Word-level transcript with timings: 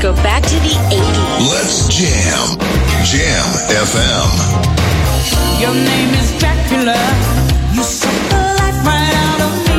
Go 0.00 0.14
back 0.22 0.42
to 0.42 0.54
the 0.60 0.74
80s. 0.88 1.50
Let's 1.52 1.86
jam. 1.88 2.56
Jam 3.04 3.46
FM. 3.68 4.30
Your 5.60 5.74
name 5.74 6.14
is 6.16 6.38
Dracula. 6.40 6.96
You 7.74 7.82
suck 7.82 8.16
the 8.32 8.40
life 8.60 8.80
right 8.86 9.14
out 9.28 9.40
of 9.44 9.52
me. 9.68 9.76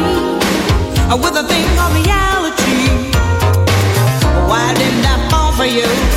With 1.24 1.42
a 1.42 1.46
thing 1.50 1.66
called 1.76 1.94
reality. 2.06 2.82
Why 4.46 4.74
didn't 4.76 5.06
I 5.06 5.28
fall 5.32 5.52
for 5.54 5.66
you? 5.66 5.90
You 5.90 6.11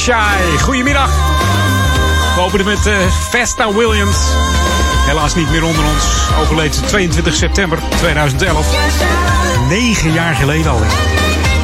Shy. 0.00 0.58
Goedemiddag. 0.62 1.10
We 2.34 2.40
openen 2.40 2.66
met 2.66 2.86
eh, 2.86 2.96
Vesta 3.30 3.72
Williams. 3.72 4.16
Helaas 5.06 5.34
niet 5.34 5.50
meer 5.50 5.64
onder 5.64 5.84
ons. 5.84 6.04
Overleed 6.40 6.80
22 6.86 7.34
september 7.34 7.78
2011. 7.98 8.66
Negen 9.68 10.12
jaar 10.12 10.34
geleden 10.34 10.70
al. 10.70 10.80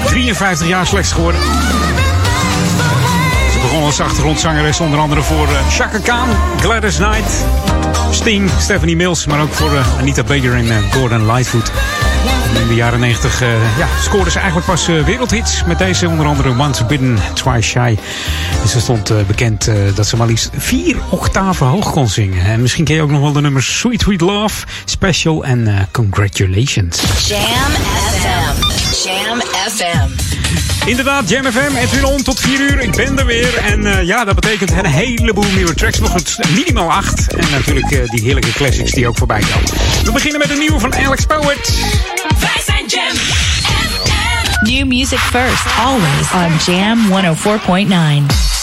53 0.06 0.69
jaar 0.69 0.86
slechts 0.86 1.12
geworden. 1.12 1.41
Ze 3.53 3.59
begon 3.62 3.83
als 3.83 4.00
achtergrondzangeres 4.00 4.80
onder 4.80 4.98
andere 4.98 5.22
voor 5.22 5.48
eh, 5.48 5.68
Chaka 5.71 5.98
Khan, 5.98 6.28
Gladys 6.60 6.97
Knight, 6.97 7.44
Sting, 8.10 8.50
Stephanie 8.59 8.97
Mills, 8.97 9.27
maar 9.27 9.41
ook 9.41 9.53
voor 9.53 9.77
eh, 9.77 9.98
Anita 9.98 10.22
Baker 10.22 10.54
en 10.54 10.92
Gordon 10.92 11.27
Lightfoot. 11.27 11.71
In 12.60 12.68
de 12.68 12.74
jaren 12.74 13.00
90 13.00 13.42
eh, 13.42 13.78
ja, 13.78 13.88
scoorde 14.03 14.30
ze 14.30 14.38
eigenlijk 14.38 14.66
pas 14.66 14.88
eh, 14.88 15.04
wereldhits. 15.04 15.64
Met 15.64 15.78
deze 15.78 16.08
onder 16.08 16.26
andere 16.26 16.48
Once 16.58 16.84
Bidden, 16.84 17.18
Twice 17.34 17.68
Shy. 17.68 17.97
En 18.62 18.68
ze 18.68 18.80
stond 18.80 19.10
eh, 19.10 19.16
bekend 19.26 19.70
dat 19.94 20.06
ze 20.06 20.16
maar 20.16 20.26
liefst 20.26 20.50
vier 20.56 20.97
octaven 21.10 21.66
hoog 21.66 21.92
kon 21.92 22.08
zingen. 22.08 22.44
En 22.44 22.60
misschien 22.60 22.84
ken 22.84 22.94
je 22.94 23.03
ook 23.03 23.10
nog 23.10 23.20
wel 23.20 23.32
de 23.32 23.41
nummers 23.41 23.78
Sweet 23.78 24.00
Sweet 24.00 24.20
Love, 24.20 24.66
Special 24.84 25.44
en 25.44 25.88
Congratulations. 25.92 27.00
Jam 27.28 27.41
FM. 28.12 28.62
Jam 29.08 29.41
FM. 29.41 30.26
Inderdaad, 30.86 31.28
Jam 31.28 31.44
FM, 31.44 31.77
Edwin 31.77 32.04
On 32.04 32.22
tot 32.22 32.41
4 32.41 32.60
uur. 32.60 32.80
Ik 32.80 32.97
ben 32.97 33.18
er 33.18 33.27
weer. 33.27 33.56
En 33.56 33.86
eh, 33.86 34.06
ja, 34.06 34.24
dat 34.24 34.34
betekent 34.34 34.71
een 34.71 34.86
heleboel 34.86 35.44
nieuwe 35.54 35.74
tracks. 35.74 35.98
Nog 35.98 36.12
het 36.12 36.38
minimaal 36.54 36.92
8. 36.92 37.34
En 37.34 37.50
natuurlijk 37.50 37.91
eh, 37.91 38.09
die 38.09 38.22
heerlijke 38.22 38.53
classics 38.53 38.91
die 38.91 39.09
ook 39.09 39.16
voorbij 39.16 39.41
komen. 39.41 39.71
We 40.04 40.12
beginnen 40.12 40.38
met 40.38 40.50
een 40.50 40.59
nieuwe 40.59 40.80
van 40.80 40.94
Alex 40.94 41.24
Poet. 41.24 41.72
Wij 42.41 42.62
zijn 42.65 42.86
Jam 42.86 43.16
FM. 43.16 44.68
you 44.68 44.84
music 44.84 45.18
first, 45.18 45.65
always 45.78 46.33
on 46.33 46.74
Jam 46.74 46.98
104.9. 48.27 48.55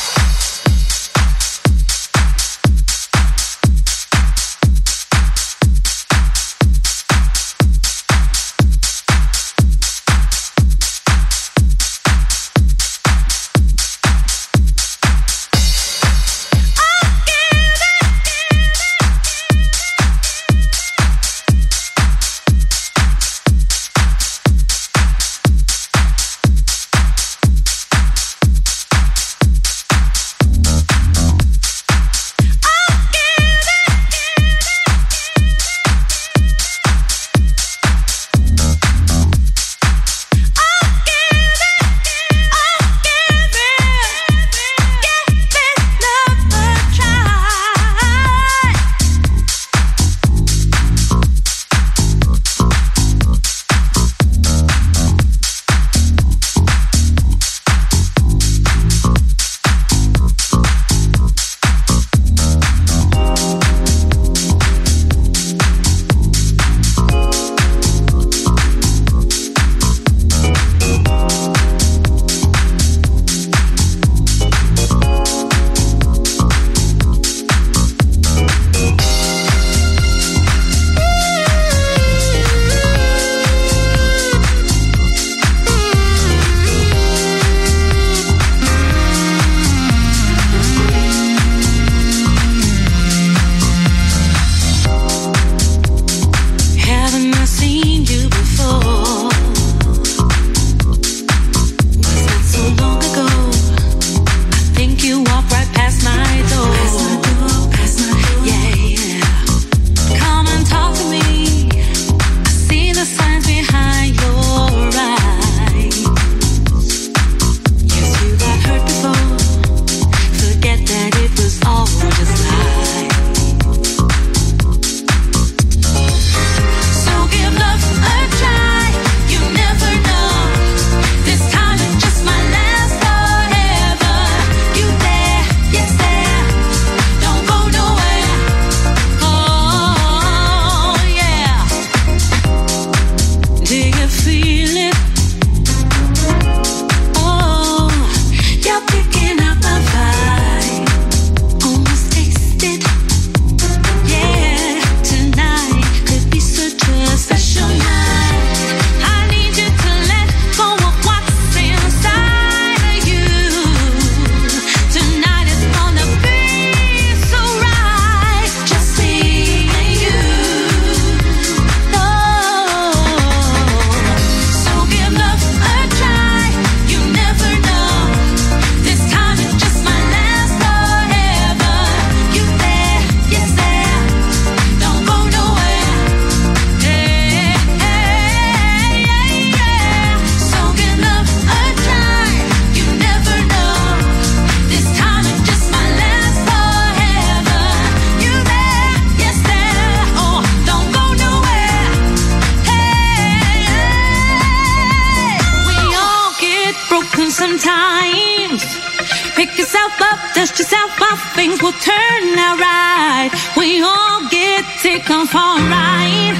things 211.43 211.61
will 211.61 211.73
turn 211.73 212.39
out 212.39 212.57
right. 212.57 213.29
We 213.57 213.81
all 213.81 214.19
get 214.29 214.63
sick 214.79 215.09
on 215.09 215.27
for 215.27 215.49
a 215.59 215.61
ride. 215.75 216.37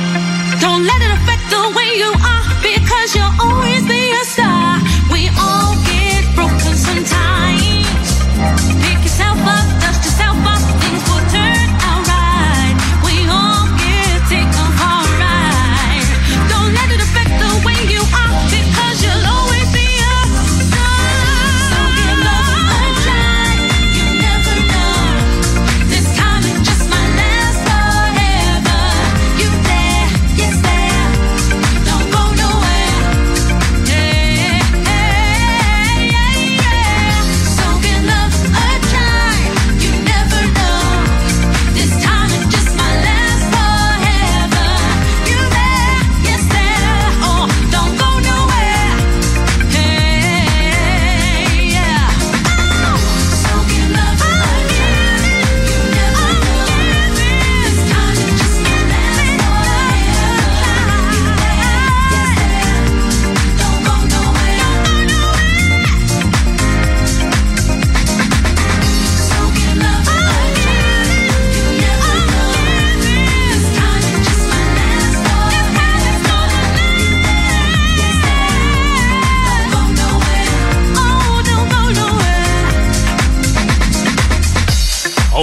Don't 0.61 0.83
let 0.89 0.99
it 1.05 1.11
affect 1.17 1.45
the 1.55 1.63
way 1.77 1.89
you 2.03 2.11
are 2.33 2.45
because 2.69 3.09
you'll 3.15 3.35
always 3.41 3.83
the 3.85 4.01
aside. 4.21 4.52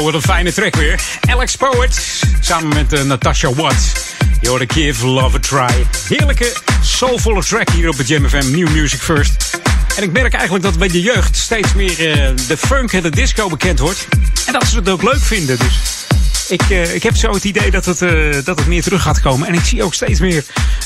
Oh, 0.00 0.07
wat 0.07 0.14
een 0.14 0.23
fijne 0.23 0.52
track 0.52 0.76
weer. 0.76 1.00
Alex 1.28 1.57
Poet 1.57 2.23
samen 2.40 2.69
met 2.69 2.92
uh, 2.92 3.02
Natasha 3.02 3.54
Watts. 3.54 3.92
Je 4.40 4.49
hoorde 4.49 4.64
Give 4.69 5.07
Love 5.07 5.37
a 5.37 5.40
Try. 5.40 5.87
Heerlijke, 6.09 6.52
soulvolle 6.83 7.45
track 7.45 7.71
hier 7.71 7.88
op 7.88 7.99
het 7.99 8.09
Jam 8.09 8.28
FM 8.28 8.50
New 8.50 8.69
Music 8.69 9.00
First. 9.00 9.61
En 9.97 10.02
ik 10.02 10.12
merk 10.12 10.33
eigenlijk 10.33 10.64
dat 10.64 10.78
bij 10.78 10.88
de 10.88 11.00
jeugd 11.00 11.37
steeds 11.37 11.75
meer 11.75 11.90
uh, 11.90 12.37
de 12.49 12.57
funk 12.57 12.92
en 12.92 13.02
de 13.02 13.11
disco 13.11 13.49
bekend 13.49 13.78
wordt. 13.78 14.09
En 14.47 14.52
dat 14.52 14.66
ze 14.66 14.76
het 14.76 14.88
ook 14.88 15.02
leuk 15.02 15.21
vinden. 15.21 15.59
Dus 15.59 16.07
ik, 16.49 16.69
uh, 16.71 16.95
ik 16.95 17.02
heb 17.02 17.16
zo 17.16 17.33
het 17.33 17.45
idee 17.45 17.71
dat 17.71 17.85
het, 17.85 17.99
dat 18.45 18.59
het 18.59 18.66
meer 18.66 18.83
terug 18.83 19.02
gaat 19.02 19.21
komen. 19.21 19.49
En 19.49 19.54
ik 19.54 19.64
zie 19.64 19.83
ook 19.83 19.95
steeds 19.95 20.21
meer 20.21 20.45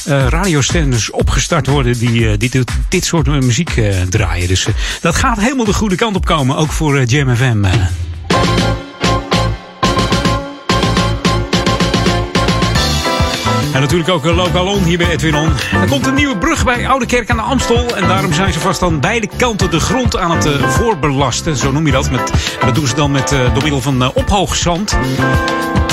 uh, 0.09 0.27
radiostanders 0.29 1.11
opgestart 1.11 1.67
worden 1.67 1.99
die, 1.99 2.37
die 2.37 2.51
dit, 2.51 2.71
dit 2.89 3.05
soort 3.05 3.27
muziek 3.27 3.81
draaien. 4.09 4.49
Dus 4.49 4.67
dat 5.01 5.15
gaat 5.15 5.41
helemaal 5.41 5.65
de 5.65 5.73
goede 5.73 5.97
kant 5.97 6.17
op 6.17 6.25
komen, 6.25 6.57
ook 6.57 6.73
voor 6.73 7.03
Jam 7.03 7.37
FM. 7.37 7.65
En 13.75 13.81
natuurlijk 13.81 14.11
ook 14.11 14.25
lokaal 14.25 14.67
on 14.67 14.83
hier 14.83 14.99
bij 14.99 15.11
Edwin 15.11 15.35
On. 15.35 15.53
Er 15.81 15.89
komt 15.89 16.07
een 16.07 16.15
nieuwe 16.15 16.39
brug 16.39 16.65
bij 16.65 16.89
Oude 16.89 17.07
Kerk 17.07 17.31
aan 17.31 17.37
de 17.37 17.43
Amstel. 17.43 17.97
En 17.97 18.09
daarom 18.09 18.33
zijn 18.33 18.53
ze 18.53 18.61
vast 18.61 18.83
aan 18.83 19.01
beide 19.01 19.29
kanten 19.37 19.71
de 19.71 19.81
grond 19.81 20.17
aan 20.17 20.31
het 20.31 20.47
uh, 20.47 20.69
voorbelasten. 20.69 21.57
Zo 21.57 21.73
noem 21.73 21.87
je 21.87 21.93
dat. 21.93 22.11
Met, 22.11 22.33
dat 22.65 22.75
doen 22.75 22.87
ze 22.87 22.95
dan 22.95 23.11
met, 23.11 23.33
uh, 23.33 23.39
door 23.39 23.63
middel 23.63 23.81
van 23.81 24.15
ophoogzand. 24.15 24.93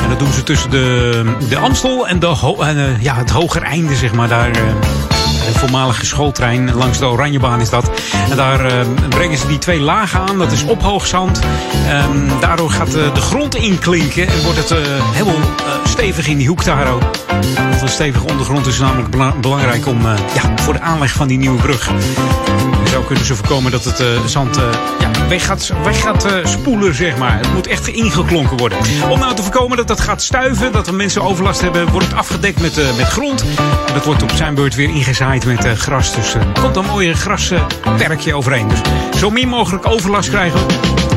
En 0.03 0.09
dat 0.09 0.19
doen 0.19 0.31
ze 0.31 0.43
tussen 0.43 0.69
de, 0.69 1.35
de 1.49 1.57
Amstel 1.57 2.07
en 2.07 2.19
de 2.19 2.25
ho 2.25 2.65
ja, 2.99 3.15
het 3.15 3.29
hoger 3.29 3.61
einde, 3.61 3.95
zeg 3.95 4.13
maar. 4.13 4.27
Daar, 4.27 4.51
de 5.53 5.59
voormalige 5.59 6.05
schooltrein 6.05 6.73
langs 6.73 6.99
de 6.99 7.05
Oranjebaan 7.05 7.61
is 7.61 7.69
dat. 7.69 7.91
En 8.29 8.37
daar 8.37 8.65
uh, 8.65 8.71
brengen 9.09 9.37
ze 9.37 9.47
die 9.47 9.57
twee 9.57 9.79
lagen 9.79 10.19
aan. 10.19 10.37
Dat 10.37 10.51
is 10.51 10.63
ophoogzand. 10.63 11.41
Um, 12.09 12.39
daardoor 12.39 12.69
gaat 12.69 12.95
uh, 12.95 13.13
de 13.13 13.21
grond 13.21 13.55
inklinken 13.55 14.27
en 14.27 14.43
wordt 14.43 14.57
het 14.57 14.71
uh, 14.71 14.77
helemaal 15.11 15.49
stevig 15.83 16.27
in 16.27 16.37
die 16.37 16.47
hoek 16.47 16.63
daar 16.63 16.91
ook. 16.93 17.03
Want 17.55 17.81
een 17.81 17.89
stevige 17.89 18.27
ondergrond 18.27 18.67
is 18.67 18.79
namelijk 18.79 19.09
bela 19.09 19.33
belangrijk 19.41 19.87
om, 19.87 20.01
ja, 20.33 20.53
voor 20.55 20.73
de 20.73 20.81
aanleg 20.81 21.11
van 21.11 21.27
die 21.27 21.37
nieuwe 21.37 21.61
brug. 21.61 21.91
Zo 22.91 23.01
kunnen 23.01 23.25
ze 23.25 23.35
voorkomen 23.35 23.71
dat 23.71 23.83
het 23.83 24.03
zand 24.25 24.59
ja, 24.99 25.27
weg 25.27 25.45
gaat, 25.45 25.73
weg 25.83 26.01
gaat 26.01 26.27
spoelen, 26.43 26.95
zeg 26.95 27.17
maar. 27.17 27.37
Het 27.37 27.53
moet 27.53 27.67
echt 27.67 27.87
ingeklonken 27.87 28.57
worden. 28.57 28.77
Om 29.09 29.19
nou 29.19 29.35
te 29.35 29.41
voorkomen 29.41 29.77
dat 29.77 29.87
dat 29.87 30.01
gaat 30.01 30.21
stuiven, 30.21 30.71
dat 30.71 30.87
we 30.87 30.93
mensen 30.93 31.21
overlast 31.21 31.61
hebben, 31.61 31.89
wordt 31.89 32.07
het 32.07 32.15
afgedekt 32.15 32.61
met, 32.61 32.75
met 32.97 33.07
grond. 33.07 33.41
En 33.87 33.93
dat 33.93 34.05
wordt 34.05 34.23
op 34.23 34.31
zijn 34.35 34.55
beurt 34.55 34.75
weer 34.75 34.89
ingezaaid 34.89 35.40
met 35.45 35.65
uh, 35.65 35.71
gras. 35.71 36.15
Dus 36.15 36.33
er 36.33 36.41
uh, 36.41 36.63
komt 36.63 36.75
een 36.75 36.85
mooie 36.85 37.13
grasperkje 37.13 38.33
overheen. 38.33 38.67
Dus 38.67 38.81
zo 39.19 39.29
min 39.29 39.47
mogelijk 39.47 39.87
overlast 39.87 40.29
krijgen. 40.29 40.59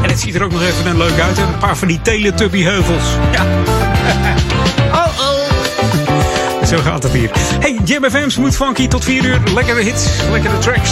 En 0.03 0.09
het 0.09 0.21
ziet 0.21 0.35
er 0.35 0.43
ook 0.43 0.53
nog 0.53 0.63
even 0.63 0.97
leuk 0.97 1.21
uit. 1.21 1.37
Hè? 1.37 1.43
Een 1.43 1.59
paar 1.59 1.77
van 1.77 1.89
die 1.89 2.01
Teletubby-heuvels. 2.03 3.05
Ja. 3.33 3.43
oh 5.01 5.19
oh. 5.19 5.35
Zo 6.67 6.79
gaat 6.79 7.03
het 7.03 7.13
hier. 7.13 7.31
Hey, 7.61 7.79
Jam 7.85 8.11
FM, 8.11 8.29
Smooth 8.29 8.57
Funky 8.57 8.89
tot 8.89 9.05
4 9.05 9.25
uur. 9.25 9.41
Lekkere 9.55 9.83
hits, 9.83 10.07
lekkere 10.31 10.59
tracks. 10.59 10.91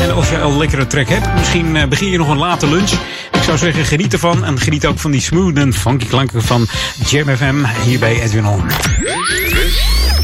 En 0.00 0.14
als 0.14 0.28
je 0.28 0.38
al 0.38 0.50
een 0.50 0.58
lekkere 0.58 0.86
track 0.86 1.08
hebt, 1.08 1.34
misschien 1.34 1.74
uh, 1.74 1.84
begin 1.84 2.10
je 2.10 2.18
nog 2.18 2.28
een 2.28 2.38
late 2.38 2.68
lunch. 2.68 2.90
Ik 3.32 3.42
zou 3.42 3.58
zeggen, 3.58 3.84
geniet 3.84 4.12
ervan. 4.12 4.44
En 4.44 4.60
geniet 4.60 4.86
ook 4.86 4.98
van 4.98 5.10
die 5.10 5.20
smooth 5.20 5.56
en 5.56 5.74
funky 5.74 6.06
klanken 6.06 6.42
van 6.42 6.66
Jam 7.06 7.36
FM 7.36 7.64
hier 7.84 7.98
bij 7.98 8.22
Edwin 8.22 8.46
On. 8.46 8.62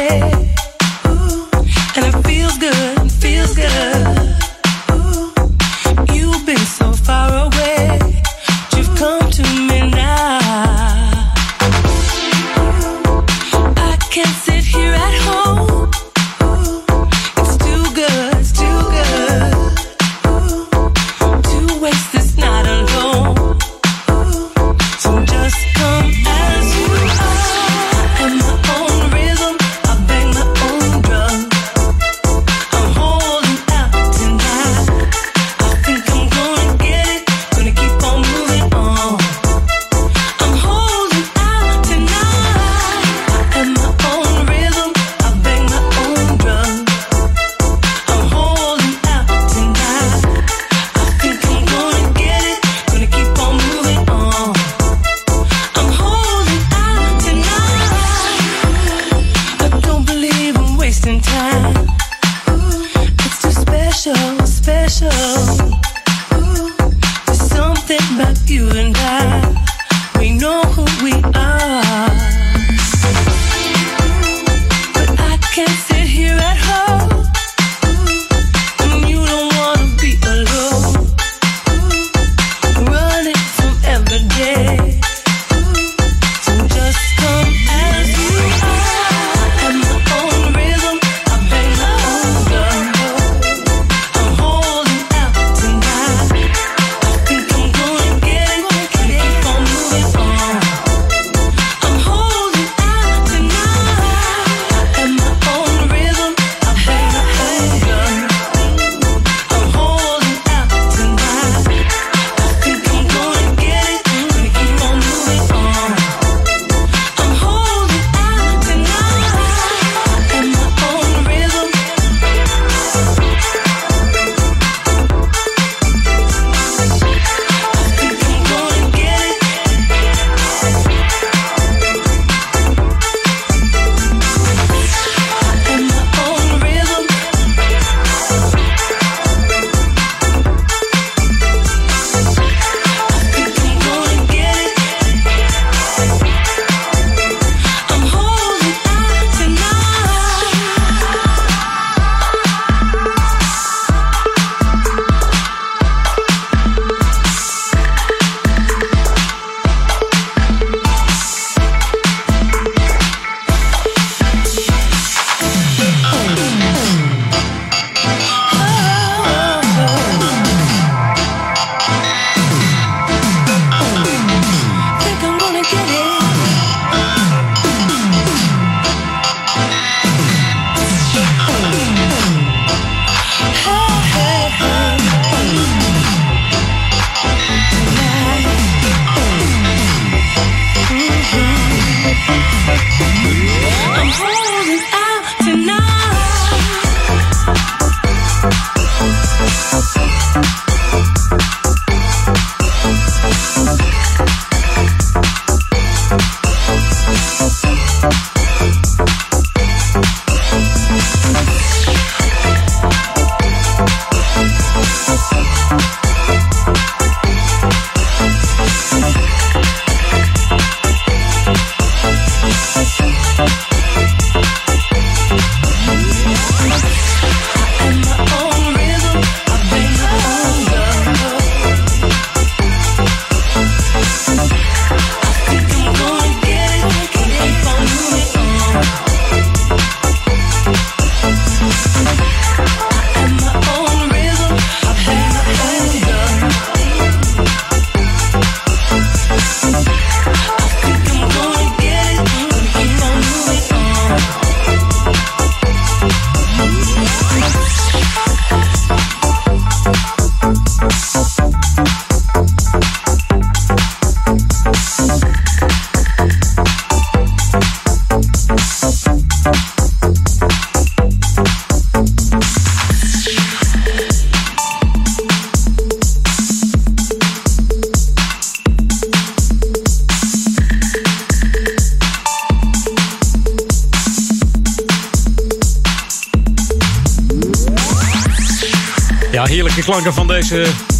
yeah. 0.00 0.49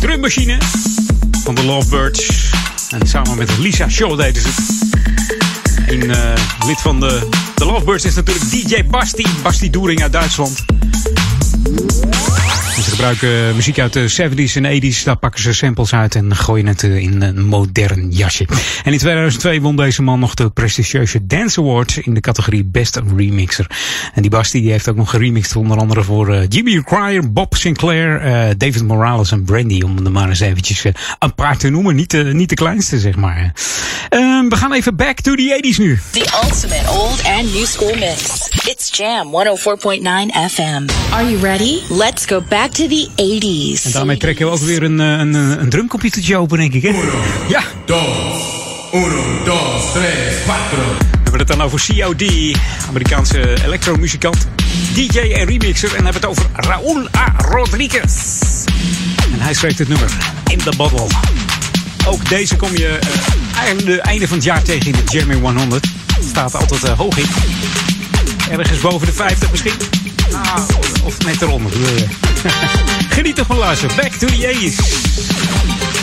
Drummachine. 0.00 0.58
Van 1.44 1.54
de 1.54 1.64
Lovebirds. 1.64 2.50
En 2.90 3.06
samen 3.06 3.36
met 3.36 3.58
Lisa 3.58 3.88
Shaw 3.88 4.18
deden 4.18 4.42
ze 4.42 4.48
het. 4.48 5.90
Een 5.90 6.10
eh, 6.10 6.32
lid 6.66 6.80
van 6.80 7.00
de, 7.00 7.28
de 7.54 7.64
Lovebirds 7.64 8.04
is 8.04 8.14
natuurlijk 8.14 8.50
DJ 8.50 8.84
Basti. 8.84 9.26
Basti 9.42 9.70
Doering 9.70 10.02
uit 10.02 10.12
Duitsland. 10.12 10.64
Ze 12.82 12.90
gebruiken 12.90 13.54
muziek 13.54 13.78
uit 13.78 13.92
de 13.92 14.10
70s 14.10 14.62
en 14.62 14.82
80s. 14.82 15.04
Daar 15.04 15.16
pakken 15.16 15.42
ze 15.42 15.52
samples 15.52 15.94
uit 15.94 16.14
en 16.14 16.36
gooien 16.36 16.66
het 16.66 16.82
eh, 16.82 16.96
in 16.96 17.22
een 17.22 17.46
modern 17.46 18.10
jasje. 18.10 18.46
En 18.84 18.92
in 18.92 18.98
2002 18.98 19.60
won 19.60 19.76
deze 19.76 20.02
man 20.02 20.20
nog 20.20 20.34
de 20.34 20.50
prestigieuze 20.50 21.26
Dance 21.26 21.60
Award 21.60 21.96
in 21.96 22.14
de 22.14 22.20
categorie 22.20 22.64
Best 22.64 23.00
Remixer. 23.16 23.66
En 24.14 24.22
die 24.22 24.30
Basti 24.30 24.60
die 24.60 24.70
heeft 24.70 24.88
ook 24.88 24.96
nog 24.96 25.10
geremixed 25.10 25.56
onder 25.56 25.78
andere 25.78 26.02
voor 26.02 26.34
uh, 26.34 26.42
Jimmy 26.48 26.82
Cryer, 26.82 27.32
Bob 27.32 27.54
Sinclair, 27.54 28.26
uh, 28.26 28.54
David 28.56 28.82
Morales 28.82 29.32
en 29.32 29.44
Brandy. 29.44 29.82
Om 29.82 30.04
er 30.04 30.12
maar 30.12 30.28
eens 30.28 30.40
eventjes 30.40 30.84
uh, 30.84 30.92
een 31.18 31.34
paar 31.34 31.56
te 31.56 31.68
noemen. 31.68 31.94
Niet, 31.94 32.10
de, 32.10 32.24
niet 32.24 32.48
de 32.48 32.54
kleinste, 32.54 32.98
zeg 32.98 33.16
maar. 33.16 33.52
Ehm, 34.08 34.48
we 34.48 34.56
gaan 34.56 34.72
even 34.72 34.96
back 34.96 35.20
to 35.20 35.34
the 35.34 35.60
80s 35.62 35.76
nu. 35.76 35.98
The 36.10 36.40
ultimate 36.44 36.90
old 36.90 37.24
and 37.24 37.54
new 37.54 37.66
school 37.66 37.94
mix. 37.94 38.48
It's 38.64 38.96
Jam 38.96 39.26
104.9 39.26 40.02
FM. 40.50 41.12
Are 41.12 41.30
you 41.30 41.38
ready? 41.40 41.80
Let's 41.88 42.26
go 42.26 42.42
back 42.48 42.69
to 42.70 42.86
the 42.86 43.08
80s. 43.16 43.84
En 43.84 43.92
daarmee 43.92 44.16
trekken 44.16 44.46
we 44.46 44.52
ook 44.52 44.58
weer 44.58 44.82
een, 44.82 44.98
een, 44.98 45.34
een 45.34 45.68
drumcomputertje 45.68 46.36
open, 46.36 46.58
denk 46.58 46.72
ik. 46.72 46.82
Hè? 46.82 46.94
Ja. 47.48 47.62
Dos. 47.86 48.58
Uno, 48.92 49.44
dos, 49.44 49.92
tres, 49.92 50.34
cuatro. 50.44 50.96
We 51.00 51.18
hebben 51.22 51.38
het 51.38 51.48
dan 51.48 51.62
over 51.62 51.86
COD, 51.86 52.22
Amerikaanse 52.88 53.64
elektromuzikant, 53.64 54.46
DJ 54.94 55.18
en 55.18 55.46
remixer. 55.46 55.88
En 55.88 56.04
hebben 56.04 56.22
het 56.22 56.26
over 56.26 56.46
Raúl 56.52 57.08
A. 57.16 57.34
Rodriguez. 57.38 58.40
En 59.32 59.40
hij 59.40 59.54
schreef 59.54 59.78
het 59.78 59.88
nummer 59.88 60.10
In 60.50 60.58
the 60.58 60.72
Bottle. 60.76 61.06
Ook 62.06 62.28
deze 62.28 62.56
kom 62.56 62.72
je 62.72 62.98
uh, 63.02 63.64
einde, 63.64 64.00
einde 64.00 64.28
van 64.28 64.36
het 64.36 64.46
jaar 64.46 64.62
tegen 64.62 64.86
in 64.86 64.92
de 64.92 65.12
Jeremy 65.12 65.34
100. 65.34 65.86
Staat 66.28 66.54
altijd 66.54 66.84
uh, 66.84 66.98
hoog 66.98 67.18
in. 67.18 67.26
Ergens 68.50 68.80
boven 68.80 69.06
de 69.06 69.12
50 69.12 69.50
misschien. 69.50 69.72
Ah, 70.32 70.62
of 71.04 71.18
net 71.24 71.42
eronder. 71.42 71.72
Geniet 73.14 73.38
ervan 73.38 73.58
luisteren. 73.58 73.96
Back 73.96 74.12
to 74.12 74.26
the 74.26 74.70
80s. 74.72 75.99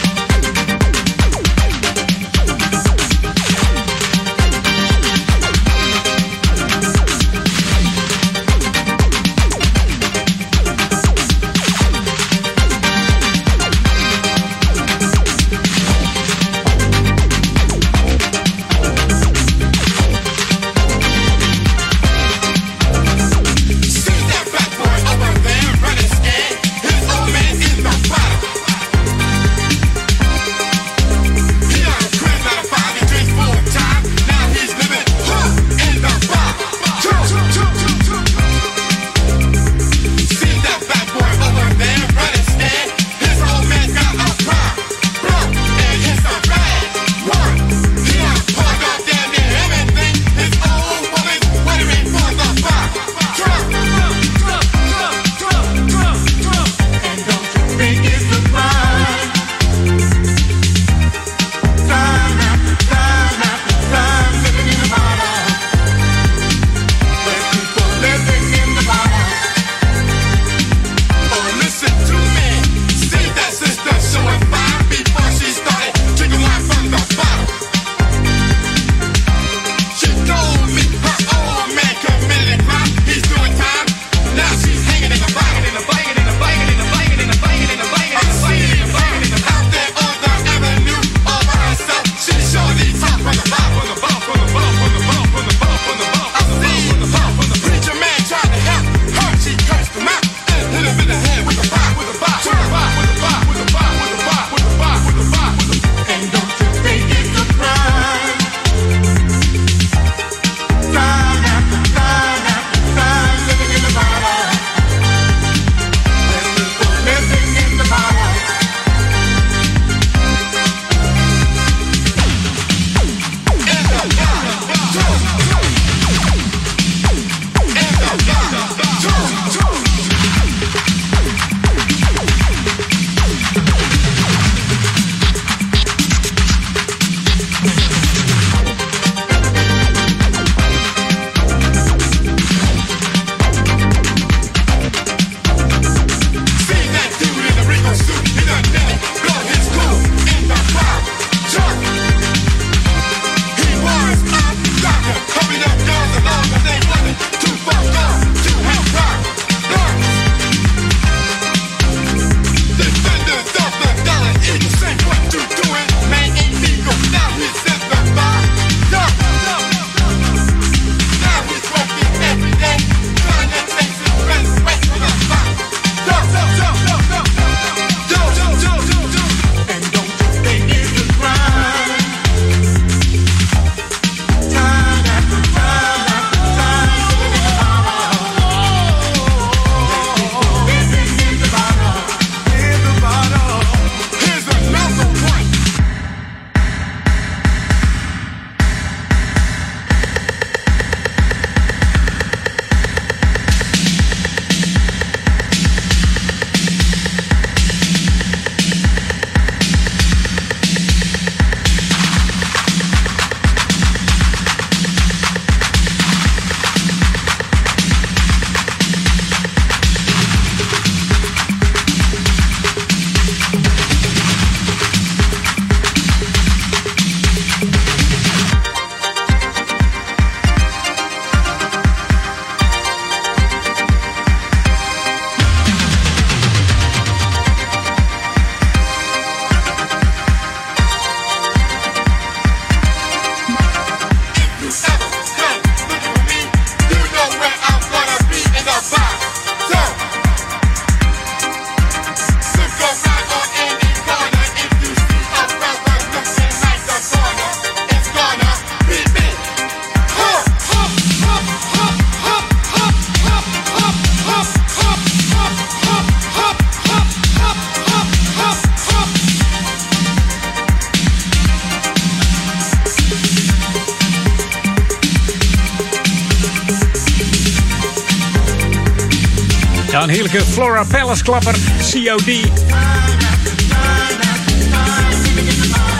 Palace 281.07 281.23
klapper, 281.23 281.55
COD. 281.91 282.51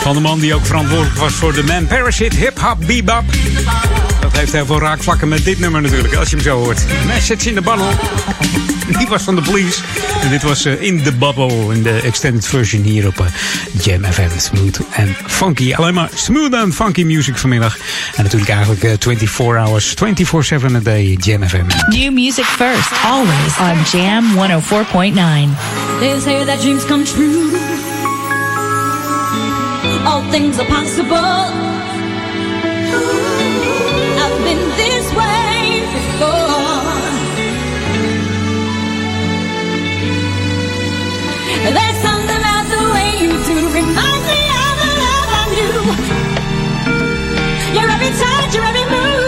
Van 0.02 0.14
de 0.14 0.20
man 0.20 0.40
die 0.40 0.54
ook 0.54 0.66
verantwoordelijk 0.66 1.18
was 1.18 1.34
voor 1.34 1.54
de 1.54 1.64
Man 1.64 1.88
Parachute 1.88 2.36
Hip 2.36 2.60
Hop 2.60 2.78
Bebop. 2.86 3.24
Dat 4.22 4.38
heeft 4.38 4.52
heel 4.52 4.66
veel 4.66 4.80
raakvlakken 4.80 5.28
met 5.28 5.44
dit 5.44 5.60
nummer 5.60 5.82
natuurlijk, 5.82 6.16
als 6.16 6.30
je 6.30 6.36
hem 6.36 6.46
zo 6.46 6.58
hoort. 6.58 6.86
Message 7.06 7.50
in 7.50 7.56
the 7.56 7.62
Bottle. 7.62 7.90
Die 8.98 9.08
was 9.08 9.24
van 9.24 9.36
de 9.36 9.42
Police. 9.42 9.82
En 10.22 10.30
dit 10.30 10.44
was 10.44 10.66
uh, 10.66 10.82
In 10.82 11.04
the 11.04 11.12
Bubble 11.12 11.74
in 11.74 11.84
de 11.84 12.02
extended 12.04 12.48
version 12.48 12.82
hier 12.82 13.08
op 13.08 13.20
uh, 13.20 13.26
Jam 13.82 14.04
FM. 14.04 14.40
Smooth 14.40 14.80
en 14.92 15.16
funky. 15.28 15.74
Alleen 15.74 15.94
maar 15.94 16.10
smooth 16.14 16.54
en 16.54 16.74
funky 16.74 17.04
music 17.04 17.38
vanmiddag. 17.38 17.78
En 18.16 18.24
natuurlijk 18.24 18.52
eigenlijk 18.52 18.84
uh, 18.84 18.92
24 19.00 19.66
hours, 19.66 19.94
24-7 20.72 20.76
a 20.76 20.80
day 20.80 21.18
Jam 21.20 21.48
FM. 21.48 21.66
New 21.90 22.12
music 22.12 22.46
first, 22.46 22.92
always 23.06 23.58
on 23.60 24.00
Jam 24.00 24.26
104.9. 24.36 26.00
They 26.00 26.20
say 26.20 26.46
that 26.46 26.62
dreams 26.62 26.86
come 26.86 27.04
true. 27.04 27.58
All 30.06 30.22
things 30.32 30.60
are 30.60 30.68
possible. 30.68 31.67
Do 43.48 43.54
remind 43.54 44.24
me 44.28 44.42
of 44.66 44.74
the 44.82 44.92
love 45.04 45.30
I 45.40 45.44
knew. 45.56 45.80
Your 47.80 47.88
every 47.90 48.12
touch, 48.20 48.56
your 48.56 48.66
every 48.66 48.86
move. 48.92 49.27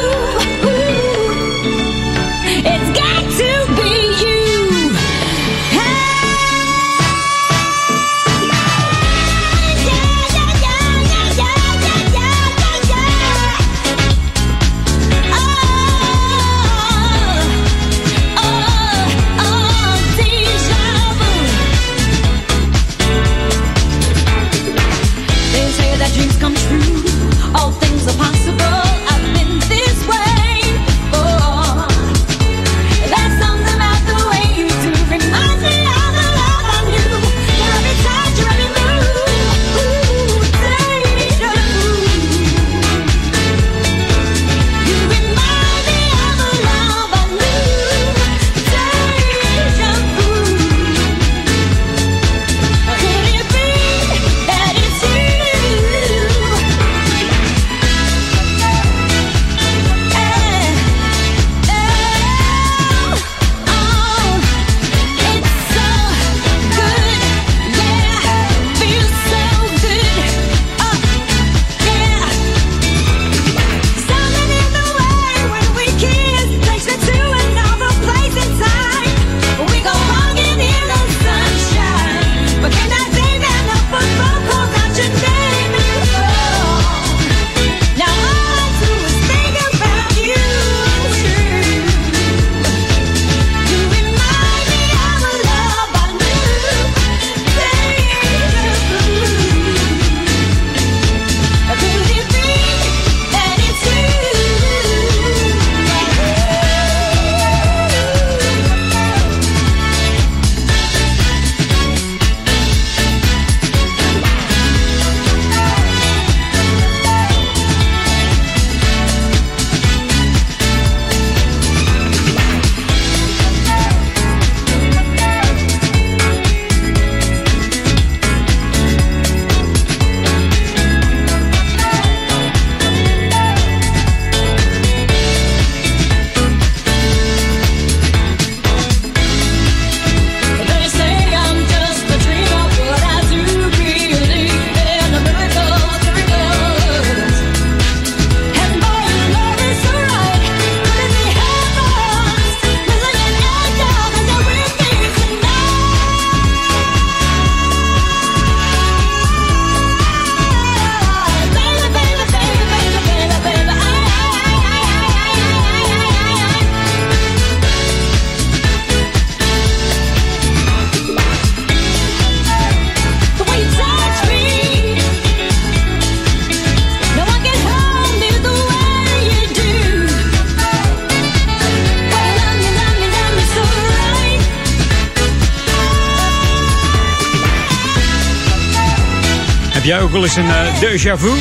Wel 190.20 190.28
eens 190.28 190.36
een 190.36 190.46
uh, 190.46 190.82
déjà 190.82 191.20
vu? 191.20 191.32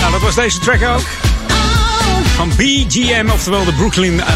Nou, 0.00 0.12
dat 0.12 0.20
was 0.20 0.34
deze 0.34 0.58
track 0.58 0.82
ook. 0.82 1.06
Van 2.36 2.48
BGM, 2.56 3.28
oftewel 3.32 3.64
de 3.64 3.72
Brooklyn 3.72 4.20
eh, 4.20 4.26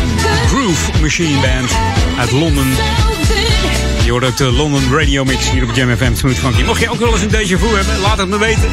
Groove 0.46 0.90
Machine 1.00 1.40
Band 1.40 1.70
uit 2.18 2.30
Londen. 2.30 2.66
Je 4.04 4.10
hoort 4.10 4.24
ook 4.24 4.36
de 4.36 4.52
London 4.52 4.82
Radio 4.98 5.24
Mix 5.24 5.50
hier 5.50 5.62
op 5.62 5.74
Jam 5.74 5.96
FM 5.96 6.14
Smooth 6.14 6.38
Funky. 6.38 6.62
Mocht 6.62 6.80
je 6.80 6.90
ook 6.90 6.98
wel 6.98 7.12
eens 7.12 7.22
een 7.22 7.30
déjà 7.30 7.58
vu 7.58 7.76
hebben, 7.76 7.98
laat 8.00 8.18
het 8.18 8.28
me 8.28 8.38
weten. 8.38 8.70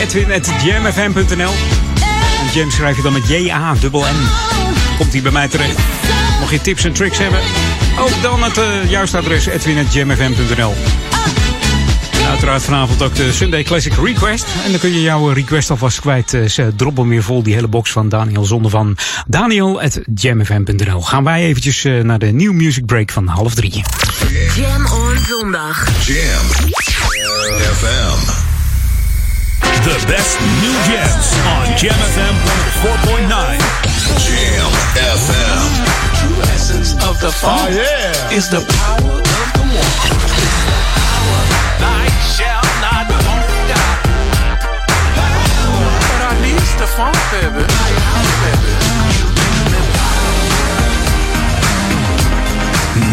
Edwin.jamfm.nl 0.00 1.52
En 2.40 2.52
Jam 2.54 2.70
schrijf 2.70 2.96
je 2.96 3.02
dan 3.02 3.12
met 3.12 3.28
J-A-M-M. 3.28 4.28
Komt 4.98 5.12
hij 5.12 5.22
bij 5.22 5.32
mij 5.32 5.48
terecht. 5.48 5.78
Mocht 6.40 6.52
je 6.52 6.60
tips 6.60 6.84
en 6.84 6.92
tricks 6.92 7.18
hebben, 7.18 7.40
ook 7.98 8.22
dan 8.22 8.42
het 8.42 8.58
uh, 8.58 8.90
juiste 8.90 9.16
adres 9.16 9.46
edwin.jamfm.nl 9.46 10.74
En 12.22 12.28
uiteraard 12.28 12.62
vanavond 12.62 13.02
ook 13.02 13.14
de 13.14 13.32
Sunday 13.32 13.62
Classic 13.62 13.92
Request. 14.04 14.44
En 14.64 14.70
dan 14.70 14.80
kun 14.80 14.92
je 14.92 15.00
jouw 15.02 15.28
request 15.28 15.70
alvast 15.70 16.00
kwijt. 16.00 16.32
Uh, 16.32 16.48
ze 16.48 16.72
droppen 16.76 17.08
weer 17.08 17.22
vol 17.22 17.42
die 17.42 17.54
hele 17.54 17.68
box 17.68 17.90
van 17.90 18.08
Daniel 18.08 18.44
Zonde 18.44 18.68
van 18.68 18.96
daniel.jamfm.nl 19.26 21.00
Gaan 21.00 21.24
wij 21.24 21.42
eventjes 21.42 21.84
uh, 21.84 22.02
naar 22.02 22.18
de 22.18 22.26
New 22.26 22.52
Music 22.52 22.86
Break 22.86 23.10
van 23.10 23.26
half 23.26 23.54
drie. 23.54 23.82
Jam 24.56 24.86
on 24.86 25.18
zondag. 25.28 25.86
Jam 26.06 26.70
FM. 27.74 28.40
The 29.82 29.98
best 30.06 30.38
new 30.60 30.94
jams 30.94 31.32
on 31.46 31.74
Jam 31.76 31.98
FM 31.98 32.34
4.9. 32.82 33.64
Jam 34.16 34.70
FM. 34.94 35.84
True 36.18 36.42
essence 36.54 36.94
of 36.94 37.12
of 37.12 37.20
the 37.20 37.30
funk. 37.32 37.60
Oh, 37.60 37.74
yeah. 37.74 38.36
Is 38.36 38.48
the 38.48 38.60
power 38.60 39.18
of 39.18 39.52
the 39.52 39.60
one. 39.60 40.21
The 46.82 46.88
baby. 47.30 47.62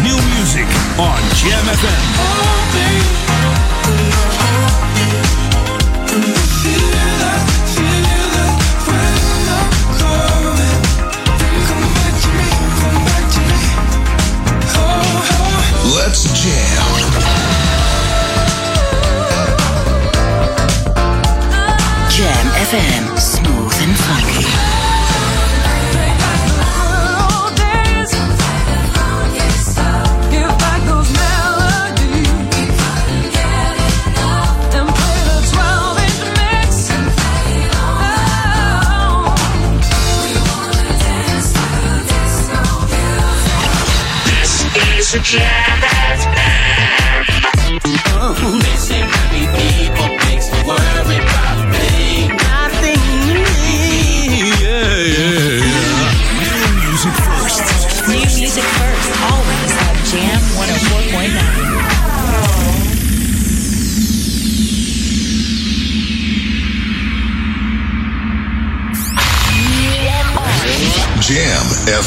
New 0.02 0.18
music 0.34 0.66
on 0.98 1.20
Jam 1.36 1.64
FM. 1.66 2.02
Let's 15.94 16.22
jam. 16.42 17.39
Jam 22.20 22.46
FM. 22.68 23.18
Smooth 23.18 23.80
and 23.80 23.96
funky. 23.96 24.44
This 44.74 45.08
is 45.08 45.14
a 45.14 45.20
jam 45.20 45.80
Listen, 48.60 49.29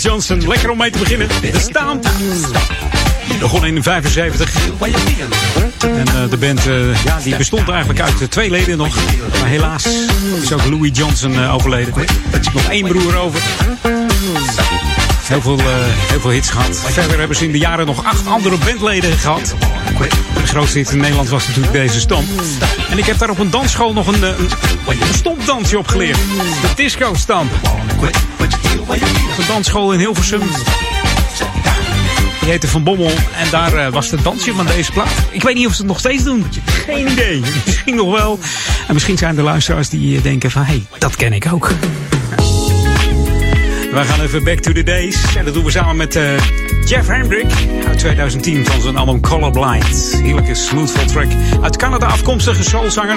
Johnson, 0.00 0.48
lekker 0.48 0.70
om 0.70 0.78
mee 0.78 0.90
te 0.90 0.98
beginnen. 0.98 1.28
De 1.28 1.58
Stamp. 1.58 2.08
Begon 3.38 3.66
in 3.66 3.82
75. 3.82 4.54
En 5.80 6.06
eh, 6.06 6.30
de 6.30 6.36
band 6.36 6.66
eh, 6.66 7.04
ja, 7.04 7.18
die 7.22 7.36
bestond 7.36 7.68
eigenlijk 7.68 8.00
uit 8.00 8.20
eh, 8.20 8.28
twee 8.28 8.50
leden 8.50 8.76
nog. 8.78 8.94
Maar 9.40 9.48
helaas 9.48 9.86
is 10.42 10.52
ook 10.52 10.64
Louis 10.64 10.90
Johnson 10.92 11.34
eh, 11.34 11.54
overleden. 11.54 11.94
Nog 12.52 12.68
één 12.68 12.88
broer 12.88 13.16
over. 13.16 13.40
Heel 15.22 15.40
veel, 15.40 15.60
heel 16.08 16.20
veel 16.20 16.30
hits 16.30 16.50
gehad. 16.50 16.84
Verder 16.86 17.18
hebben 17.18 17.36
ze 17.36 17.44
in 17.44 17.52
de 17.52 17.58
jaren 17.58 17.86
nog 17.86 18.04
acht 18.04 18.26
andere 18.26 18.56
bandleden 18.64 19.18
gehad. 19.18 19.54
De 20.34 20.46
grootste 20.46 20.78
hit 20.78 20.90
in 20.90 20.98
Nederland 20.98 21.28
was 21.28 21.46
natuurlijk 21.46 21.72
deze 21.72 22.00
stamp. 22.00 22.28
En 22.90 22.98
ik 22.98 23.04
heb 23.04 23.18
daar 23.18 23.30
op 23.30 23.38
een 23.38 23.50
dansschool 23.50 23.92
nog 23.92 24.06
een, 24.06 24.22
een, 24.22 24.48
stompdansje 25.12 25.78
op 25.78 25.86
geleerd. 25.86 26.16
De 26.62 26.72
disco 26.74 27.14
stamp. 27.14 27.50
Een 29.38 29.46
dansschool 29.46 29.92
in 29.92 29.98
Hilversum. 29.98 30.40
Die 32.40 32.50
heette 32.50 32.68
Van 32.68 32.84
Bommel. 32.84 33.10
En 33.36 33.50
daar 33.50 33.74
eh, 33.74 33.92
was 33.92 34.10
het 34.10 34.22
dansje 34.24 34.52
van 34.52 34.66
deze 34.66 34.92
plaat. 34.92 35.12
Ik 35.30 35.42
weet 35.42 35.54
niet 35.54 35.66
of 35.66 35.72
ze 35.72 35.78
het 35.78 35.86
nog 35.86 35.98
steeds 35.98 36.24
doen. 36.24 36.46
Geen 36.64 37.10
idee. 37.10 37.40
Misschien 37.66 37.94
nog 37.94 38.16
wel. 38.18 38.38
En 38.88 38.94
misschien 38.94 39.18
zijn 39.18 39.36
er 39.36 39.42
luisteraars 39.42 39.88
die 39.88 40.16
eh, 40.16 40.22
denken 40.22 40.50
van... 40.50 40.62
Hé, 40.62 40.72
hey, 40.72 40.82
dat 40.98 41.16
ken 41.16 41.32
ik 41.32 41.52
ook. 41.52 41.70
Wij 43.92 44.04
gaan 44.04 44.20
even 44.20 44.44
back 44.44 44.58
to 44.58 44.72
the 44.72 44.82
days. 44.82 45.36
En 45.36 45.44
dat 45.44 45.54
doen 45.54 45.64
we 45.64 45.70
samen 45.70 45.96
met 45.96 46.16
eh, 46.16 46.32
Jeff 46.84 47.08
Hendrick 47.08 47.52
uit 47.86 47.98
2010 47.98 48.66
van 48.66 48.80
zijn 48.80 48.96
album 48.96 49.20
Colorblind. 49.20 50.16
Heerlijke 50.22 50.54
smoothful 50.54 51.06
track. 51.06 51.28
Uit 51.62 51.76
Canada 51.76 52.06
afkomstige 52.06 52.62
soulzanger. 52.62 53.16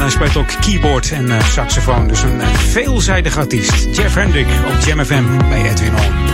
En 0.00 0.06
hij 0.06 0.14
speelt 0.14 0.36
ook 0.36 0.60
keyboard 0.60 1.12
en 1.12 1.30
eh, 1.30 1.44
saxofoon. 1.44 2.08
Dus 2.08 2.22
een 2.22 2.40
eh, 2.40 2.48
veelzijdig 2.48 3.36
artiest. 3.36 3.96
Jeff 3.96 4.14
Hendrick 4.14 4.46
op 4.46 4.86
Jam 4.86 5.04
FM 5.04 5.48
bij 5.48 5.70
Edwin 5.70 5.94
On. 5.94 6.29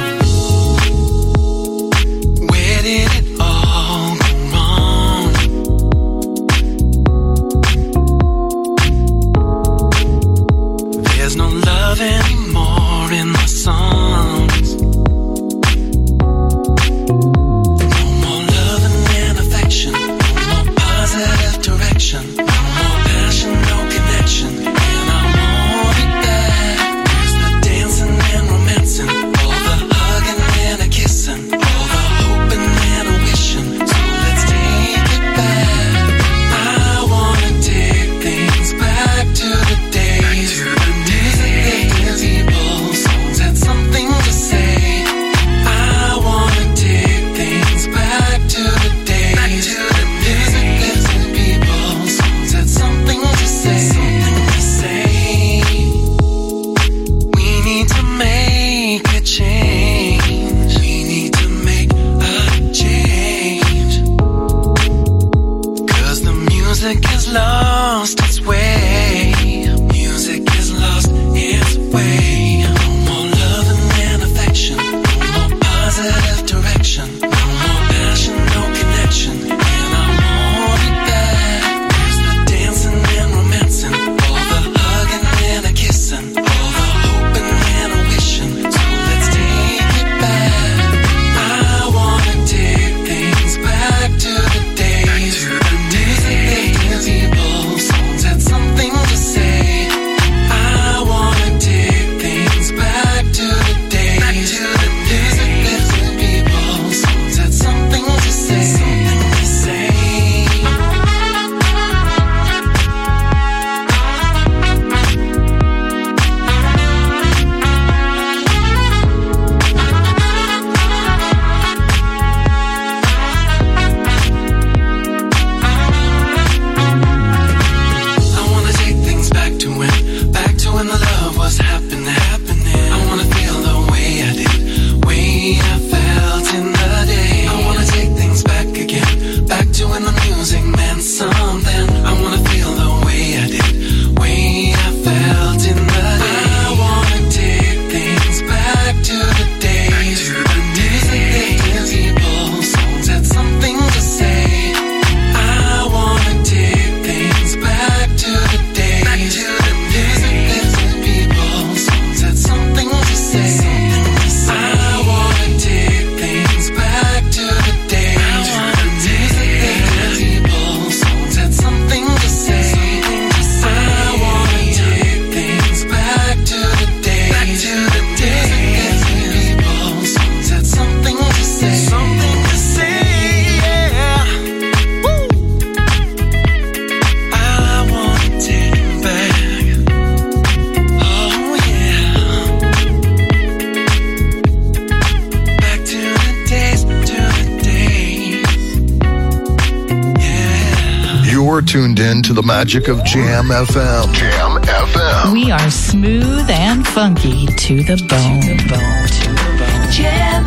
Magic 202.67 202.89
of 202.89 203.05
Jam 203.05 203.45
FM. 203.45 204.13
Jam 204.13 204.61
FM. 204.61 205.33
We 205.33 205.53
are 205.53 205.71
smooth 205.71 206.51
and 206.51 206.85
funky 206.85 207.47
to 207.47 207.85
the 207.85 207.97
bone. 208.11 208.41
To 208.41 208.55
the 208.55 208.69
bone. 208.69 209.07
To 209.07 209.29
the 209.29 209.55
bone. 209.61 209.93
Jam 209.93 210.43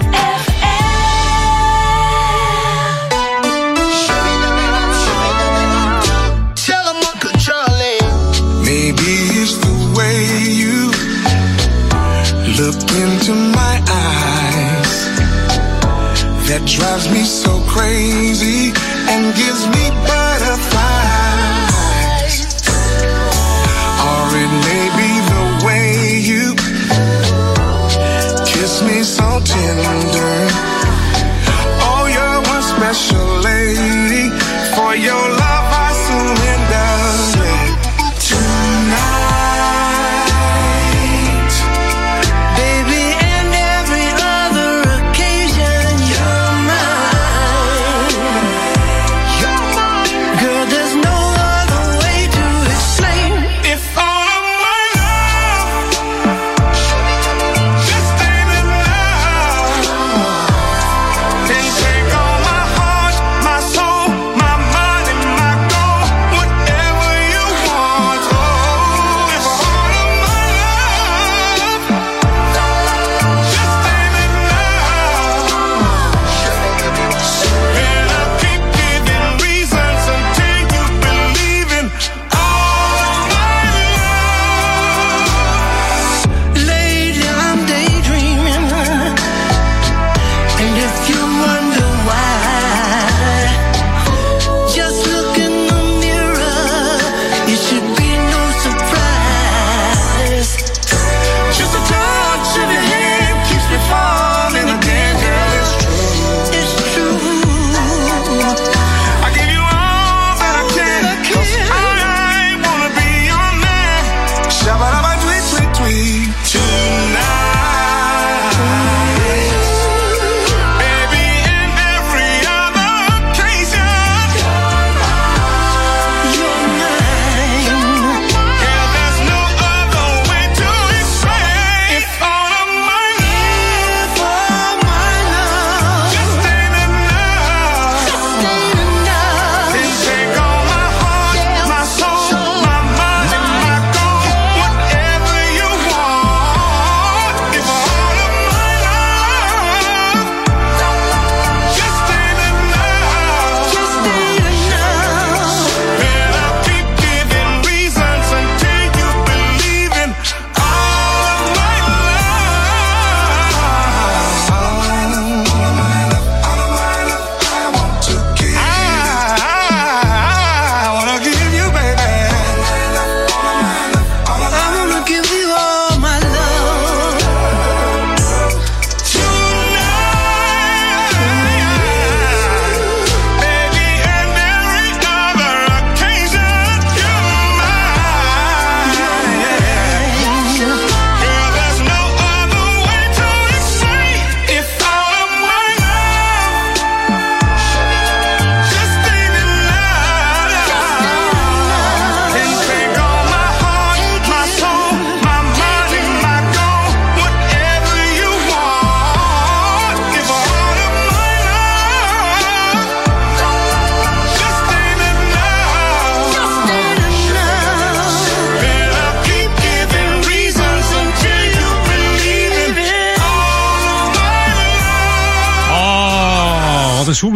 Tell 6.65 6.86
'em 6.89 7.01
Uncle 7.13 7.36
Charlie. 7.45 8.03
Maybe 8.70 9.11
it's 9.41 9.55
the 9.65 9.78
way 9.97 10.20
you 10.61 10.91
look 12.59 12.80
into 13.03 13.34
my 13.59 13.76
eyes 13.88 14.93
that 16.49 16.61
drives 16.65 17.07
me 17.15 17.24
so 17.24 17.61
crazy 17.74 18.74
and 19.07 19.34
gives 19.36 19.63
me 19.67 19.86
butterflies. 20.05 20.28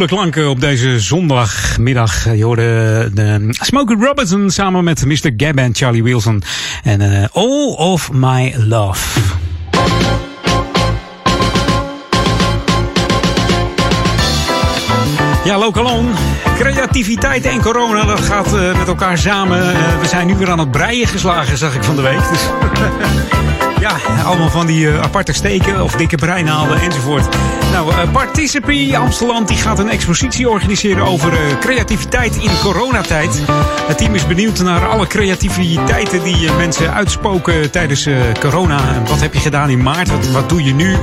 Klanken 0.08 0.50
op 0.50 0.60
deze 0.60 1.00
zondagmiddag. 1.00 2.36
Je 2.36 2.44
hoorde 2.44 3.10
de 3.14 3.48
Smokey 3.50 3.96
Robinson 4.00 4.50
samen 4.50 4.84
met 4.84 5.06
Mr. 5.06 5.32
Gab 5.38 5.58
en 5.58 5.76
Charlie 5.76 6.04
Wilson. 6.04 6.44
En 6.84 7.02
uh, 7.02 7.26
All 7.32 7.74
of 7.78 8.12
My 8.12 8.54
Love. 8.58 9.20
Ja, 15.44 15.58
Lokalon. 15.58 16.10
Creativiteit 16.58 17.46
en 17.46 17.62
corona, 17.62 18.06
dat 18.06 18.20
gaat 18.20 18.54
uh, 18.54 18.78
met 18.78 18.88
elkaar 18.88 19.18
samen. 19.18 19.60
We 20.02 20.08
zijn 20.08 20.28
nu 20.28 20.36
weer 20.36 20.50
aan 20.50 20.60
het 20.60 20.72
breien 20.72 21.08
geslagen, 21.08 21.58
zag 21.58 21.76
ik 21.76 21.84
van 21.84 21.96
de 21.96 22.02
week. 22.02 22.30
Dus 22.30 22.42
ja, 23.84 24.24
allemaal 24.26 24.50
van 24.50 24.66
die 24.66 24.86
uh, 24.86 25.02
aparte 25.02 25.34
steken 25.34 25.84
of 25.84 25.96
dikke 25.96 26.16
breinaalden 26.16 26.82
enzovoort. 26.82 27.36
Nou, 27.72 27.92
uh, 27.92 28.12
Participie 28.12 28.98
Amsterdam 28.98 29.46
die 29.46 29.58
gaat 29.58 29.80
een 29.80 29.90
expositie 29.90 30.50
organiseren 30.50 31.06
over 31.06 31.34
uh, 31.34 31.40
creativiteit 31.60 32.36
in 32.36 32.52
coronatijd. 32.62 33.42
Het 33.88 33.98
team 33.98 34.16
is 34.16 34.28
benieuwd 34.28 34.60
naar 34.60 34.88
alle 34.88 35.08
creativiteiten 35.08 36.24
die 36.24 36.52
mensen 36.52 36.94
uitspoken 36.94 37.72
tijdens 37.72 38.08
corona. 38.40 39.02
Wat 39.08 39.22
heb 39.22 39.34
je 39.34 39.40
gedaan 39.40 39.70
in 39.70 39.82
maart? 39.82 40.32
Wat, 40.32 40.50
doe 40.50 40.64
je 40.64 40.74
nu? 40.74 40.98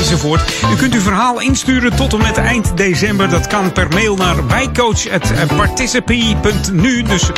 enzovoort. 0.00 0.40
U 0.72 0.76
kunt 0.76 0.94
uw 0.94 1.00
verhaal 1.00 1.40
insturen 1.40 1.96
tot 1.96 2.12
en 2.12 2.18
met 2.18 2.36
eind 2.36 2.76
december. 2.76 3.28
Dat 3.28 3.46
kan 3.46 3.72
per 3.72 3.88
mail 3.88 4.16
naar 4.16 4.46
wijkcoach.participie.nu. 4.46 7.02
Dus 7.02 7.30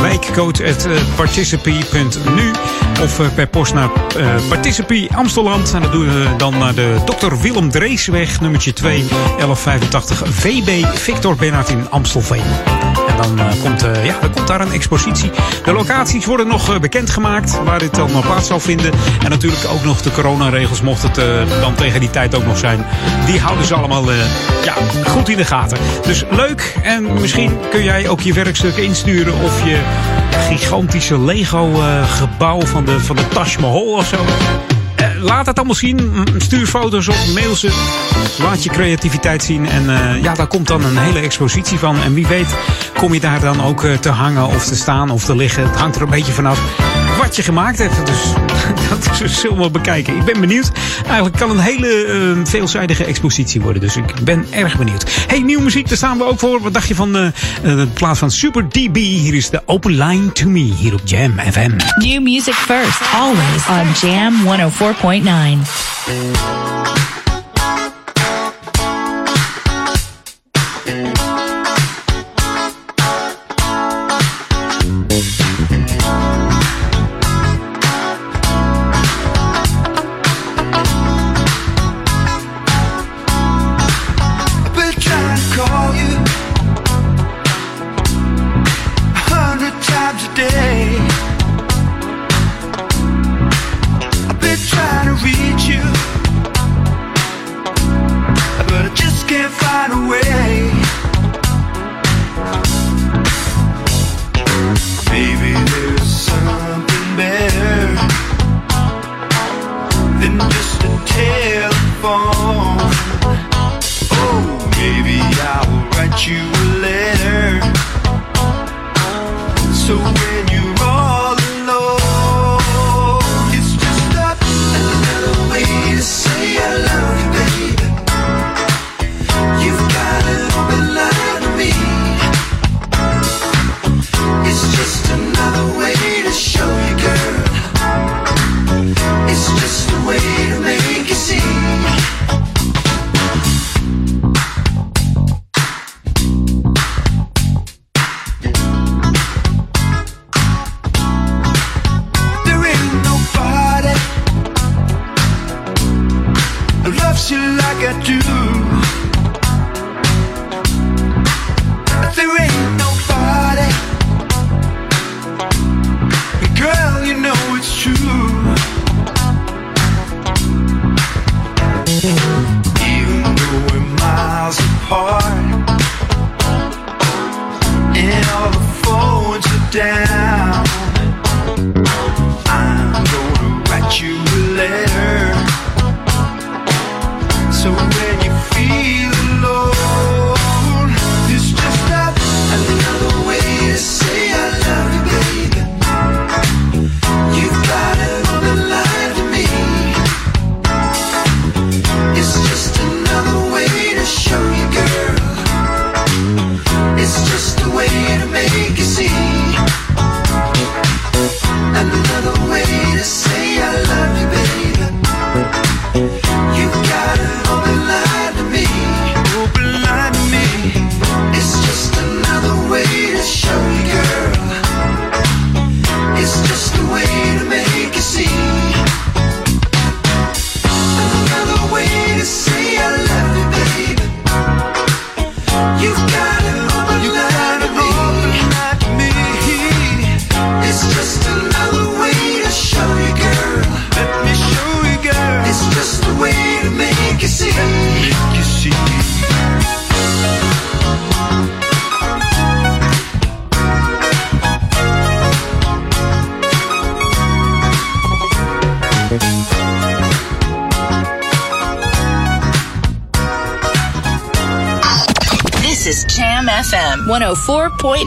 wijkcoach.participie.nu. 0.00 2.50
Of 3.02 3.34
per 3.34 3.46
post 3.46 3.74
naar 3.74 3.88
uh, 4.16 4.34
Participie 4.48 5.08
Amsterdam. 5.14 5.62
En 5.74 5.82
dat 5.82 5.92
doen 5.92 6.06
we 6.06 6.36
dan 6.36 6.58
naar 6.58 6.74
de 6.74 6.96
Dr. 7.04 7.34
Willem 7.40 7.70
Dreesweg, 7.70 8.40
nummertje 8.40 8.72
2, 8.72 9.06
1185 9.08 10.22
VB 10.26 10.84
Victor 10.94 11.36
Bernhard 11.36 11.68
in 11.68 11.90
Amstelveen. 11.90 12.42
En 13.08 13.16
dan, 13.16 13.38
uh, 13.38 13.62
komt, 13.62 13.80
ja, 13.80 14.18
dan 14.20 14.32
komt 14.32 14.46
daar 14.46 14.60
een 14.60 14.72
expositie. 14.72 15.30
De 15.64 15.72
locaties 15.72 16.24
worden 16.24 16.46
nog 16.46 16.80
bekendgemaakt 16.80 17.62
waar 17.64 17.78
dit 17.78 17.94
dan 17.94 18.10
plaats 18.20 18.46
zal 18.46 18.60
vinden. 18.60 18.92
En 19.24 19.30
natuurlijk 19.30 19.64
ook 19.72 19.84
nog 19.84 20.02
de 20.02 20.12
coronaregels, 20.12 20.80
mocht 20.80 21.02
het 21.02 21.14
dan 21.60 21.74
tegen 21.74 22.00
die 22.00 22.10
tijd 22.10 22.34
ook 22.34 22.46
nog 22.46 22.58
zijn. 22.58 22.86
Die 23.26 23.40
houden 23.40 23.66
ze 23.66 23.74
allemaal 23.74 24.12
ja, 24.64 24.74
goed 25.06 25.28
in 25.28 25.36
de 25.36 25.44
gaten. 25.44 25.78
Dus 26.02 26.24
leuk. 26.30 26.76
En 26.82 27.20
misschien 27.20 27.58
kun 27.70 27.82
jij 27.82 28.08
ook 28.08 28.20
je 28.20 28.32
werkstukken 28.32 28.84
insturen 28.84 29.34
of 29.42 29.64
je 29.64 29.80
gigantische 30.38 31.18
Lego-gebouw 31.20 32.60
van 32.60 32.84
de, 32.84 33.00
van 33.00 33.16
de 33.16 33.28
Taj 33.28 33.56
Mahal 33.60 33.82
of 33.82 34.06
zo. 34.06 34.16
laat 35.20 35.46
het 35.46 35.56
allemaal 35.56 35.74
zien. 35.74 36.26
Stuur 36.36 36.66
foto's 36.66 37.08
op, 37.08 37.16
mail 37.34 37.54
ze. 37.54 37.72
Laat 38.38 38.62
je 38.62 38.70
creativiteit 38.70 39.42
zien. 39.42 39.68
En 39.68 39.84
uh, 39.84 40.22
ja, 40.22 40.34
daar 40.34 40.46
komt 40.46 40.66
dan 40.66 40.84
een 40.84 40.98
hele 40.98 41.20
expositie 41.20 41.78
van. 41.78 42.02
En 42.02 42.14
wie 42.14 42.26
weet 42.26 42.56
kom 42.98 43.14
je 43.14 43.20
daar 43.20 43.40
dan 43.40 43.64
ook 43.64 43.82
te 43.82 44.10
hangen 44.10 44.46
of 44.46 44.64
te 44.64 44.76
staan 44.76 45.10
of 45.10 45.24
te 45.24 45.36
liggen. 45.36 45.62
Het 45.62 45.76
hangt 45.76 45.96
er 45.96 46.02
een 46.02 46.10
beetje 46.10 46.32
vanaf 46.32 46.87
wat 47.28 47.36
je 47.36 47.42
gemaakt 47.42 47.78
hebt. 47.78 48.06
Dus 48.06 48.22
dat 48.88 49.30
zullen 49.30 49.58
we 49.58 49.70
bekijken. 49.70 50.16
Ik 50.16 50.24
ben 50.24 50.40
benieuwd. 50.40 50.70
Eigenlijk 51.06 51.36
kan 51.36 51.50
een 51.50 51.58
hele 51.58 52.06
uh, 52.06 52.44
veelzijdige 52.44 53.04
expositie 53.04 53.60
worden. 53.60 53.82
Dus 53.82 53.96
ik 53.96 54.24
ben 54.24 54.46
erg 54.50 54.76
benieuwd. 54.76 55.24
Hey, 55.26 55.40
nieuwe 55.40 55.62
muziek, 55.62 55.88
daar 55.88 55.96
staan 55.96 56.18
we 56.18 56.24
ook 56.24 56.38
voor. 56.38 56.60
Wat 56.60 56.74
dacht 56.74 56.88
je 56.88 56.94
van 56.94 57.16
uh, 57.16 57.28
de 57.62 57.88
plaats 57.94 58.18
van 58.18 58.30
Super 58.30 58.68
DB? 58.68 58.96
Hier 58.96 59.34
is 59.34 59.50
de 59.50 59.62
Open 59.64 59.98
Line 60.04 60.32
to 60.32 60.48
Me 60.48 60.74
hier 60.78 60.92
op 60.92 61.00
Jam 61.04 61.34
FM. 61.52 61.70
New 61.94 62.22
music 62.22 62.54
first, 62.54 63.00
always 63.14 63.68
on 63.68 64.08
Jam 64.08 64.34
104.9. 66.74 66.77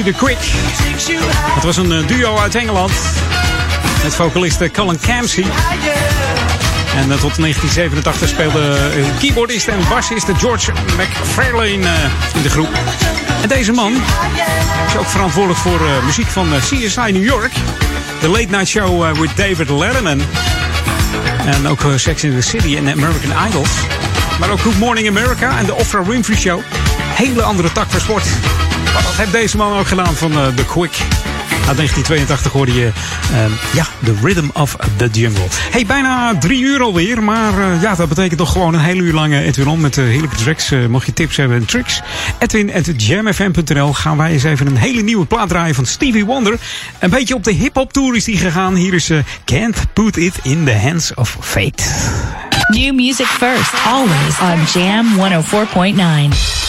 The 0.00 0.12
Quick. 0.12 0.38
Het 1.54 1.64
was 1.64 1.76
een 1.76 1.92
eh, 1.92 2.06
duo 2.06 2.38
uit 2.38 2.54
Engeland. 2.54 2.92
Met 4.02 4.14
vocalist 4.14 4.60
eh, 4.60 4.70
Colin 4.70 4.98
Camsey. 5.00 5.44
En 6.96 7.10
eh, 7.12 7.18
tot 7.18 7.36
1987 7.36 8.28
speelde 8.28 8.76
eh, 8.76 9.18
keyboardist 9.18 9.68
en 9.68 9.78
bassist 9.88 10.26
George 10.38 10.72
McFarlane 10.72 11.88
in 12.34 12.42
de 12.42 12.50
groep. 12.50 12.68
En 13.42 13.48
deze 13.48 13.72
man 13.72 13.92
is 14.86 14.96
ook 14.96 15.06
verantwoordelijk 15.06 15.60
voor 15.60 15.80
muziek 16.04 16.26
van 16.26 16.48
CSI 16.58 17.12
New 17.12 17.24
York. 17.24 17.52
The 18.20 18.28
Late 18.28 18.48
Night 18.50 18.68
Show 18.68 19.18
with 19.20 19.36
David 19.36 19.70
Letterman. 19.70 20.20
En 21.46 21.68
ook 21.68 21.80
Sex 21.96 22.24
in 22.24 22.40
the 22.40 22.48
City 22.48 22.76
en 22.76 22.88
American 22.88 23.46
Idols. 23.48 23.70
Maar 24.40 24.50
ook 24.50 24.60
Good 24.60 24.78
Morning 24.78 25.08
America 25.08 25.58
en 25.58 25.66
de 25.66 25.74
Oprah 25.74 26.06
Winfrey 26.06 26.36
Show. 26.36 26.60
Hele 27.14 27.42
andere 27.42 27.72
tak 27.72 27.90
van 27.90 28.00
sport. 28.00 28.24
Maar 28.92 29.02
dat 29.02 29.16
heeft 29.16 29.32
deze 29.32 29.56
man 29.56 29.78
ook 29.78 29.86
gedaan 29.86 30.14
van 30.14 30.32
eh, 30.32 30.46
The 30.46 30.64
Quick. 30.64 31.00
Uit 31.68 31.76
1982 31.76 32.52
hoorde 32.52 32.74
je 32.74 32.92
ehm, 33.32 33.50
ja, 33.72 33.86
The 34.04 34.14
Rhythm 34.22 34.48
of 34.52 34.76
the 34.96 35.08
Jungle. 35.12 35.46
Hey, 35.70 35.86
bijna 35.86 36.38
drie 36.38 36.62
uur 36.62 36.82
alweer. 36.82 37.22
Maar 37.22 37.58
eh, 37.58 37.82
ja, 37.82 37.94
dat 37.94 38.08
betekent 38.08 38.38
toch 38.38 38.52
gewoon 38.52 38.74
een 38.74 38.80
hele 38.80 39.02
uur 39.02 39.12
lang 39.12 39.32
eh, 39.32 39.46
Edwin 39.46 39.68
On 39.68 39.80
met 39.80 39.96
uh, 39.96 40.04
heerlijke 40.04 40.36
tracks. 40.36 40.70
Eh, 40.70 40.86
mocht 40.86 41.06
je 41.06 41.12
tips 41.12 41.36
hebben 41.36 41.56
en 41.56 41.64
tricks. 41.64 42.00
Edwin 42.38 42.72
at 42.74 43.02
jamfm.nl 43.02 43.92
gaan 43.92 44.16
wij 44.16 44.30
eens 44.30 44.42
even 44.42 44.66
een 44.66 44.76
hele 44.76 45.02
nieuwe 45.02 45.26
plaat 45.26 45.48
draaien 45.48 45.74
van 45.74 45.86
Stevie 45.86 46.24
Wonder. 46.24 46.58
Een 46.98 47.10
beetje 47.10 47.34
op 47.34 47.44
de 47.44 47.52
hip-hop 47.52 47.92
tour 47.92 48.16
is 48.16 48.24
die 48.24 48.36
gegaan. 48.36 48.74
Hier 48.74 48.94
is 48.94 49.10
eh, 49.10 49.18
Can't 49.44 49.76
Put 49.92 50.16
It 50.16 50.34
in 50.42 50.64
the 50.64 50.74
Hands 50.76 51.14
of 51.14 51.36
Fate. 51.40 51.82
New 52.68 52.94
music 52.94 53.26
first, 53.26 53.72
always 53.86 54.40
on 54.40 54.80
Jam 54.80 55.06
104.9. 55.16 56.61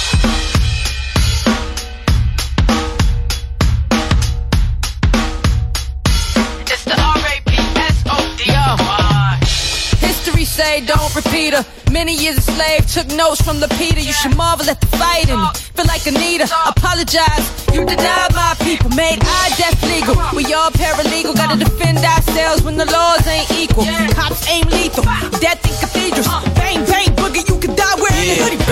repeater. 11.16 11.66
Many 11.92 12.16
years 12.16 12.38
a 12.38 12.42
slave, 12.42 12.88
took 12.88 13.08
notes 13.16 13.42
from 13.42 13.60
the 13.60 13.68
Peter. 13.78 14.00
You 14.00 14.14
should 14.14 14.36
marvel 14.36 14.70
at 14.70 14.82
the 14.82 14.88
fighting. 14.98 15.38
Feel 15.76 15.86
like 15.86 16.06
Anita, 16.08 16.50
apologize. 16.66 17.46
You 17.74 17.86
denied 17.86 18.34
my 18.34 18.56
people, 18.62 18.90
made 18.92 19.22
our 19.22 19.50
death 19.58 19.78
legal. 19.86 20.16
We 20.34 20.54
all 20.54 20.72
paralegal, 20.72 21.36
gotta 21.36 21.58
defend 21.58 22.00
ourselves 22.00 22.64
when 22.64 22.78
the 22.78 22.86
laws 22.86 23.26
ain't 23.28 23.52
equal. 23.52 23.86
Cops 24.14 24.48
aim 24.50 24.66
lethal, 24.70 25.04
death 25.40 25.62
in 25.66 25.74
cathedrals. 25.82 26.28
Bang, 26.56 26.86
bang, 26.86 27.10
boogie, 27.16 27.48
you 27.48 27.60
can 27.60 27.76
die 27.76 27.96
wearing 28.02 28.30
a 28.30 28.36
hoodie. 28.42 28.63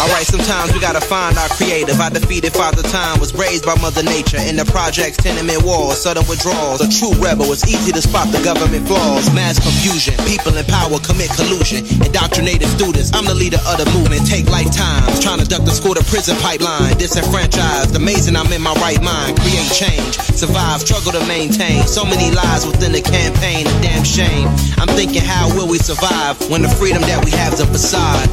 Alright, 0.00 0.24
sometimes 0.24 0.72
we 0.72 0.80
gotta 0.80 1.00
find 1.00 1.36
our 1.36 1.48
creative. 1.60 2.00
I 2.00 2.08
defeated 2.08 2.54
Father 2.56 2.80
Time, 2.88 3.20
was 3.20 3.36
raised 3.36 3.68
by 3.68 3.76
Mother 3.84 4.02
Nature. 4.02 4.40
In 4.40 4.56
the 4.56 4.64
projects, 4.64 5.18
tenement 5.20 5.60
walls, 5.60 6.00
sudden 6.00 6.24
withdrawals. 6.24 6.80
A 6.80 6.88
true 6.88 7.12
rebel, 7.20 7.52
it's 7.52 7.68
easy 7.68 7.92
to 7.92 8.00
spot 8.00 8.32
the 8.32 8.40
government 8.40 8.88
flaws. 8.88 9.28
Mass 9.36 9.60
confusion, 9.60 10.16
people 10.24 10.56
in 10.56 10.64
power 10.64 10.96
commit 11.04 11.28
collusion. 11.36 11.84
Indoctrinated 12.00 12.72
students, 12.72 13.12
I'm 13.12 13.28
the 13.28 13.36
leader 13.36 13.60
of 13.68 13.76
the 13.76 13.84
movement. 13.92 14.24
Take 14.24 14.48
lifetimes, 14.48 15.20
trying 15.20 15.44
to 15.44 15.44
duck 15.44 15.68
the 15.68 15.74
school 15.76 15.92
to 15.92 16.04
prison 16.08 16.32
pipeline. 16.40 16.96
Disenfranchised, 16.96 17.92
amazing 17.92 18.40
I'm 18.40 18.48
in 18.56 18.64
my 18.64 18.72
right 18.80 19.04
mind. 19.04 19.36
Create 19.44 19.68
change, 19.68 20.16
survive, 20.32 20.80
struggle 20.80 21.12
to 21.12 21.20
maintain. 21.28 21.84
So 21.84 22.08
many 22.08 22.32
lies 22.32 22.64
within 22.64 22.96
the 22.96 23.04
campaign, 23.04 23.68
a 23.68 23.74
damn 23.84 24.08
shame. 24.08 24.48
I'm 24.80 24.88
thinking, 24.96 25.20
how 25.20 25.52
will 25.52 25.68
we 25.68 25.76
survive 25.76 26.40
when 26.48 26.64
the 26.64 26.72
freedom 26.72 27.04
that 27.04 27.20
we 27.20 27.36
have's 27.36 27.60
a 27.60 27.68
facade? 27.68 28.24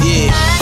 Yeah. 0.00 0.61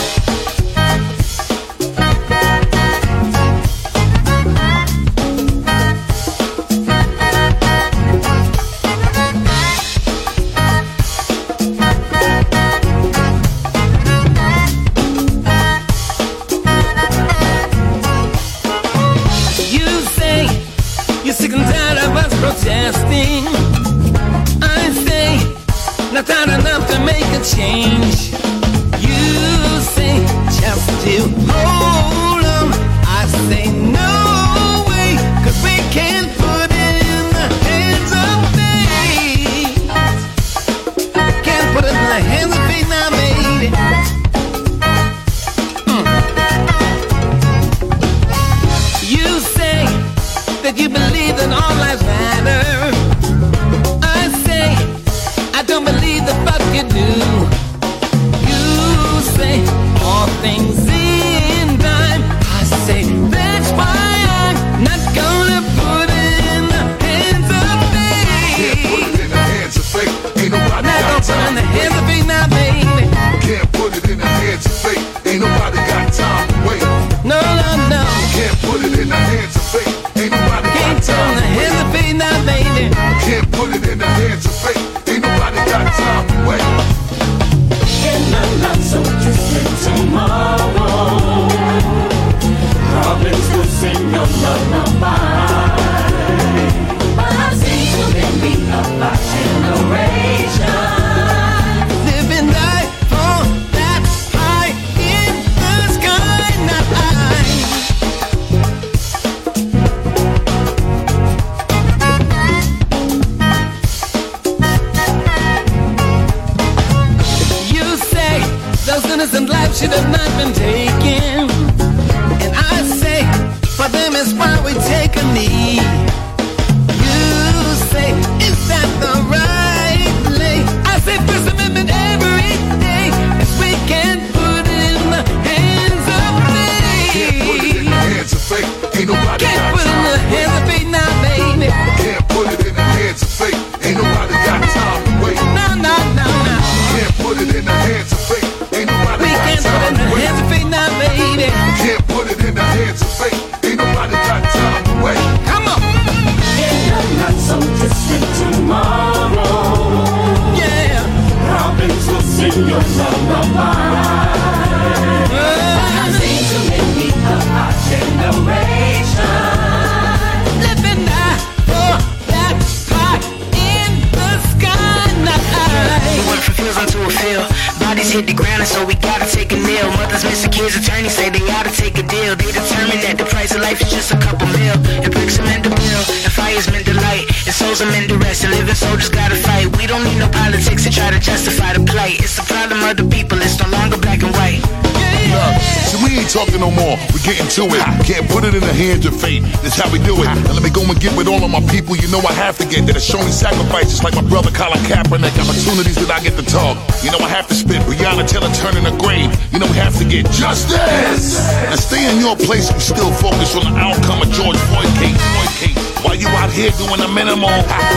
I 206.21 206.23
get 206.23 206.37
to 206.37 206.45
talk. 206.45 206.77
You 207.01 207.09
know 207.09 207.17
I 207.25 207.33
have 207.33 207.49
to 207.49 207.55
spit. 207.55 207.81
Brianna 207.89 208.29
Taylor 208.29 208.53
turning 208.61 208.85
a 208.85 208.93
grave. 209.01 209.33
You 209.57 209.59
know 209.59 209.65
we 209.65 209.81
have 209.81 209.97
to 209.97 210.05
get 210.05 210.29
justice. 210.29 211.41
Now 211.65 211.81
stay 211.81 212.13
in 212.13 212.21
your 212.21 212.37
place 212.37 212.69
We 212.69 212.81
still 212.81 213.09
focus 213.09 213.57
on 213.57 213.65
the 213.65 213.73
outcome 213.81 214.21
of 214.21 214.29
George 214.29 214.61
Floyd 214.69 214.93
case. 215.01 215.17
Floyd 215.17 215.53
case. 215.57 215.81
While 216.05 216.21
you 216.21 216.29
out 216.37 216.53
here 216.53 216.77
doing 216.77 217.01
the 217.01 217.09
minimum, 217.09 217.49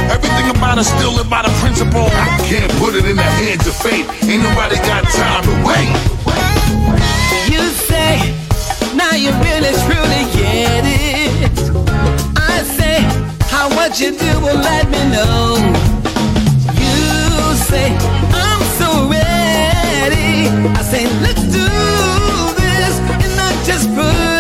everything 0.07 0.55
about 0.55 0.80
us 0.80 0.88
still 0.88 1.11
live 1.19 1.30
by 1.30 1.43
the 1.43 1.51
principle. 1.59 2.07
I 2.07 2.39
can't 2.47 2.71
put 2.80 2.95
it 2.95 3.03
in 3.03 3.19
the 3.19 3.28
hands 3.43 3.67
of 3.67 3.76
fate. 3.76 4.07
Ain't 4.24 4.39
nobody 4.39 4.80
got 4.88 5.03
time 5.11 5.43
to 5.43 5.55
wait. 5.67 5.91
You 7.51 7.59
say 7.91 8.24
now 8.95 9.19
you 9.19 9.36
really 9.43 9.76
truly 9.84 10.24
get 10.32 10.88
it. 10.88 11.59
I 12.39 12.63
say 12.63 13.03
how 13.51 13.67
what 13.76 13.99
you 13.99 14.15
do 14.15 14.32
will 14.39 14.63
let 14.63 14.88
me 14.88 15.11
know 15.11 15.93
say, 17.74 17.89
I'm 18.43 18.61
so 18.80 18.89
ready. 19.09 20.47
I 20.80 20.82
say, 20.91 21.03
let's 21.26 21.43
do 21.57 21.67
this 22.61 22.93
and 23.24 23.36
not 23.36 23.55
just 23.65 23.89
put 23.95 24.32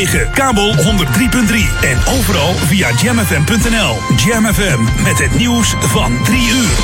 104.9, 0.00 0.30
kabel 0.34 0.74
103.3 0.74 0.80
en 1.82 1.98
overal 2.18 2.54
via 2.54 2.90
jamfm.nl. 3.02 3.96
Jam 4.16 4.44
FM 4.44 5.02
met 5.02 5.18
het 5.18 5.38
nieuws 5.38 5.74
van 5.78 6.22
3 6.24 6.50
uur. 6.50 6.78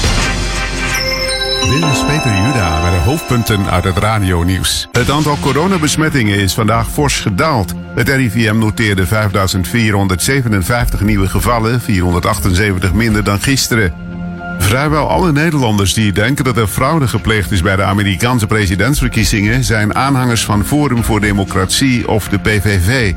Dit 1.70 1.90
is 1.90 2.04
Peter 2.06 2.34
Juda 2.34 2.82
met 2.82 2.92
de 2.92 2.98
hoofdpunten 3.04 3.70
uit 3.70 3.84
het 3.84 3.96
radionieuws. 3.96 4.88
Het 4.92 5.10
aantal 5.10 5.36
coronabesmettingen 5.40 6.38
is 6.38 6.54
vandaag 6.54 6.90
fors 6.90 7.20
gedaald. 7.20 7.74
Het 7.94 8.08
RIVM 8.08 8.58
noteerde 8.58 9.06
5.457 9.06 9.10
nieuwe 11.04 11.28
gevallen, 11.28 11.80
478 11.80 12.92
minder 12.92 13.24
dan 13.24 13.40
gisteren. 13.40 14.05
Vrijwel 14.66 15.08
alle 15.08 15.32
Nederlanders 15.32 15.94
die 15.94 16.12
denken 16.12 16.44
dat 16.44 16.56
er 16.56 16.66
fraude 16.66 17.08
gepleegd 17.08 17.50
is 17.50 17.62
bij 17.62 17.76
de 17.76 17.82
Amerikaanse 17.82 18.46
presidentsverkiezingen 18.46 19.64
zijn 19.64 19.94
aanhangers 19.94 20.44
van 20.44 20.64
Forum 20.64 21.04
voor 21.04 21.20
Democratie 21.20 22.08
of 22.08 22.28
de 22.28 22.38
PVV. 22.38 23.14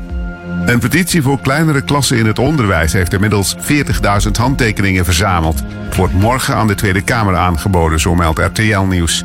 Een 0.66 0.78
petitie 0.78 1.22
voor 1.22 1.40
kleinere 1.40 1.82
klassen 1.82 2.16
in 2.16 2.26
het 2.26 2.38
onderwijs 2.38 2.92
heeft 2.92 3.12
inmiddels 3.12 3.56
40.000 3.56 4.30
handtekeningen 4.38 5.04
verzameld. 5.04 5.62
Het 5.84 5.96
wordt 5.96 6.14
morgen 6.14 6.54
aan 6.54 6.66
de 6.66 6.74
Tweede 6.74 7.02
Kamer 7.02 7.36
aangeboden, 7.36 8.00
zo 8.00 8.14
meldt 8.14 8.38
RTL 8.38 8.80
Nieuws. 8.80 9.24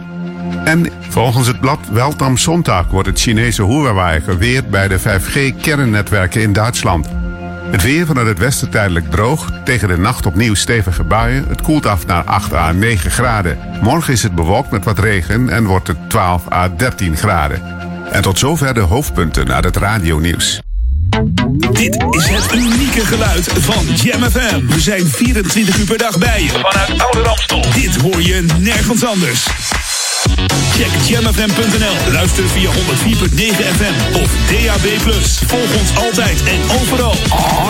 En 0.63 0.87
volgens 1.09 1.47
het 1.47 1.59
blad 1.59 1.79
Welt 1.91 2.21
am 2.21 2.37
Sonntag 2.37 2.87
wordt 2.87 3.07
het 3.07 3.19
Chinese 3.19 3.65
Huawei 3.65 4.21
geweerd 4.21 4.69
bij 4.69 4.87
de 4.87 4.99
5G-kernnetwerken 4.99 6.41
in 6.41 6.53
Duitsland. 6.53 7.24
Het 7.75 7.83
weer 7.83 8.05
vanuit 8.05 8.27
het 8.27 8.39
westen 8.39 8.69
tijdelijk 8.69 9.11
droog. 9.11 9.51
Tegen 9.63 9.87
de 9.87 9.97
nacht 9.97 10.25
opnieuw 10.25 10.53
stevige 10.53 11.03
buien. 11.03 11.45
Het 11.47 11.61
koelt 11.61 11.85
af 11.85 12.05
naar 12.05 12.23
8 12.23 12.53
à 12.53 12.71
9 12.71 13.11
graden. 13.11 13.57
Morgen 13.81 14.13
is 14.13 14.23
het 14.23 14.35
bewolkt 14.35 14.71
met 14.71 14.85
wat 14.85 14.99
regen 14.99 15.49
en 15.49 15.65
wordt 15.65 15.87
het 15.87 16.09
12 16.09 16.51
à 16.51 16.69
13 16.77 17.17
graden. 17.17 17.61
En 18.11 18.21
tot 18.21 18.39
zover 18.39 18.73
de 18.73 18.79
hoofdpunten 18.79 19.53
uit 19.53 19.63
het 19.63 19.77
radionieuws. 19.77 20.61
Dit 21.71 22.05
is 22.09 22.27
het 22.27 22.53
unieke 22.53 23.05
geluid 23.05 23.51
van 23.53 23.85
Jam 23.95 24.23
FM. 24.23 24.65
We 24.67 24.79
zijn 24.79 25.07
24 25.07 25.77
uur 25.77 25.85
per 25.85 25.97
dag 25.97 26.17
bij 26.17 26.43
je. 26.43 26.49
Vanuit 26.49 27.01
Oude 27.01 27.21
Ramstel. 27.21 27.65
Dit 27.73 27.95
hoor 27.95 28.21
je 28.21 28.45
nergens 28.59 29.05
anders. 29.05 29.47
Check 30.75 30.91
jamfm.nl. 31.07 32.11
Luister 32.13 32.47
via 32.49 32.69
104.9 32.69 32.75
FM 33.77 34.21
of 34.21 34.29
DAB+. 34.49 34.87
Volg 35.47 35.75
ons 35.79 35.95
altijd 36.05 36.43
en 36.43 36.61
overal. 36.81 37.15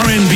R&B, 0.04 0.34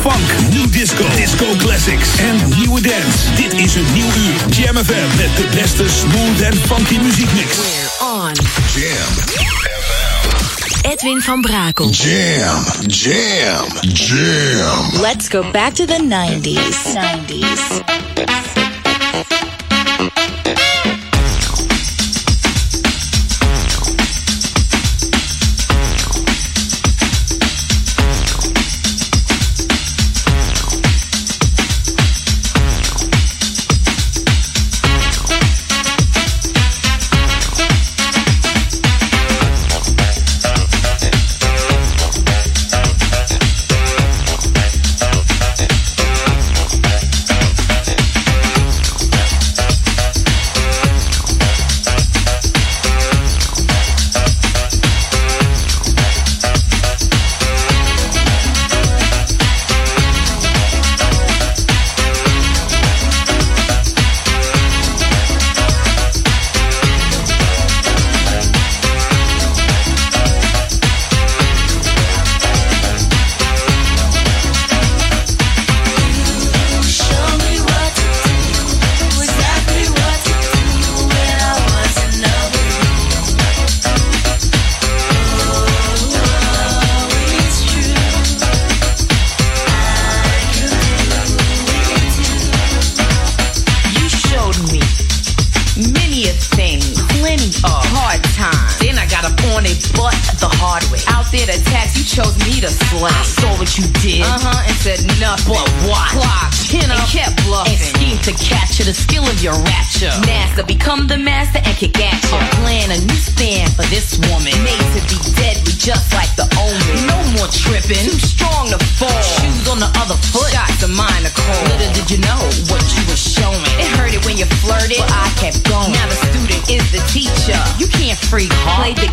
funk, 0.00 0.50
new 0.50 0.70
disco, 0.70 1.04
disco 1.16 1.44
classics 1.58 2.08
en 2.18 2.36
nieuwe 2.58 2.80
dance. 2.80 3.18
Dit 3.36 3.52
is 3.52 3.74
een 3.74 3.92
nieuw 3.92 4.06
uur. 4.06 4.56
Jam 4.56 4.76
FM 4.76 5.16
met 5.16 5.36
de 5.36 5.46
beste 5.54 5.84
smooth 5.88 6.40
en 6.40 6.54
funky 6.54 6.98
muziekmix. 6.98 7.56
On. 8.00 8.32
Jam. 8.74 9.40
Edwin 10.92 11.20
van 11.20 11.40
Brakel. 11.40 11.90
Jam. 11.90 12.64
Jam. 12.86 13.66
Jam. 13.80 15.00
Let's 15.00 15.28
go 15.28 15.50
back 15.50 15.74
to 15.74 15.84
the 15.84 15.98
90s. 16.08 16.94
90s. 16.94 18.11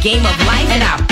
Game 0.09 0.25
of 0.25 0.39
life. 0.47 0.69
And 0.71 0.83
I 0.83 1.08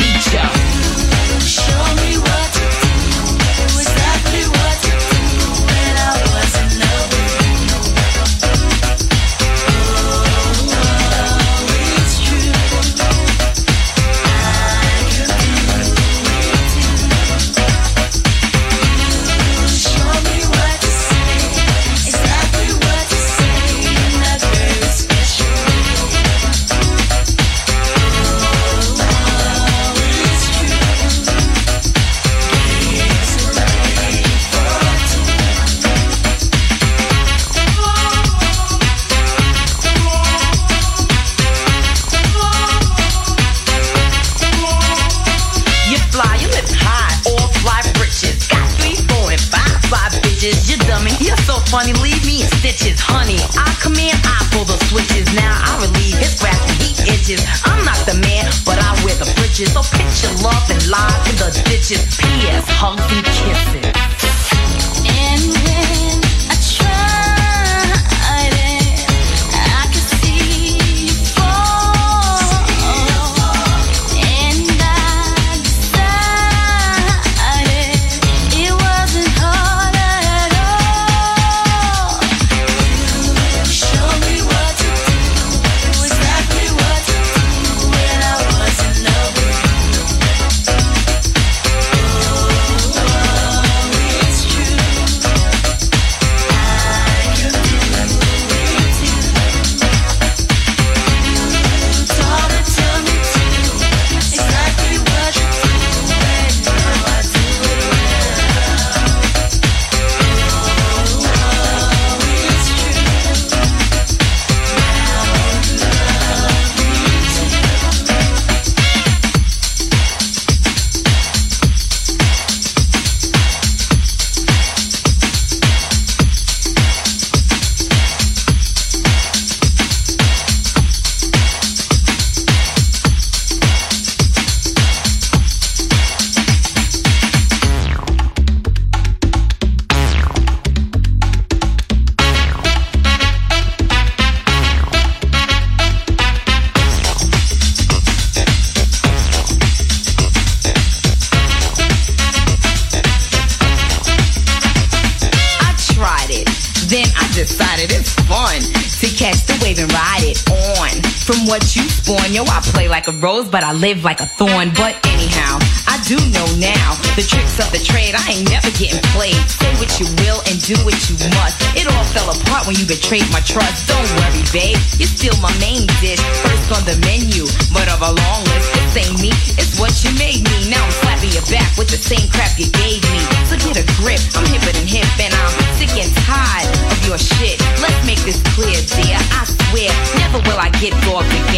rose, 163.47 163.51
but 163.51 163.63
I 163.63 163.73
live 163.73 164.03
like 164.03 164.19
a 164.19 164.25
thorn. 164.25 164.71
But 164.75 164.95
anyhow, 165.07 165.59
I 165.87 165.99
do 166.05 166.15
know 166.31 166.47
now 166.59 166.95
the 167.15 167.23
tricks 167.23 167.59
of 167.59 167.71
the 167.71 167.79
trade. 167.79 168.15
I 168.15 168.23
ain't 168.31 168.49
never 168.49 168.69
getting 168.77 169.01
played. 169.15 169.37
Say 169.49 169.71
what 169.79 169.91
you 169.99 170.07
will 170.23 170.39
and 170.47 170.59
do 170.61 170.75
what 170.83 170.95
you 171.09 171.15
must. 171.39 171.57
It 171.75 171.87
all 171.87 172.05
fell 172.11 172.29
apart 172.29 172.67
when 172.67 172.75
you 172.75 172.85
betrayed 172.85 173.27
my 173.31 173.41
trust. 173.41 173.87
Don't 173.87 174.07
worry, 174.21 174.43
babe, 174.51 174.79
you're 174.99 175.09
still 175.09 175.35
my 175.41 175.51
main 175.59 175.87
dish. 176.03 176.21
First 176.43 176.71
on 176.75 176.83
the 176.85 176.97
menu, 177.03 177.47
but 177.73 177.87
of 177.89 178.01
a 178.01 178.11
long 178.11 178.41
list. 178.51 178.67
This 178.73 179.07
ain't 179.07 179.17
me, 179.21 179.31
it's 179.57 179.79
what 179.79 179.93
you 180.03 180.11
made 180.19 180.43
me. 180.43 180.69
Now 180.69 180.83
I'm 180.83 180.93
slapping 181.03 181.33
your 181.33 181.45
back 181.49 181.67
with 181.77 181.89
the 181.89 181.99
same 181.99 182.27
crap 182.29 182.57
you 182.59 182.69
gave 182.77 183.01
me. 183.11 183.21
So 183.49 183.55
get 183.57 183.79
a 183.79 183.85
grip, 183.99 184.21
I'm 184.35 184.45
hipper 184.47 184.73
than 184.75 184.87
hip, 184.87 185.07
and 185.17 185.33
I'm 185.33 185.53
sick 185.79 185.93
and 185.97 186.11
tired 186.27 186.69
of 186.91 186.99
your 187.05 187.17
shit. 187.17 187.59
Let's 187.81 187.99
make 188.05 188.21
this 188.27 188.39
clear, 188.53 188.77
dear. 188.95 189.17
I 189.33 189.43
swear, 189.45 189.89
never 190.19 190.39
will 190.45 190.59
I 190.59 190.69
get 190.77 190.93
dogged 191.05 191.31
again. 191.31 191.56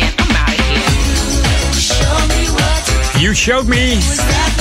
Showed 3.50 3.68
Me 3.68 3.98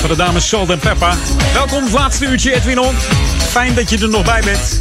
van 0.00 0.08
de 0.08 0.16
dames 0.16 0.48
Salt 0.48 0.70
en 0.70 0.78
Peppa. 0.78 1.16
Welkom, 1.52 1.82
het 1.82 1.92
laatste 1.92 2.26
uurtje 2.26 2.54
Edwin 2.54 2.78
On. 2.78 2.94
Fijn 3.38 3.74
dat 3.74 3.90
je 3.90 3.98
er 3.98 4.08
nog 4.08 4.24
bij 4.24 4.42
bent. 4.44 4.78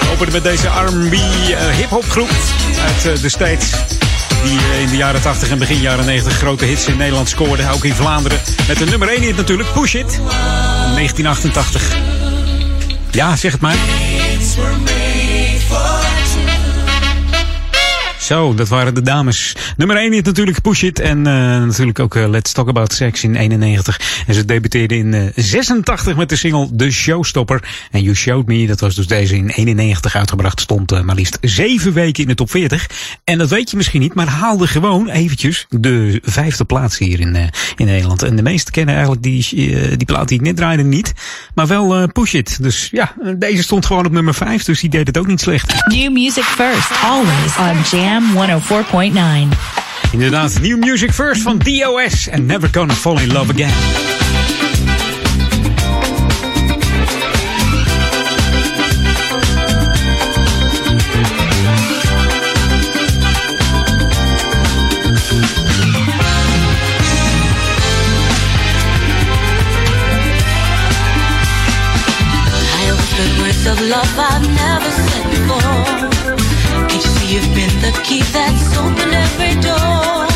We 0.00 0.10
openen 0.12 0.32
met 0.32 0.42
deze 0.42 0.66
R&B 0.66 1.12
uh, 1.12 1.68
hip-hop 1.68 2.04
groep 2.04 2.30
uit 2.86 3.06
uh, 3.06 3.22
de 3.22 3.28
States. 3.28 3.70
Die 4.44 4.58
uh, 4.58 4.80
in 4.80 4.88
de 4.88 4.96
jaren 4.96 5.22
80 5.22 5.50
en 5.50 5.58
begin 5.58 5.80
jaren 5.80 6.04
90 6.04 6.32
grote 6.32 6.64
hits 6.64 6.86
in 6.86 6.96
Nederland 6.96 7.28
scoorde. 7.28 7.70
Ook 7.74 7.84
in 7.84 7.94
Vlaanderen. 7.94 8.38
Met 8.68 8.78
de 8.78 8.84
nummer 8.84 9.08
1 9.08 9.22
hit 9.22 9.36
natuurlijk, 9.36 9.72
Push 9.72 9.94
It. 9.94 10.20
1988. 10.94 11.96
Ja, 13.10 13.36
zeg 13.36 13.52
het 13.52 13.60
maar. 13.60 13.76
Zo, 18.30 18.54
dat 18.54 18.68
waren 18.68 18.94
de 18.94 19.02
dames. 19.02 19.56
Nummer 19.76 19.96
1 19.96 20.12
is 20.12 20.22
natuurlijk 20.22 20.60
Push 20.60 20.82
It. 20.82 21.00
En 21.00 21.18
uh, 21.18 21.24
natuurlijk 21.24 21.98
ook 21.98 22.14
uh, 22.14 22.28
Let's 22.28 22.52
Talk 22.52 22.68
About 22.68 22.92
Sex 22.92 23.24
in 23.24 23.34
91. 23.34 24.00
En 24.26 24.34
ze 24.34 24.44
debuteerde 24.44 24.96
in 24.96 25.12
uh, 25.12 25.26
86 25.34 26.16
met 26.16 26.28
de 26.28 26.36
single 26.36 26.68
The 26.76 26.90
Showstopper. 26.90 27.62
En 27.90 28.02
You 28.02 28.16
Showed 28.16 28.46
Me, 28.46 28.66
dat 28.66 28.80
was 28.80 28.94
dus 28.94 29.06
deze 29.06 29.36
in 29.36 29.48
91 29.48 30.16
uitgebracht. 30.16 30.60
Stond 30.60 31.04
maar 31.04 31.14
liefst 31.14 31.38
7 31.40 31.92
weken 31.92 32.22
in 32.22 32.28
de 32.28 32.34
top 32.34 32.50
40. 32.50 32.86
En 33.24 33.38
dat 33.38 33.48
weet 33.48 33.70
je 33.70 33.76
misschien 33.76 34.00
niet, 34.00 34.14
maar 34.14 34.28
haalde 34.28 34.66
gewoon 34.66 35.08
eventjes 35.08 35.66
de 35.68 36.20
vijfde 36.24 36.64
plaats 36.64 36.98
hier 36.98 37.20
in, 37.20 37.50
in 37.76 37.86
Nederland. 37.86 38.22
En 38.22 38.36
de 38.36 38.42
meesten 38.42 38.72
kennen 38.72 38.94
eigenlijk 38.94 39.24
die, 39.24 39.48
die 39.96 40.06
plaat 40.06 40.28
die 40.28 40.38
ik 40.38 40.44
net 40.44 40.56
draaide 40.56 40.82
niet. 40.82 41.12
Maar 41.54 41.66
wel 41.66 42.08
Push 42.08 42.34
It. 42.34 42.62
Dus 42.62 42.88
ja, 42.92 43.14
deze 43.36 43.62
stond 43.62 43.86
gewoon 43.86 44.06
op 44.06 44.12
nummer 44.12 44.34
5. 44.34 44.64
Dus 44.64 44.80
die 44.80 44.90
deed 44.90 45.06
het 45.06 45.18
ook 45.18 45.26
niet 45.26 45.40
slecht. 45.40 45.86
New 45.86 46.12
music 46.12 46.44
first, 46.44 46.90
always 47.02 47.56
on 47.58 47.98
Jam 47.98 48.19
104.9. 48.34 49.48
Inderdaad, 50.10 50.60
New 50.60 50.78
Music 50.78 51.12
First 51.12 51.42
van 51.42 51.58
DOS 51.58 52.28
en 52.28 52.46
Never 52.46 52.68
Gonna 52.72 52.94
Fall 52.94 53.18
in 53.18 53.32
Love 53.32 53.50
Again. 53.50 54.08
of 73.66 73.80
love 73.82 74.18
I've 74.18 74.59
you've 77.30 77.54
been 77.54 77.70
the 77.80 77.92
key 78.02 78.22
that's 78.32 78.76
opened 78.76 79.14
every 79.14 79.54
door? 79.60 80.29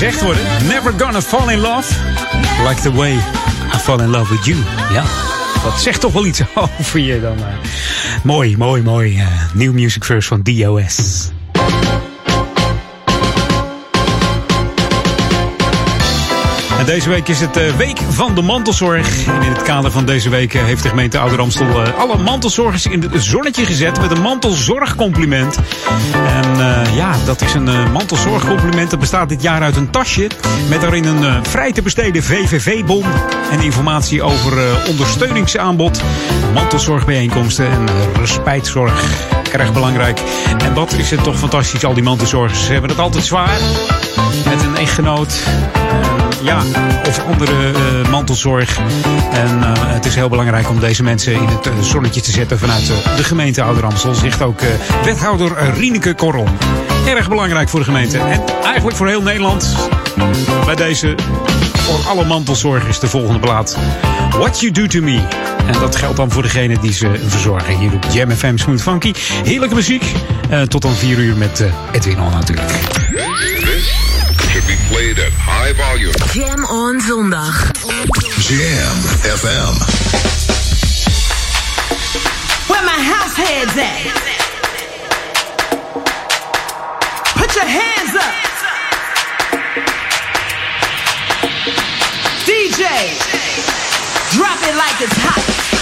Gezegd 0.00 0.22
worden. 0.22 0.42
Never 0.66 0.92
gonna 0.96 1.20
fall 1.20 1.50
in 1.50 1.58
love. 1.58 1.94
Like 2.68 2.80
the 2.80 2.92
way 2.92 3.12
I 3.74 3.78
fall 3.78 4.00
in 4.00 4.10
love 4.10 4.30
with 4.34 4.44
you. 4.44 4.58
Ja, 4.92 5.04
dat 5.62 5.80
zegt 5.80 6.00
toch 6.00 6.12
wel 6.12 6.26
iets 6.26 6.40
over 6.80 7.00
je 7.00 7.20
dan. 7.20 7.36
Mooi, 8.22 8.56
mooi, 8.56 8.82
mooi. 8.82 9.16
Uh, 9.16 9.26
New 9.54 9.72
Music 9.72 10.04
First 10.04 10.28
van 10.28 10.42
DOS. 10.42 11.29
En 16.80 16.86
deze 16.86 17.08
week 17.08 17.28
is 17.28 17.40
het 17.40 17.56
uh, 17.56 17.76
Week 17.76 17.98
van 18.08 18.34
de 18.34 18.42
Mantelzorg. 18.42 19.26
En 19.26 19.42
in 19.42 19.52
het 19.52 19.62
kader 19.62 19.90
van 19.90 20.04
deze 20.04 20.28
week 20.28 20.54
uh, 20.54 20.62
heeft 20.62 20.82
de 20.82 20.88
gemeente 20.88 21.18
Ouder 21.18 21.40
Amstel 21.40 21.86
uh, 21.86 21.98
alle 21.98 22.16
mantelzorgers 22.16 22.86
in 22.86 23.02
het 23.02 23.22
zonnetje 23.22 23.64
gezet 23.64 24.00
met 24.00 24.10
een 24.10 24.20
mantelzorgcompliment. 24.20 25.58
En 26.26 26.58
ja, 26.94 27.14
dat 27.24 27.40
is 27.40 27.54
een 27.54 27.92
mantelzorgcompliment. 27.92 28.90
Dat 28.90 28.98
bestaat 28.98 29.28
dit 29.28 29.42
jaar 29.42 29.62
uit 29.62 29.76
een 29.76 29.90
tasje 29.90 30.30
met 30.68 30.80
daarin 30.80 31.04
een 31.04 31.44
vrij 31.44 31.72
te 31.72 31.82
besteden 31.82 32.22
VVV-bon 32.22 33.04
en 33.50 33.60
informatie 33.60 34.22
over 34.22 34.58
ondersteuningsaanbod, 34.88 36.02
mantelzorgbijeenkomsten 36.54 37.70
en 37.70 37.88
respijtzorg. 38.18 39.04
Erg 39.52 39.72
belangrijk. 39.72 40.20
En 40.58 40.74
wat 40.74 40.92
is 40.92 41.10
het 41.10 41.22
toch 41.22 41.38
fantastisch, 41.38 41.84
al 41.84 41.94
die 41.94 42.02
mantelzorgers. 42.02 42.64
Ze 42.64 42.72
hebben 42.72 42.90
het 42.90 42.98
altijd 42.98 43.24
zwaar. 43.24 43.58
Met 44.44 44.62
een 44.62 44.76
echtgenoot 44.76 45.42
ja, 46.42 46.62
of 47.08 47.24
andere 47.24 47.72
uh, 47.72 48.08
mantelzorg. 48.10 48.78
En 49.32 49.58
uh, 49.58 49.72
het 49.74 50.06
is 50.06 50.14
heel 50.14 50.28
belangrijk 50.28 50.70
om 50.70 50.80
deze 50.80 51.02
mensen 51.02 51.32
in 51.32 51.46
het 51.46 51.66
uh, 51.66 51.72
zonnetje 51.80 52.20
te 52.20 52.30
zetten 52.30 52.58
vanuit 52.58 52.86
de 53.16 53.24
gemeente 53.24 53.62
Ouder 53.62 53.84
Amstel. 53.84 54.14
Zegt 54.14 54.42
ook 54.42 54.60
wethouder 55.04 55.72
Rieneke 55.74 56.14
Korrel. 56.14 56.48
Erg 57.06 57.28
belangrijk 57.28 57.68
voor 57.68 57.78
de 57.78 57.84
gemeente 57.84 58.18
en 58.18 58.42
eigenlijk 58.64 58.96
voor 58.96 59.08
heel 59.08 59.22
Nederland. 59.22 59.76
Bij 60.64 60.74
deze 60.74 61.14
voor 61.74 62.08
alle 62.08 62.24
mantelzorgers 62.24 62.98
de 62.98 63.08
volgende 63.08 63.40
plaat. 63.40 63.76
What 64.30 64.60
You 64.60 64.72
Do 64.72 64.86
To 64.86 65.00
Me. 65.00 65.20
En 65.66 65.80
dat 65.80 65.96
geldt 65.96 66.16
dan 66.16 66.30
voor 66.30 66.42
degene 66.42 66.78
die 66.78 66.92
ze 66.92 67.10
verzorgen. 67.26 67.78
Hier 67.78 67.92
op 67.92 68.04
Jam 68.12 68.30
FM 68.30 68.56
Smooth 68.56 68.82
Funky. 68.82 69.12
Heerlijke 69.44 69.74
muziek. 69.74 70.04
tot 70.68 70.82
dan 70.82 70.94
4 70.94 71.18
uur 71.18 71.36
met 71.36 71.64
Edwin 71.92 72.20
On 72.20 72.32
natuurlijk. 72.32 72.70
Should 74.70 74.78
be 74.78 74.94
played 74.94 75.18
at 75.18 75.32
high 75.32 75.72
volume. 75.72 76.12
Jam 76.32 76.64
on 76.66 77.00
zondag. 77.00 77.54
Jam 78.40 78.96
FM. 79.24 79.74
Where 82.68 82.84
my 82.84 83.00
house 83.00 83.36
heads 83.36 83.76
at? 83.76 84.00
Put 87.36 87.54
your 87.54 87.64
hands 87.64 88.14
up. 88.16 88.34
DJ, 92.44 92.82
drop 94.32 94.58
it 94.62 94.76
like 94.76 95.00
it's 95.00 95.16
hot. 95.16 95.79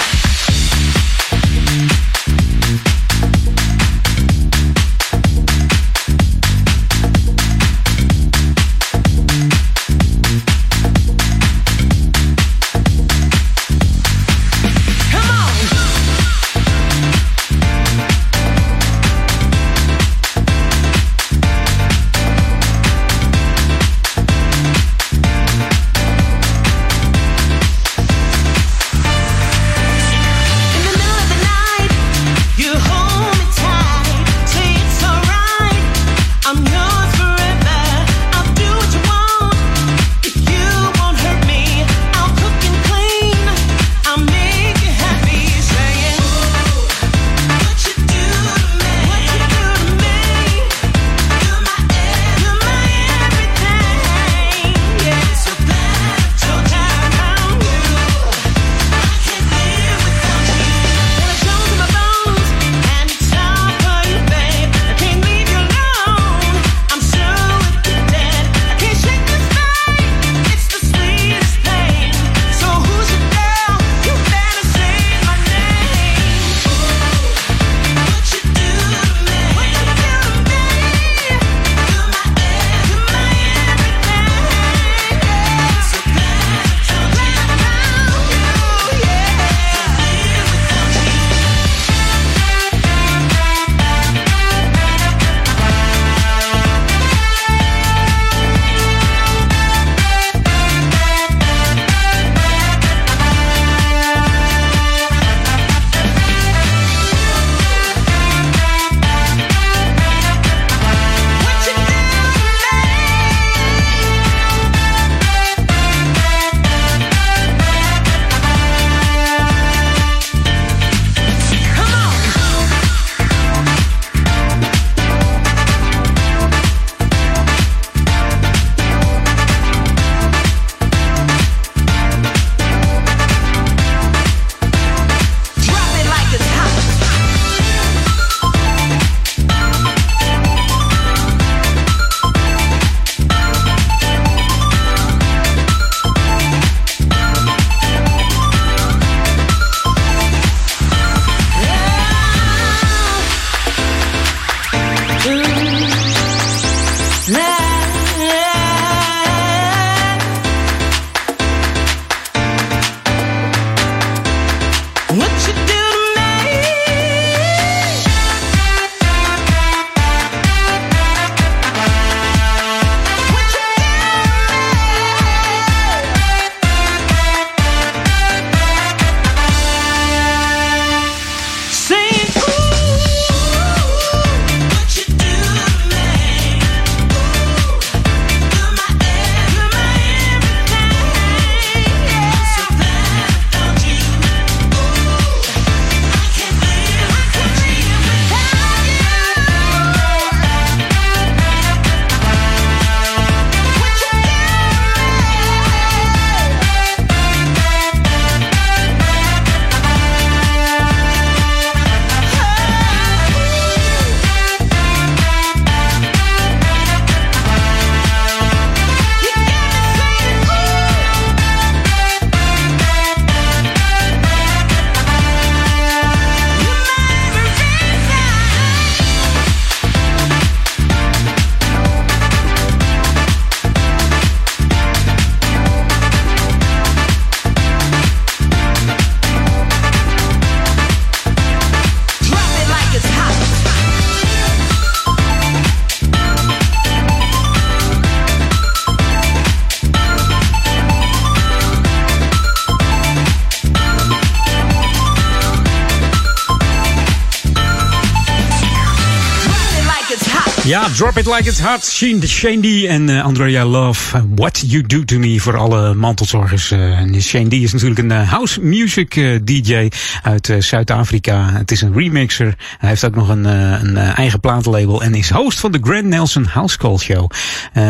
Drop 260.97 261.17
It 261.17 261.27
Like 261.27 261.49
It's 261.49 261.61
Hot. 261.61 261.85
Shane, 261.85 262.61
D 262.61 262.85
en 262.85 263.09
uh, 263.09 263.25
Andrea 263.25 263.65
Love. 263.65 264.25
What 264.35 264.63
You 264.67 264.83
Do 264.87 265.05
To 265.05 265.19
Me 265.19 265.41
voor 265.41 265.57
alle 265.57 265.95
mantelzorgers. 265.95 266.73
Uh, 266.73 267.21
Shane 267.21 267.49
D 267.49 267.53
is 267.53 267.73
natuurlijk 267.73 268.01
een 268.01 268.11
uh, 268.11 268.31
house 268.31 268.61
music 268.61 269.41
DJ 269.45 269.89
uit 270.23 270.55
Zuid-Afrika. 270.59 271.53
Het 271.53 271.71
is 271.71 271.81
een 271.81 271.93
remixer. 271.93 272.55
Hij 272.79 272.89
heeft 272.89 273.05
ook 273.05 273.15
nog 273.15 273.29
een, 273.29 273.45
een 273.45 273.97
eigen 273.97 274.41
platenlabel 274.41 275.03
en 275.03 275.15
is 275.15 275.31
host 275.31 275.61
van 275.61 275.73
de 275.73 275.79
Grand 275.83 276.05
Nelson 276.05 276.45
House 276.45 276.79
Call 276.79 276.99
Show. 276.99 277.31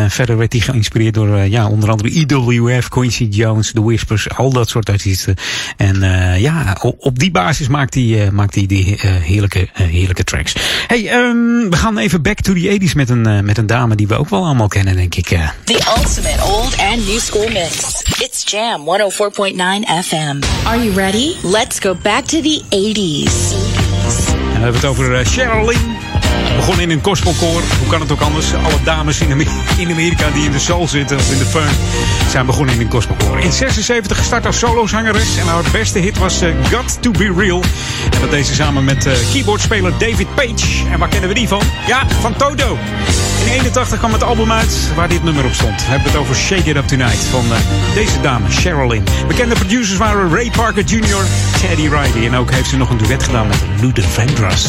verder 0.07 0.37
werd 0.37 0.51
hij 0.51 0.61
geïnspireerd 0.61 1.13
door 1.13 1.37
ja, 1.37 1.67
onder 1.67 1.89
andere 1.89 2.09
EWF, 2.09 2.87
Quincy 2.87 3.23
Jones, 3.23 3.71
The 3.71 3.83
Whispers, 3.83 4.29
al 4.29 4.49
dat 4.49 4.69
soort 4.69 4.89
artiesten. 4.89 5.35
En 5.77 5.99
ja, 6.39 6.77
op 6.81 7.19
die 7.19 7.31
basis 7.31 7.67
maakt 7.67 7.93
hij, 7.93 8.29
maakt 8.31 8.55
hij 8.55 8.65
die 8.65 8.95
heerlijke, 9.01 9.67
heerlijke 9.73 10.23
tracks. 10.23 10.55
Hey, 10.87 11.13
um, 11.13 11.69
we 11.69 11.75
gaan 11.75 11.97
even 11.97 12.21
back 12.21 12.39
to 12.39 12.53
the 12.53 12.79
80s 12.81 12.88
met 12.93 13.09
een, 13.09 13.27
uh, 13.27 13.39
met 13.39 13.57
een 13.57 13.67
dame 13.67 13.95
die 13.95 14.07
we 14.07 14.15
ook 14.15 14.29
wel 14.29 14.43
allemaal 14.43 14.67
kennen, 14.67 14.95
denk 14.95 15.15
ik. 15.15 15.31
Uh. 15.31 15.49
The 15.63 15.93
ultimate 15.97 16.43
old 16.43 16.77
and 16.77 17.07
new 17.07 17.19
school 17.19 17.49
mix. 17.49 18.01
It's 18.19 18.51
Jam 18.51 18.81
104.9 18.81 20.03
FM. 20.03 20.41
Are 20.65 20.83
you 20.83 20.91
ready? 20.95 21.35
Let's 21.43 21.79
go 21.79 21.95
back 21.95 22.25
to 22.25 22.41
the 22.41 22.61
80s. 22.69 23.53
En 24.53 24.55
we 24.55 24.65
hebben 24.65 24.73
het 24.73 24.85
over 24.85 25.19
uh, 25.19 25.25
Sherilyn. 25.25 25.97
Begonnen 26.59 26.83
in 26.83 26.97
een 26.97 27.03
gospelkoor. 27.03 27.61
Hoe 27.79 27.87
kan 27.87 27.99
het 27.99 28.11
ook 28.11 28.21
anders? 28.21 28.53
Alle 28.53 28.83
dames 28.83 29.19
in, 29.19 29.91
Amerika 29.91 30.29
die 30.33 30.45
in 30.45 30.51
de 30.51 30.59
soul 30.59 30.87
zitten 30.87 31.17
of 31.17 31.31
in 31.31 31.37
de 31.37 31.45
funk 31.45 31.69
zijn 32.29 32.45
begonnen 32.45 32.75
in 32.75 32.81
een 32.81 32.91
gospelkoor. 32.91 33.39
In 33.39 33.51
76 33.51 34.17
gestart 34.17 34.45
als 34.45 34.59
solozangeres 34.59 35.37
en 35.37 35.47
haar 35.47 35.63
beste 35.71 35.99
hit 35.99 36.17
was 36.17 36.43
uh, 36.43 36.49
Got 36.71 37.01
to 37.01 37.11
Be 37.11 37.33
Real. 37.37 37.63
En 38.11 38.21
dat 38.21 38.29
deed 38.29 38.45
ze 38.45 38.53
samen 38.53 38.83
met 38.83 39.05
uh, 39.05 39.13
keyboardspeler 39.31 39.91
David 39.97 40.35
Page. 40.35 40.87
En 40.91 40.99
waar 40.99 41.09
kennen 41.09 41.29
we 41.29 41.35
die 41.35 41.47
van? 41.47 41.61
Ja, 41.87 42.07
van 42.07 42.35
Toto. 42.35 42.77
In 43.45 43.51
81 43.51 43.97
kwam 43.97 44.13
het 44.13 44.23
album 44.23 44.51
uit 44.51 44.91
waar 44.95 45.09
dit 45.09 45.23
nummer 45.23 45.45
op 45.45 45.53
stond. 45.53 45.75
We 45.75 45.89
hebben 45.89 46.07
het 46.07 46.19
over 46.19 46.35
Shake 46.35 46.69
It 46.69 46.75
Up 46.75 46.87
Tonight 46.87 47.23
van 47.23 47.45
uh, 47.45 47.57
deze 47.93 48.21
dame, 48.21 48.51
Sherilyn. 48.51 49.03
Bekende 49.27 49.55
producers 49.55 49.97
waren 49.97 50.33
Ray 50.33 50.51
Parker 50.51 50.83
Jr., 50.83 51.25
Teddy 51.61 51.81
Riley. 51.81 52.27
En 52.27 52.35
ook 52.35 52.51
heeft 52.51 52.69
ze 52.69 52.77
nog 52.77 52.89
een 52.89 52.97
duet 52.97 53.23
gedaan 53.23 53.47
met 53.47 53.59
Luther 53.81 54.03
Vandross. 54.03 54.67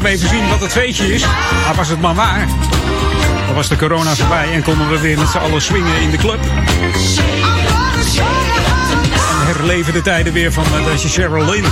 had 0.00 0.08
me 0.08 0.14
even 0.14 0.28
zien 0.28 0.48
wat 0.48 0.60
het 0.60 0.72
feestje 0.72 1.14
is. 1.14 1.22
Maar 1.64 1.74
was 1.74 1.88
het 1.88 2.00
maar 2.00 2.14
waar. 2.14 2.48
Dan 3.46 3.54
was 3.54 3.68
de 3.68 3.76
corona 3.76 4.14
voorbij 4.14 4.52
en 4.52 4.62
konden 4.62 4.90
we 4.90 4.98
weer 5.00 5.18
met 5.18 5.28
z'n 5.28 5.38
allen 5.38 5.62
swingen 5.62 6.00
in 6.00 6.10
de 6.10 6.16
club. 6.16 6.38
En 9.40 9.46
herleven 9.46 9.92
de 9.92 10.00
tijden 10.02 10.32
weer 10.32 10.52
van 10.52 10.64
eh, 10.64 10.84
Sheryl 10.84 11.08
Cheryl 11.08 11.50
Lynn. 11.50 11.66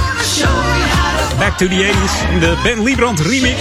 Back 1.38 1.56
to 1.56 1.68
the 1.68 1.92
80s 1.92 2.32
in 2.32 2.40
de 2.40 2.56
Ben 2.62 2.82
Liebrand 2.82 3.20
remix. 3.20 3.60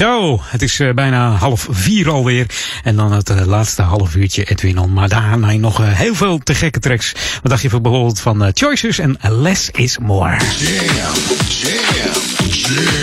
Zo, 0.00 0.40
het 0.42 0.62
is 0.62 0.80
eh, 0.80 0.92
bijna 0.94 1.30
half 1.30 1.66
vier 1.70 2.10
alweer. 2.10 2.46
En 2.82 2.96
dan 2.96 3.12
het 3.12 3.30
eh, 3.30 3.46
laatste 3.46 3.82
half 3.82 4.14
uurtje 4.14 4.44
Edwin 4.44 4.78
on. 4.78 4.92
Maar 4.92 5.08
daarna 5.08 5.52
nog 5.52 5.80
eh, 5.80 5.92
heel 5.92 6.14
veel 6.14 6.38
te 6.38 6.54
gekke 6.54 6.78
tracks. 6.78 7.12
Wat 7.12 7.50
dacht 7.50 7.62
je 7.62 7.68
bijvoorbeeld 7.68 8.20
van 8.20 8.50
Choices 8.54 8.98
en 8.98 9.18
Less 9.20 9.70
is 9.70 9.98
More? 9.98 10.36
Jam. 11.48 12.99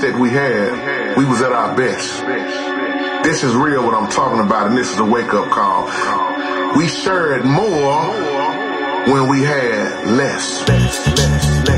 that 0.00 0.18
we 0.18 0.30
had, 0.30 1.16
we 1.16 1.24
was 1.24 1.40
at 1.42 1.52
our 1.52 1.76
best. 1.76 2.24
This 3.24 3.42
is 3.42 3.54
real 3.54 3.84
what 3.84 3.94
I'm 3.94 4.10
talking 4.10 4.40
about, 4.40 4.68
and 4.68 4.76
this 4.76 4.90
is 4.90 4.98
a 4.98 5.04
wake-up 5.04 5.50
call. 5.50 5.86
We 6.76 6.88
shared 6.88 7.44
more 7.44 8.02
when 9.12 9.28
we 9.28 9.42
had 9.42 10.06
less. 10.06 10.68
less, 10.68 11.06
less, 11.06 11.68
less. 11.68 11.75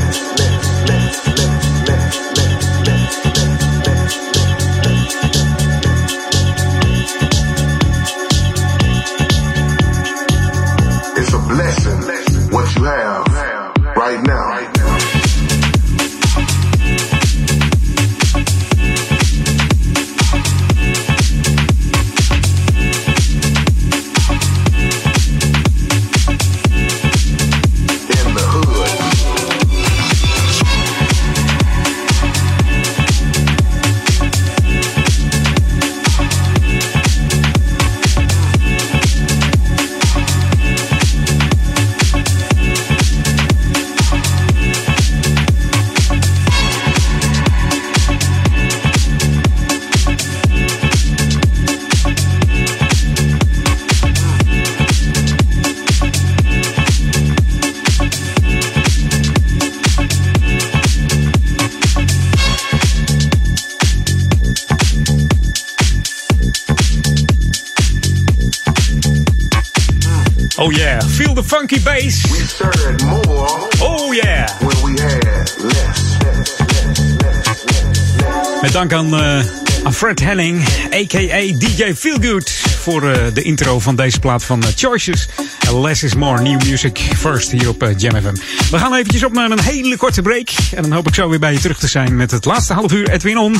Dank 78.79 78.93
aan, 78.93 79.15
eh, 79.15 79.47
aan 79.85 79.95
Fred 79.95 80.21
Henning, 80.21 80.69
a.k.a. 80.95 81.59
DJ 81.59 81.95
Feelgood, 81.95 82.51
voor 82.81 83.11
eh, 83.11 83.21
de 83.35 83.43
intro 83.43 83.81
van 83.81 83.97
deze 83.97 84.19
plaat 84.19 84.45
van 84.45 84.63
eh, 84.63 84.69
Choices. 84.77 85.29
Less 85.73 86.03
is 86.03 86.15
more, 86.15 86.43
new 86.43 86.63
music 86.65 86.99
first 87.17 87.51
hier 87.51 87.69
op 87.69 87.93
Jam 87.97 88.23
FM. 88.23 88.35
We 88.71 88.79
gaan 88.79 88.95
eventjes 88.95 89.25
op 89.25 89.33
naar 89.33 89.51
een 89.51 89.61
hele 89.61 89.97
korte 89.97 90.23
break. 90.23 90.49
En 90.75 90.83
dan 90.83 90.93
hoop 90.93 91.09
ik 91.09 91.15
zo 91.15 91.29
weer 91.29 91.39
bij 91.39 91.53
je 91.53 91.59
terug 91.59 91.79
te 91.79 91.89
zijn 91.89 92.17
met 92.17 92.31
het 92.31 92.45
laatste 92.45 92.73
half 92.73 92.93
uur 92.93 93.11
Edwin 93.11 93.39
On. 93.39 93.57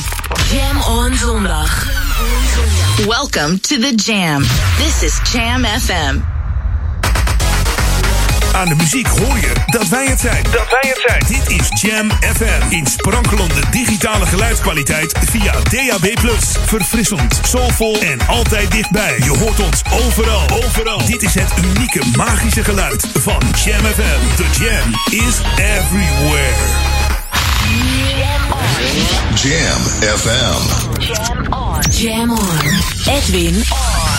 Jam 0.51 0.97
on 0.97 1.15
zondag. 1.15 1.87
Welcome 3.07 3.59
to 3.59 3.75
the 3.75 3.93
Jam. 3.95 4.43
This 4.77 5.03
is 5.03 5.31
Jam 5.31 5.65
FM. 5.65 6.38
Aan 8.59 8.67
de 8.67 8.75
muziek 8.75 9.07
hoor 9.07 9.39
je 9.39 9.51
dat 9.65 9.87
wij 9.87 10.05
het 10.05 10.19
zijn. 10.19 10.43
Dat 10.43 10.69
wij 10.69 10.93
het 10.93 11.01
zijn. 11.07 11.23
Dit 11.27 11.59
is 11.59 11.81
Jam 11.81 12.11
FM. 12.35 12.61
In 12.69 12.85
sprankelende 12.85 13.61
digitale 13.71 14.25
geluidskwaliteit 14.25 15.19
via 15.29 15.51
DAB+. 15.51 16.29
Verfrissend, 16.65 17.39
soulvol 17.43 18.01
en 18.01 18.27
altijd 18.27 18.71
dichtbij. 18.71 19.15
Je 19.17 19.37
hoort 19.37 19.59
ons 19.59 19.81
overal. 19.91 20.49
Overal. 20.49 21.05
Dit 21.05 21.23
is 21.23 21.33
het 21.33 21.53
unieke 21.65 22.01
magische 22.17 22.63
geluid 22.63 23.07
van 23.13 23.41
Jam 23.63 23.85
FM. 23.85 24.35
The 24.35 24.45
Jam 24.63 25.19
is 25.27 25.41
everywhere. 25.55 26.53
Jam 29.35 29.81
FM. 30.17 31.01
Jam 31.01 31.53
on. 31.53 31.81
Jam 31.91 32.29
on. 32.29 33.15
Edwin 33.15 33.55
on. 33.55 34.18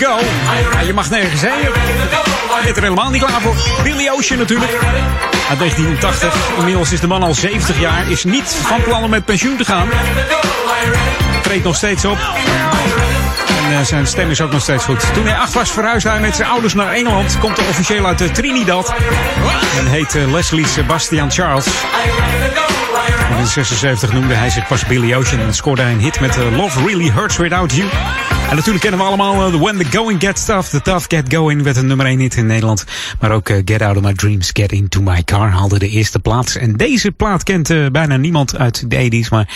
Go? 0.00 0.18
Je 0.86 0.92
mag 0.92 1.10
nergens 1.10 1.40
heen. 1.40 1.60
Je 2.64 2.72
er 2.74 2.82
helemaal 2.82 3.10
niet 3.10 3.24
klaar 3.24 3.40
voor. 3.40 3.54
Billy 3.82 4.08
Ocean 4.08 4.38
natuurlijk. 4.38 4.72
Uit 5.48 5.58
1980. 5.58 6.34
Inmiddels 6.58 6.92
is 6.92 7.00
de 7.00 7.06
man 7.06 7.22
al 7.22 7.34
70 7.34 7.80
jaar. 7.80 8.10
Is 8.10 8.24
niet 8.24 8.60
van 8.62 8.82
plan 8.82 9.04
om 9.04 9.10
met 9.10 9.24
pensioen 9.24 9.56
te 9.56 9.64
gaan. 9.64 9.88
Treedt 11.42 11.64
nog 11.64 11.76
steeds 11.76 12.04
op. 12.04 12.18
En 13.64 13.72
uh, 13.72 13.80
zijn 13.80 14.06
stem 14.06 14.30
is 14.30 14.40
ook 14.40 14.52
nog 14.52 14.62
steeds 14.62 14.84
goed. 14.84 15.14
Toen 15.14 15.26
hij 15.26 15.36
acht 15.36 15.52
was, 15.52 15.70
verhuisde 15.70 16.08
hij 16.08 16.20
met 16.20 16.36
zijn 16.36 16.48
ouders 16.48 16.74
naar 16.74 16.92
Engeland. 16.92 17.38
Komt 17.38 17.58
er 17.58 17.68
officieel 17.68 18.06
uit 18.06 18.34
Trinidad. 18.34 18.94
En 19.78 19.86
heet 19.86 20.14
uh, 20.14 20.32
Leslie 20.32 20.66
Sebastian 20.66 21.30
Charles. 21.30 21.66
In 23.38 23.46
76 23.46 24.12
noemde 24.12 24.34
hij 24.34 24.50
zich 24.50 24.66
pas 24.66 24.86
Billy 24.86 25.14
Ocean 25.14 25.40
en 25.40 25.54
scoorde 25.54 25.82
hij 25.82 25.92
een 25.92 26.00
hit 26.00 26.20
met 26.20 26.36
Love 26.36 26.84
Really 26.84 27.10
Hurts 27.10 27.36
Without 27.36 27.74
You. 27.74 27.88
En 28.50 28.56
natuurlijk 28.56 28.82
kennen 28.82 29.00
we 29.00 29.06
allemaal 29.06 29.52
uh, 29.52 29.60
When 29.60 29.78
the 29.78 29.96
Going 29.96 30.20
Gets 30.20 30.44
Tough, 30.44 30.68
The 30.68 30.82
Tough 30.82 31.04
Get 31.08 31.34
Going 31.34 31.62
werd 31.62 31.76
een 31.76 31.86
nummer 31.86 32.06
1 32.06 32.18
hit 32.18 32.34
in 32.34 32.46
Nederland. 32.46 32.84
Maar 33.20 33.30
ook 33.30 33.48
uh, 33.48 33.62
Get 33.64 33.82
Out 33.82 33.96
of 33.96 34.02
My 34.02 34.12
Dreams, 34.12 34.50
Get 34.52 34.72
Into 34.72 35.02
My 35.02 35.22
Car 35.24 35.50
haalde 35.50 35.78
de 35.78 35.88
eerste 35.88 36.18
plaats. 36.18 36.56
En 36.56 36.76
deze 36.76 37.12
plaat 37.12 37.42
kent 37.42 37.70
uh, 37.70 37.86
bijna 37.86 38.16
niemand 38.16 38.56
uit 38.56 38.90
de 38.90 39.24
80s, 39.24 39.28
maar 39.30 39.48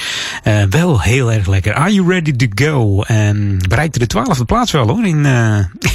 wel 0.71 1.01
heel 1.01 1.33
erg 1.33 1.47
lekker. 1.47 1.75
Are 1.75 1.93
You 1.93 2.09
Ready 2.09 2.37
to 2.37 2.47
Go? 2.65 3.03
En 3.03 3.59
bereikte 3.69 3.99
de 3.99 4.07
twaalfde 4.07 4.45
plaats 4.45 4.73
wel 4.73 4.89
hoor, 4.89 5.07
in, 5.07 5.27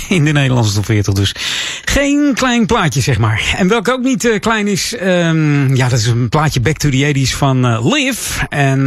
in 0.09 0.25
de 0.25 0.31
Nederlandse 0.31 0.73
top 0.73 0.85
40. 0.85 1.13
Dus 1.13 1.35
geen 1.85 2.31
klein 2.33 2.65
plaatje 2.65 3.01
zeg 3.01 3.17
maar. 3.17 3.53
En 3.57 3.67
welke 3.67 3.91
ook 3.91 4.03
niet 4.03 4.37
klein 4.39 4.67
is, 4.67 4.95
um, 5.01 5.75
ja 5.75 5.89
dat 5.89 5.99
is 5.99 6.05
een 6.05 6.29
plaatje 6.29 6.59
Back 6.59 6.77
to 6.77 6.89
the 6.89 7.13
80s 7.13 7.37
van 7.37 7.89
Liv. 7.89 8.41
En 8.49 8.85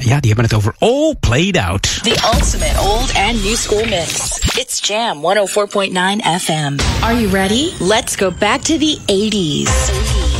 ja, 0.00 0.20
die 0.20 0.32
hebben 0.32 0.44
het 0.44 0.54
over 0.54 0.74
All 0.78 1.14
Played 1.20 1.56
Out. 1.56 1.98
The 2.02 2.16
ultimate 2.34 2.80
old 2.80 3.14
and 3.14 3.44
new 3.44 3.56
school 3.56 3.84
mix. 3.84 4.38
It's 4.58 4.88
Jam 4.88 5.16
104.9 5.16 6.40
FM. 6.40 6.76
Are 7.00 7.20
you 7.20 7.28
ready? 7.28 7.70
Let's 7.78 8.16
go 8.16 8.32
back 8.38 8.60
to 8.60 8.78
the 8.78 8.98
80s. 9.06 9.32
80s. 9.32 10.31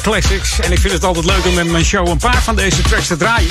Classics. 0.00 0.60
En 0.60 0.72
ik 0.72 0.78
vind 0.78 0.92
het 0.92 1.04
altijd 1.04 1.24
leuk 1.24 1.46
om 1.46 1.58
in 1.58 1.70
mijn 1.70 1.84
show 1.84 2.08
een 2.08 2.18
paar 2.18 2.42
van 2.42 2.56
deze 2.56 2.82
tracks 2.82 3.06
te 3.06 3.16
draaien. 3.16 3.48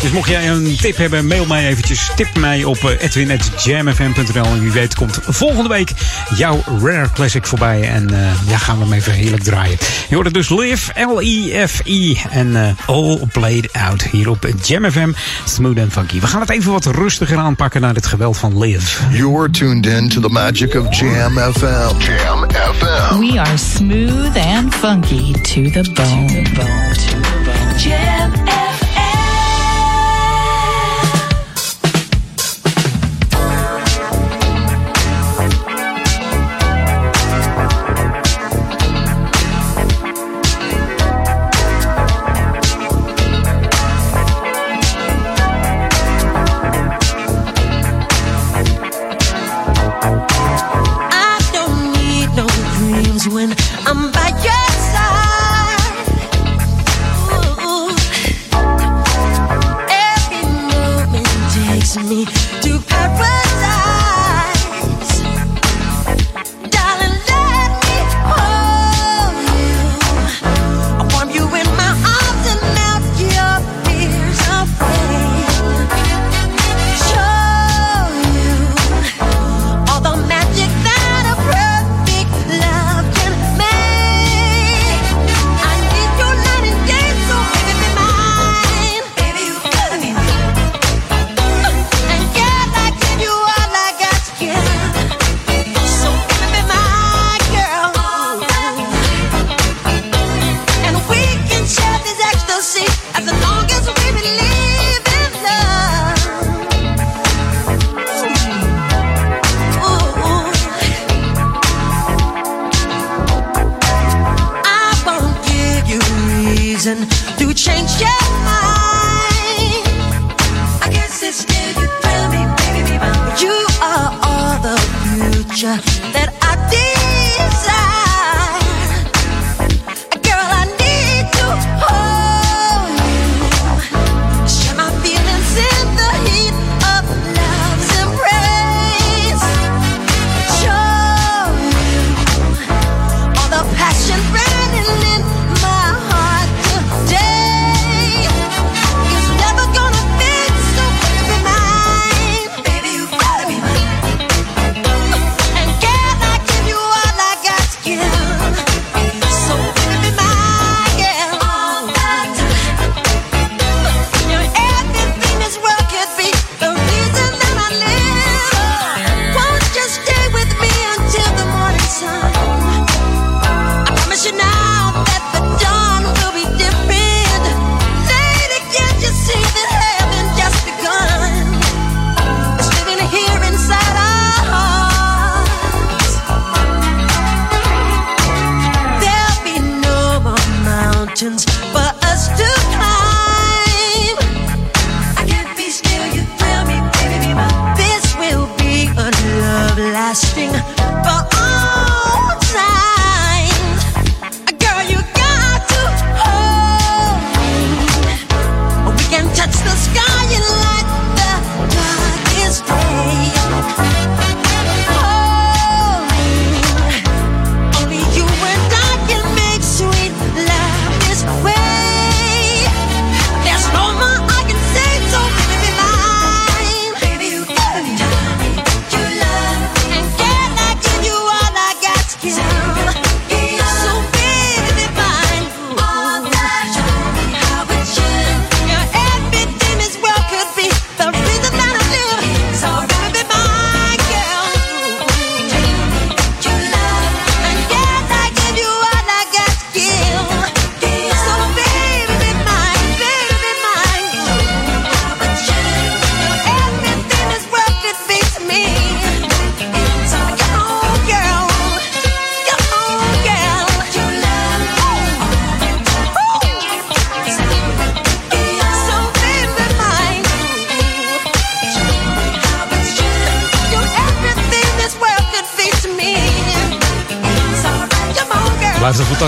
Dus 0.00 0.10
mocht 0.10 0.28
jij 0.28 0.48
een 0.48 0.76
tip 0.76 0.96
hebben, 0.96 1.26
mail 1.26 1.46
mij 1.46 1.68
eventjes. 1.68 2.10
Tip 2.16 2.36
mij 2.38 2.64
op 2.64 2.84
eh, 2.84 3.02
edwin.jamfm.nl. 3.02 4.44
En 4.44 4.60
wie 4.60 4.70
weet 4.70 4.94
komt 4.94 5.18
volgende 5.22 5.68
week 5.68 5.90
jouw 6.34 6.62
rare 6.82 7.08
classic 7.14 7.46
voorbij. 7.46 7.88
En 7.88 8.12
uh, 8.12 8.48
ja, 8.48 8.58
gaan 8.58 8.78
we 8.78 8.84
hem 8.84 8.92
even 8.92 9.12
heerlijk 9.12 9.42
draaien. 9.42 9.78
Je 10.08 10.14
hoort 10.14 10.26
het 10.26 10.34
dus 10.34 10.48
Live, 10.48 11.04
L-I-F-I. 11.14 12.20
En 12.30 12.46
uh, 12.46 12.68
All 12.86 13.20
Played 13.32 13.72
Out 13.72 14.02
hier 14.02 14.30
op 14.30 14.48
Jam 14.62 14.90
FM. 14.90 15.12
Smooth 15.44 15.78
and 15.78 15.92
funky. 15.92 16.20
We 16.20 16.26
gaan 16.26 16.40
het 16.40 16.50
even 16.50 16.72
wat 16.72 16.84
rustiger 16.84 17.38
aanpakken 17.38 17.80
naar 17.80 17.94
het 17.94 18.06
geweld 18.06 18.36
van 18.36 18.58
Live. 18.58 19.02
You're 19.10 19.50
tuned 19.50 19.86
in 19.86 20.08
to 20.08 20.20
the 20.20 20.28
magic 20.28 20.74
of 20.74 20.98
Jam 20.98 21.38
FM. 21.38 21.98
Jam 21.98 22.50
FM. 22.50 23.18
We 23.18 23.40
are 23.40 23.56
smooth 23.56 24.36
and 24.36 24.74
funky 24.74 25.32
to 25.32 25.70
the 25.70 25.90
bone. 25.94 26.26
To 26.26 26.42
the 26.42 26.50
bone. 26.54 26.92
To 26.92 27.20
the 27.20 27.42
bone. 27.44 27.78
Jam 27.78 28.32
I 28.48 28.65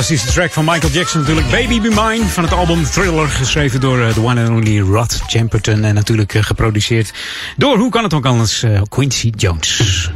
fantastische 0.08 0.40
track 0.40 0.52
van 0.52 0.64
Michael 0.64 0.92
Jackson 0.92 1.20
natuurlijk. 1.20 1.50
Baby 1.50 1.80
Be 1.80 1.88
Mine 1.88 2.24
van 2.24 2.44
het 2.44 2.52
album 2.52 2.84
Thriller. 2.84 3.28
Geschreven 3.28 3.80
door 3.80 4.00
eh, 4.00 4.08
the 4.08 4.22
one 4.22 4.40
and 4.40 4.50
only 4.50 4.80
Rod 4.80 5.20
Champerton. 5.26 5.84
En 5.84 5.94
natuurlijk 5.94 6.34
eh, 6.34 6.42
geproduceerd 6.42 7.12
door, 7.56 7.78
hoe 7.78 7.90
kan 7.90 8.02
het 8.02 8.14
ook 8.14 8.26
anders, 8.26 8.62
eh, 8.62 8.80
Quincy 8.88 9.32
Jones. 9.36 10.10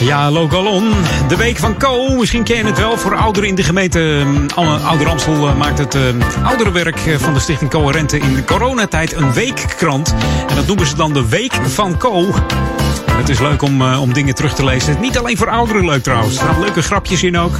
Ja, 0.00 0.30
Lokalon. 0.30 0.92
De 1.28 1.36
week 1.36 1.56
van 1.56 1.78
Co. 1.78 2.16
Misschien 2.16 2.44
ken 2.44 2.56
je 2.56 2.64
het 2.64 2.78
wel. 2.78 2.98
Voor 2.98 3.16
ouderen 3.16 3.48
in 3.48 3.54
de 3.54 3.62
gemeente 3.62 4.24
Ouder 4.84 5.08
Amstel 5.08 5.54
maakt 5.56 5.78
het 5.78 5.96
ouderenwerk 6.42 6.98
van 6.98 7.34
de 7.34 7.40
Stichting 7.40 7.70
Coherente 7.70 8.18
in 8.18 8.34
de 8.34 8.44
coronatijd 8.44 9.12
een 9.12 9.32
weekkrant. 9.32 10.14
En 10.48 10.56
dat 10.56 10.66
noemen 10.66 10.86
ze 10.86 10.96
dan 10.96 11.12
de 11.12 11.28
Week 11.28 11.52
van 11.52 11.98
Co. 11.98 12.26
Het 13.16 13.28
is 13.28 13.38
leuk 13.38 13.62
om, 13.62 13.82
uh, 13.82 14.00
om 14.00 14.12
dingen 14.12 14.34
terug 14.34 14.54
te 14.54 14.64
lezen. 14.64 14.96
Niet 15.00 15.18
alleen 15.18 15.36
voor 15.36 15.48
ouderen 15.48 15.84
leuk 15.84 16.02
trouwens. 16.02 16.36
Er 16.36 16.42
staan 16.42 16.60
leuke 16.60 16.82
grapjes 16.82 17.22
in 17.22 17.38
ook. 17.38 17.52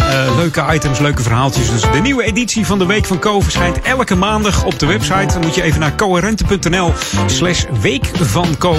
Uh, 0.00 0.36
leuke 0.36 0.64
items, 0.70 0.98
leuke 0.98 1.22
verhaaltjes. 1.22 1.70
Dus 1.70 1.80
de 1.80 1.98
nieuwe 1.98 2.24
editie 2.24 2.66
van 2.66 2.78
de 2.78 2.86
Week 2.86 3.04
van 3.04 3.18
Co 3.18 3.40
verschijnt 3.40 3.80
elke 3.80 4.14
maandag 4.14 4.64
op 4.64 4.78
de 4.78 4.86
website. 4.86 5.26
Dan 5.26 5.40
moet 5.40 5.54
je 5.54 5.62
even 5.62 5.80
naar 5.80 5.94
coherente.nl 5.96 6.92
slash 7.26 7.64
Week 7.80 8.10
van 8.20 8.58
Co. 8.58 8.74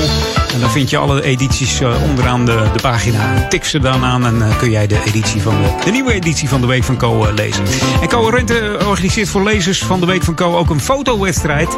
En 0.53 0.59
dan 0.59 0.69
vind 0.69 0.89
je 0.89 0.97
alle 0.97 1.23
edities 1.23 1.81
uh, 1.81 2.03
onderaan 2.09 2.45
de, 2.45 2.69
de 2.73 2.79
pagina. 2.81 3.47
Tik 3.47 3.63
ze 3.63 3.79
dan 3.79 4.03
aan 4.03 4.25
en 4.25 4.57
kun 4.57 4.71
jij 4.71 4.87
de, 4.87 5.01
editie 5.05 5.41
van 5.41 5.55
de, 5.85 5.91
nieuwe 5.91 6.13
editie 6.13 6.49
van 6.49 6.61
de 6.61 6.67
Week 6.67 6.83
van 6.83 6.97
Co 6.97 7.31
lezen. 7.35 7.63
En 8.01 8.07
Coherente 8.07 8.77
organiseert 8.87 9.29
voor 9.29 9.43
lezers 9.43 9.83
van 9.83 9.99
de 9.99 10.05
Week 10.05 10.23
van 10.23 10.35
Co 10.35 10.57
ook 10.57 10.69
een 10.69 10.81
fotowedstrijd. 10.81 11.75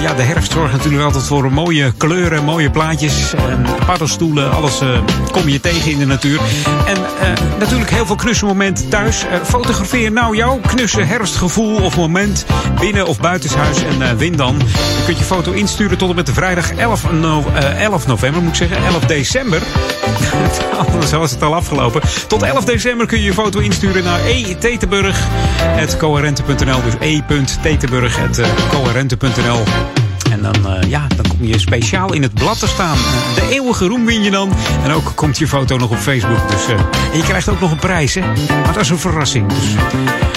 ja, 0.00 0.14
de 0.14 0.22
herfst 0.22 0.52
zorgt 0.52 0.72
natuurlijk 0.72 1.04
altijd 1.04 1.24
voor 1.24 1.52
mooie 1.52 1.92
kleuren, 1.96 2.44
mooie 2.44 2.70
plaatjes 2.70 3.34
paddenstoelen, 3.86 4.52
alles 4.52 4.82
uh, 4.82 4.88
kom 5.32 5.48
je 5.48 5.60
tegen 5.60 5.90
in 5.90 5.98
de 5.98 6.06
natuur. 6.06 6.40
En 6.86 6.96
uh, 6.96 7.58
natuurlijk 7.58 7.90
heel 7.90 8.06
veel 8.06 8.16
knusse 8.16 8.44
momenten 8.44 8.88
thuis. 8.88 9.24
Uh, 9.24 9.28
fotografeer 9.44 10.12
nou 10.12 10.36
jouw 10.36 10.60
knusse 10.66 11.00
herfstgevoel 11.00 11.76
of 11.76 11.96
moment 11.96 12.46
binnen 12.80 13.06
of 13.06 13.20
buitenshuis 13.20 13.78
en 13.82 14.16
win 14.16 14.36
dan. 14.36 14.56
Je 14.58 15.02
kunt 15.04 15.18
je 15.18 15.24
foto 15.24 15.52
insturen 15.52 15.98
tot 15.98 16.10
en 16.10 16.14
met 16.14 16.30
vrijdag 16.30 16.72
11, 16.72 17.12
no 17.12 17.44
11 17.78 18.06
november, 18.06 18.42
moet 18.42 18.50
ik 18.50 18.56
zeggen, 18.56 18.86
11 18.86 19.04
december. 19.04 19.62
Anders 20.86 21.10
was 21.10 21.30
het 21.30 21.42
al 21.42 21.54
afgelopen. 21.54 22.00
Tot 22.26 22.42
11 22.42 22.64
december 22.64 23.06
kun 23.06 23.18
je 23.18 23.24
je 23.24 23.32
foto 23.32 23.58
insturen 23.58 24.04
naar 24.04 24.20
e-tetenburg.coherente.nl. 24.26 26.82
Dus 26.82 26.94
e.tetenburg.coherente.nl. 27.00 29.95
Dan, 30.52 30.76
uh, 30.76 30.90
ja, 30.90 31.06
dan 31.16 31.26
kom 31.28 31.46
je 31.46 31.58
speciaal 31.58 32.12
in 32.12 32.22
het 32.22 32.34
blad 32.34 32.58
te 32.58 32.66
staan. 32.66 32.96
Uh, 32.96 33.34
de 33.34 33.48
eeuwige 33.50 33.86
roem 33.86 34.04
win 34.04 34.22
je 34.22 34.30
dan. 34.30 34.52
En 34.84 34.92
ook 34.92 35.12
komt 35.14 35.38
je 35.38 35.48
foto 35.48 35.76
nog 35.76 35.90
op 35.90 35.96
Facebook. 35.96 36.50
Dus, 36.50 36.68
uh, 36.68 36.80
en 37.12 37.16
je 37.16 37.22
krijgt 37.22 37.48
ook 37.48 37.60
nog 37.60 37.70
een 37.70 37.78
prijs, 37.78 38.14
hè. 38.14 38.20
Maar 38.48 38.72
dat 38.72 38.82
is 38.82 38.88
een 38.88 38.98
verrassing. 38.98 39.48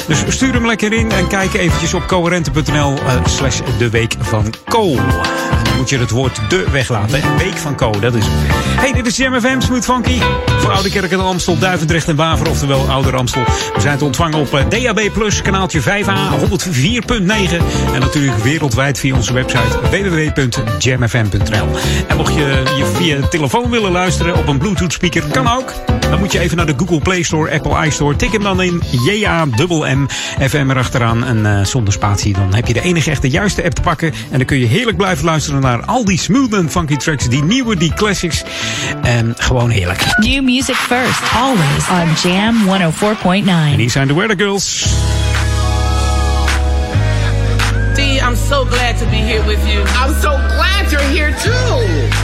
Dus, 0.07 0.25
dus 0.25 0.35
stuur 0.35 0.53
hem 0.53 0.65
lekker 0.65 0.93
in 0.93 1.11
en 1.11 1.27
kijk 1.27 1.53
eventjes 1.53 1.93
op 1.93 2.07
coherente.nl 2.07 2.93
slash 3.25 3.59
de 3.77 3.89
week 3.89 4.15
van 4.19 4.53
Co. 4.69 4.95
Dan 4.95 5.77
moet 5.77 5.89
je 5.89 5.97
het 5.97 6.09
woord 6.09 6.39
de 6.49 6.65
weglaten. 6.71 7.37
Week 7.37 7.57
van 7.57 7.75
Co, 7.75 7.91
dat 7.99 8.15
is 8.15 8.23
het. 8.25 8.33
Hey, 8.79 8.93
dit 8.93 9.07
is 9.07 9.17
Jam 9.17 9.39
FM, 9.39 9.59
Smooth 9.59 9.85
Funky. 9.85 10.19
Voor 10.59 10.71
Oude 10.71 10.89
Kerk 10.89 11.11
en 11.11 11.19
Amstel, 11.19 11.57
Duivendrecht 11.57 12.07
en 12.07 12.15
Waver, 12.15 12.49
oftewel 12.49 12.89
Ouder 12.89 13.15
Amstel. 13.15 13.43
We 13.75 13.81
zijn 13.81 13.97
te 13.97 14.05
ontvangen 14.05 14.39
op 14.39 14.65
DAB+, 14.69 15.09
kanaaltje 15.43 15.81
5A, 15.81 16.39
104.9. 16.39 17.63
En 17.93 17.99
natuurlijk 17.99 18.37
wereldwijd 18.37 18.99
via 18.99 19.15
onze 19.15 19.33
website 19.33 19.79
www.jamfm.nl. 20.03 21.67
En 22.07 22.17
mocht 22.17 22.33
je, 22.33 22.63
je 22.77 22.85
via 22.95 23.27
telefoon 23.27 23.69
willen 23.69 23.91
luisteren 23.91 24.35
op 24.37 24.47
een 24.47 24.57
Bluetooth 24.57 24.93
speaker, 24.93 25.23
kan 25.31 25.47
ook. 25.47 25.73
Dan 26.09 26.19
moet 26.19 26.31
je 26.31 26.39
even 26.39 26.57
naar 26.57 26.65
de 26.65 26.73
Google 26.77 26.99
Play 26.99 27.23
Store, 27.23 27.51
Apple 27.51 27.85
iStore. 27.85 28.15
Tik 28.15 28.31
hem 28.31 28.43
dan 28.43 28.61
in 28.61 28.81
J-A-M-M 29.05 30.07
FM 30.39 30.69
erachteraan 30.69 31.25
en 31.25 31.37
uh, 31.37 31.65
zonder 31.65 31.93
spatie. 31.93 32.33
Dan 32.33 32.53
heb 32.53 32.67
je 32.67 32.73
de 32.73 32.81
enige 32.81 33.11
echte 33.11 33.29
juiste 33.29 33.63
app 33.63 33.73
te 33.73 33.81
pakken. 33.81 34.13
En 34.31 34.37
dan 34.37 34.45
kun 34.45 34.59
je 34.59 34.65
heerlijk 34.65 34.97
blijven 34.97 35.25
luisteren 35.25 35.61
naar 35.61 35.85
al 35.85 36.05
die 36.05 36.19
smooth 36.19 36.53
en 36.53 36.71
funky 36.71 36.95
tracks. 36.95 37.29
Die 37.29 37.43
nieuwe, 37.43 37.75
die 37.75 37.93
classics. 37.93 38.43
En 39.01 39.33
gewoon 39.37 39.69
heerlijk. 39.69 40.05
New 40.17 40.43
music 40.43 40.75
first, 40.75 41.21
always 41.35 41.89
on 41.89 42.31
Jam 42.31 42.55
104.9. 42.65 43.49
En 43.49 43.77
hier 43.77 43.89
zijn 43.89 44.07
de 44.07 44.13
Weather 44.13 44.37
Girls. 44.37 44.87
I'm 48.29 48.35
so 48.35 48.63
glad 48.63 48.95
to 48.99 49.05
be 49.05 49.17
here 49.17 49.43
with 49.47 49.57
you. 49.67 49.81
I'm 49.97 50.13
so 50.21 50.29
glad 50.53 50.91
you're 50.91 51.01
here 51.09 51.31
too. 51.41 51.49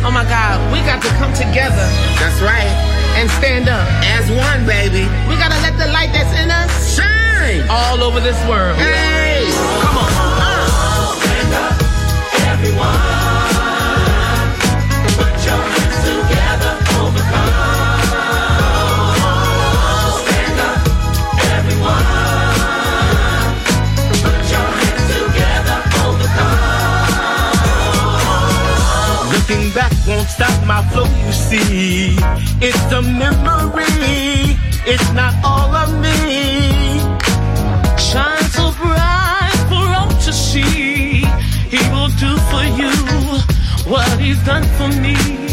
Oh 0.06 0.12
my 0.14 0.24
God, 0.30 0.62
we 0.72 0.78
got 0.86 1.02
to 1.02 1.10
come 1.18 1.34
together. 1.34 1.82
That's 2.22 2.40
right. 2.46 2.70
And 3.18 3.28
stand 3.42 3.68
up. 3.68 3.88
As 4.06 4.30
one, 4.30 4.68
baby. 4.68 5.10
We 5.28 5.34
gotta 5.42 5.60
let 5.66 5.74
the 5.80 5.92
light 5.92 6.14
that's 6.14 6.30
in 6.38 6.52
us 6.52 6.96
shine 6.96 7.66
all 7.72 8.04
over 8.04 8.20
this 8.20 8.38
world. 8.48 8.78
Hey, 8.78 9.50
come 9.82 9.98
on. 9.98 10.12
Uh. 10.14 11.16
Stand 11.26 11.54
up, 11.58 12.54
everyone. 12.54 13.15
Won't 30.08 30.28
stop 30.28 30.66
my 30.66 30.82
flow, 30.90 31.06
you 31.26 31.32
see. 31.32 32.16
It's 32.62 32.92
a 32.92 33.02
memory, 33.02 34.58
it's 34.86 35.12
not 35.14 35.34
all 35.44 35.74
of 35.76 35.90
me. 36.00 37.00
Shine 37.98 38.44
so 38.58 38.72
bright 38.82 39.60
for 39.70 39.86
all 40.00 40.10
to 40.26 40.34
see. 40.34 41.26
He 41.74 41.82
will 41.92 42.12
do 42.20 42.38
for 42.50 42.66
you 42.80 42.94
what 43.90 44.08
he's 44.20 44.42
done 44.46 44.64
for 44.78 44.90
me. 45.02 45.45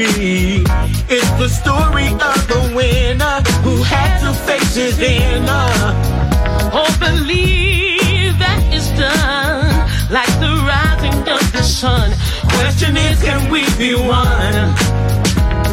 History. 0.00 0.64
It's 1.08 1.30
the 1.38 1.48
story 1.48 2.06
of 2.08 2.38
the 2.48 2.72
winner 2.74 3.40
who 3.62 3.82
had 3.82 4.20
to 4.20 4.32
face 4.46 4.74
his 4.74 4.98
inner. 4.98 5.70
Oh, 6.72 6.90
believe 6.98 8.38
that 8.38 8.62
is 8.72 8.88
done 8.92 9.70
like 10.10 10.32
the 10.40 10.52
rising 10.66 11.20
of 11.28 11.52
the 11.52 11.62
sun. 11.62 12.12
Question 12.54 12.96
is, 12.96 13.22
can 13.22 13.50
we 13.50 13.62
be 13.76 13.94
one? 13.94 14.74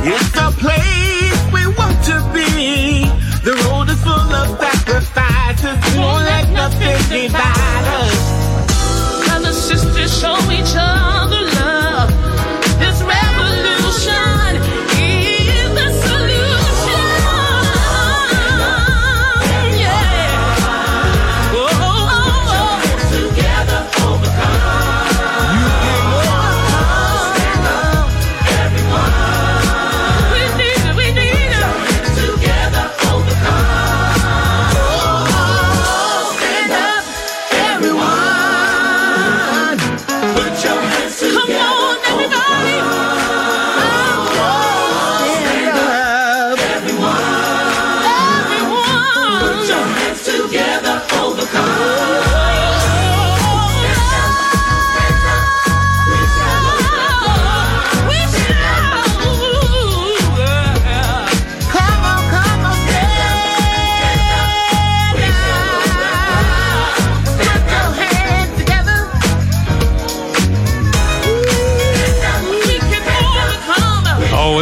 It's 0.04 0.32
the 0.32 0.50
place 0.64 1.40
we 1.54 1.68
want 1.76 1.98
to 2.12 2.18
be. 2.34 3.06
The 3.44 3.56
road 3.66 3.90
is 3.90 4.02
full 4.04 4.34
of 4.42 4.60
sacrifices. 4.60 5.98
Won't 5.98 6.26
let 6.26 6.50
nothing 6.52 6.98
divide 7.10 7.88
us. 8.04 9.28
Brothers, 9.28 9.58
sisters, 9.58 10.20
show 10.20 10.38
each 10.52 10.76
other 10.76 11.17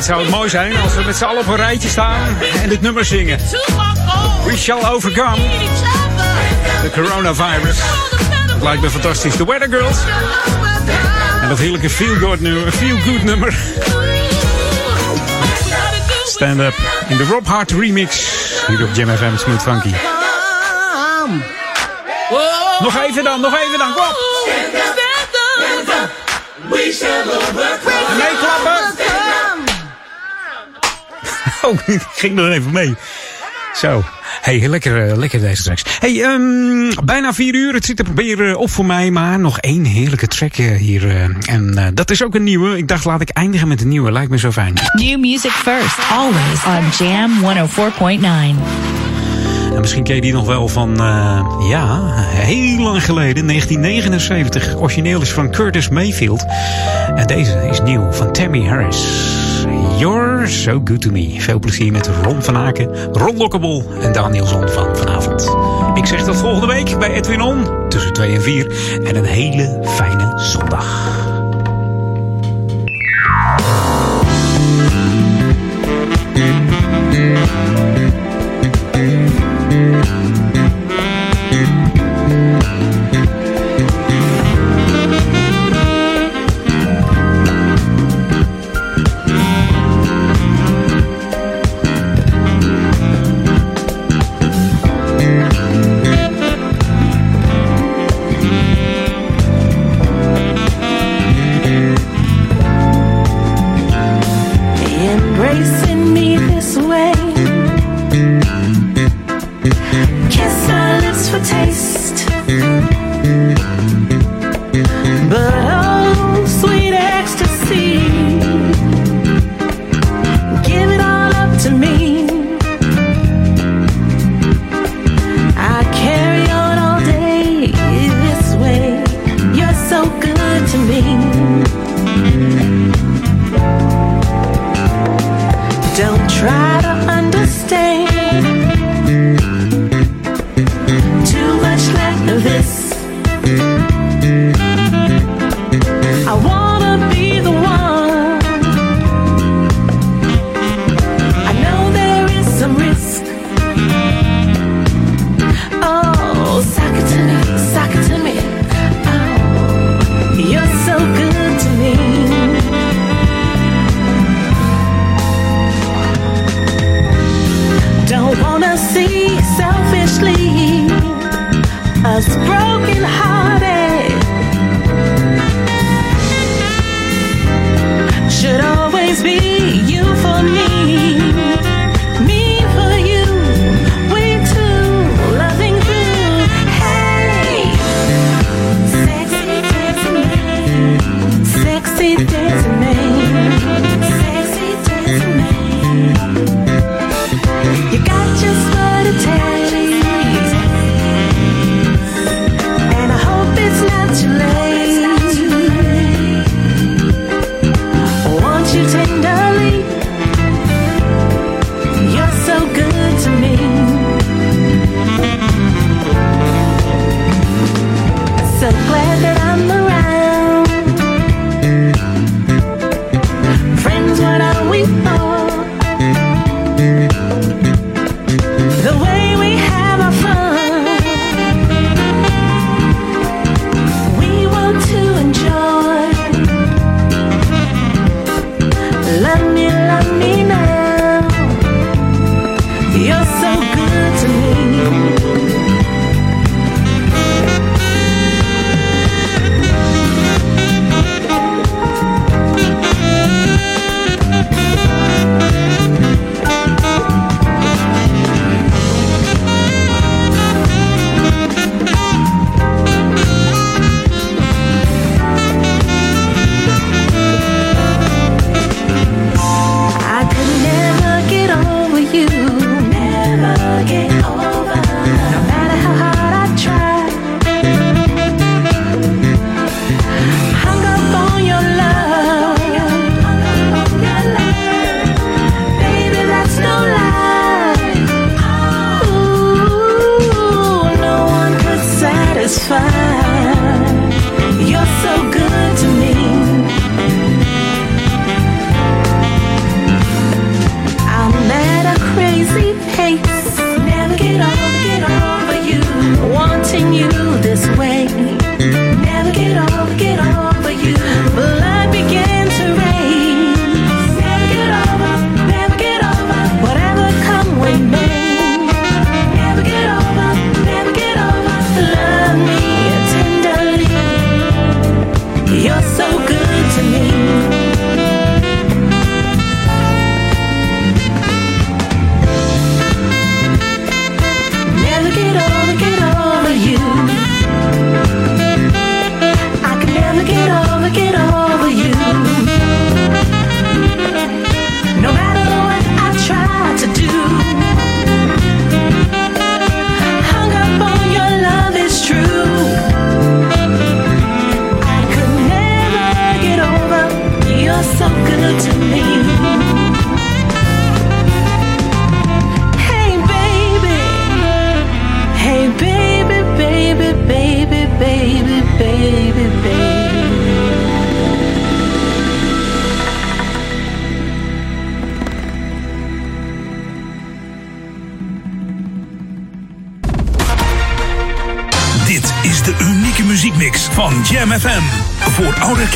zou 0.06 0.22
het 0.22 0.30
mooi 0.30 0.50
zijn 0.50 0.78
als 0.78 0.96
we 0.96 1.04
met 1.04 1.16
z'n 1.16 1.24
allen 1.24 1.42
op 1.42 1.48
een 1.48 1.56
rijtje 1.56 1.90
staan 1.90 2.38
en 2.62 2.70
dit 2.70 2.82
nummer 2.82 3.06
zingen. 3.06 3.40
We 4.46 4.58
shall 4.58 4.84
overcome 4.84 5.42
the 6.82 6.90
coronavirus. 6.94 7.78
Dat 8.48 8.62
lijkt 8.62 8.82
me 8.82 8.90
fantastisch. 8.90 9.36
The 9.36 9.46
Weather 9.46 9.70
Girls. 9.70 9.98
En 11.42 11.50
dat 11.50 11.58
heerlijke 11.58 11.90
feel-good 11.90 12.40
nummer. 12.40 12.72
Feel-good 12.72 13.24
nummer. 13.24 13.56
Stand 16.26 16.60
Up 16.60 16.76
in 17.08 17.18
de 17.18 17.26
Rob 17.26 17.48
Hart 17.48 17.72
remix. 17.72 18.16
Hier 18.68 18.84
op 18.84 18.90
Jam 18.94 19.18
FM 19.18 19.38
Smooth 19.38 19.62
Funky. 19.62 19.94
Nog 22.80 23.02
even 23.04 23.24
dan, 23.24 23.42
nog 23.42 23.58
even 23.58 23.78
dan. 23.78 23.94
Kom 23.94 24.04
op. 24.04 24.18
We 26.70 26.92
shall 26.94 27.22
overcome. 27.22 28.16
Meeklappen. 28.18 28.85
Ik 31.86 32.02
ging 32.16 32.40
er 32.40 32.52
even 32.52 32.72
mee. 32.72 32.96
Zo. 33.76 34.04
Hey, 34.42 34.68
lekker, 34.68 35.10
eh, 35.10 35.18
lekker 35.18 35.40
deze 35.40 35.64
tracks. 35.64 35.84
Hey, 36.00 36.24
ehm, 36.24 37.06
bijna 37.06 37.34
vier 37.34 37.54
uur. 37.54 37.74
Het 37.74 37.86
zit 37.86 38.00
er 38.00 38.06
weer 38.16 38.50
eh, 38.50 38.58
op 38.58 38.70
voor 38.70 38.86
mij. 38.86 39.12
Maar 39.12 39.40
nog 39.40 39.60
één 39.60 39.84
heerlijke 39.84 40.28
track 40.28 40.54
eh, 40.54 40.76
hier. 40.76 41.32
en 41.46 41.92
dat 41.94 42.12
is 42.12 42.24
ook 42.24 42.36
een 42.36 42.44
nieuwe. 42.44 42.78
Ik 42.78 42.88
dacht, 42.88 43.06
laat 43.06 43.22
ik 43.22 43.30
eindigen 43.30 43.68
met 43.68 43.82
een 43.82 43.88
nieuwe. 43.88 44.12
Lijkt 44.12 44.32
me 44.32 44.38
zo 44.38 44.52
fijn. 44.52 44.74
New 44.94 45.20
music 45.20 45.52
first, 45.52 45.98
always 46.12 46.66
on 46.66 47.08
Jam 47.08 47.32
104.9. 47.42 48.24
En 49.74 49.82
misschien 49.82 50.04
ken 50.04 50.16
je 50.16 50.22
die 50.22 50.34
nog 50.34 50.46
wel 50.46 50.68
van, 50.68 50.96
ja, 51.70 52.14
heel 52.30 52.80
lang 52.80 53.04
geleden, 53.04 53.48
1979. 53.48 54.76
Origineel 54.76 55.22
is 55.22 55.32
van 55.32 55.52
Curtis 55.52 55.90
Mayfield. 55.90 56.46
En 57.16 57.28
deze 57.28 57.68
is 57.72 57.82
nieuw 57.82 58.12
van 58.12 58.32
Tammy 58.34 58.66
Harris. 58.66 59.06
You're 59.98 60.48
so 60.48 60.82
good 60.84 61.02
to 61.02 61.12
me. 61.12 61.42
Veel 61.42 61.60
plezier 61.60 61.92
met 61.92 62.10
Ron 62.24 62.44
van 62.44 62.58
Aken, 62.58 63.14
Ron 63.14 63.38
Lokkebol 63.38 63.84
en 64.02 64.14
Daniel 64.14 64.46
Zon 64.46 64.70
van 64.70 64.98
vanavond. 64.98 65.56
Ik 65.94 66.06
zeg 66.06 66.24
tot 66.24 66.38
volgende 66.38 66.68
week 66.68 67.00
bij 67.00 67.12
Edwin 67.12 67.42
On 67.42 67.90
tussen 67.90 68.14
2 68.14 68.34
en 68.34 68.42
4. 68.42 68.72
En 69.04 69.16
een 69.16 69.26
hele 69.26 69.80
fijne 69.84 70.34
zondag. 70.40 71.24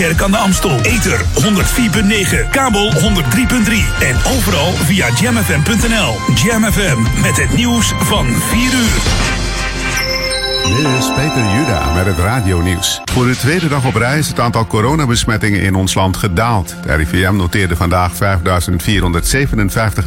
Kerk 0.10 0.22
aan 0.22 0.31
de 0.31 0.38
Amstel. 0.38 0.80
Ether 0.81 1.19
104.9, 1.19 2.49
kabel 2.52 2.91
103.3 2.94 2.99
en 3.99 4.15
overal 4.38 4.72
via 4.72 5.10
jamfm.nl. 5.22 6.15
Jam 6.36 6.72
FM 6.72 7.22
met 7.22 7.38
het 7.38 7.56
nieuws 7.56 7.94
van 7.98 8.27
4 8.27 8.61
uur. 8.61 9.02
Dit 10.77 10.98
is 10.99 11.14
Peter 11.15 11.56
Juda 11.56 11.94
met 11.94 12.06
het 12.06 12.18
radionieuws. 12.18 13.02
Voor 13.11 13.26
de 13.26 13.36
tweede 13.36 13.68
dag 13.68 13.86
op 13.86 13.95
rij 13.95 14.18
is 14.18 14.27
het 14.27 14.40
aantal 14.40 14.68
coronabesmettingen 14.68 15.61
in 15.61 15.76
ons 15.76 15.94
land 15.94 16.18
gedaald. 16.18 16.76
De 16.84 16.95
RIVM 16.95 17.36
noteerde 17.36 17.76
vandaag 17.76 18.11
5.457 18.14 18.19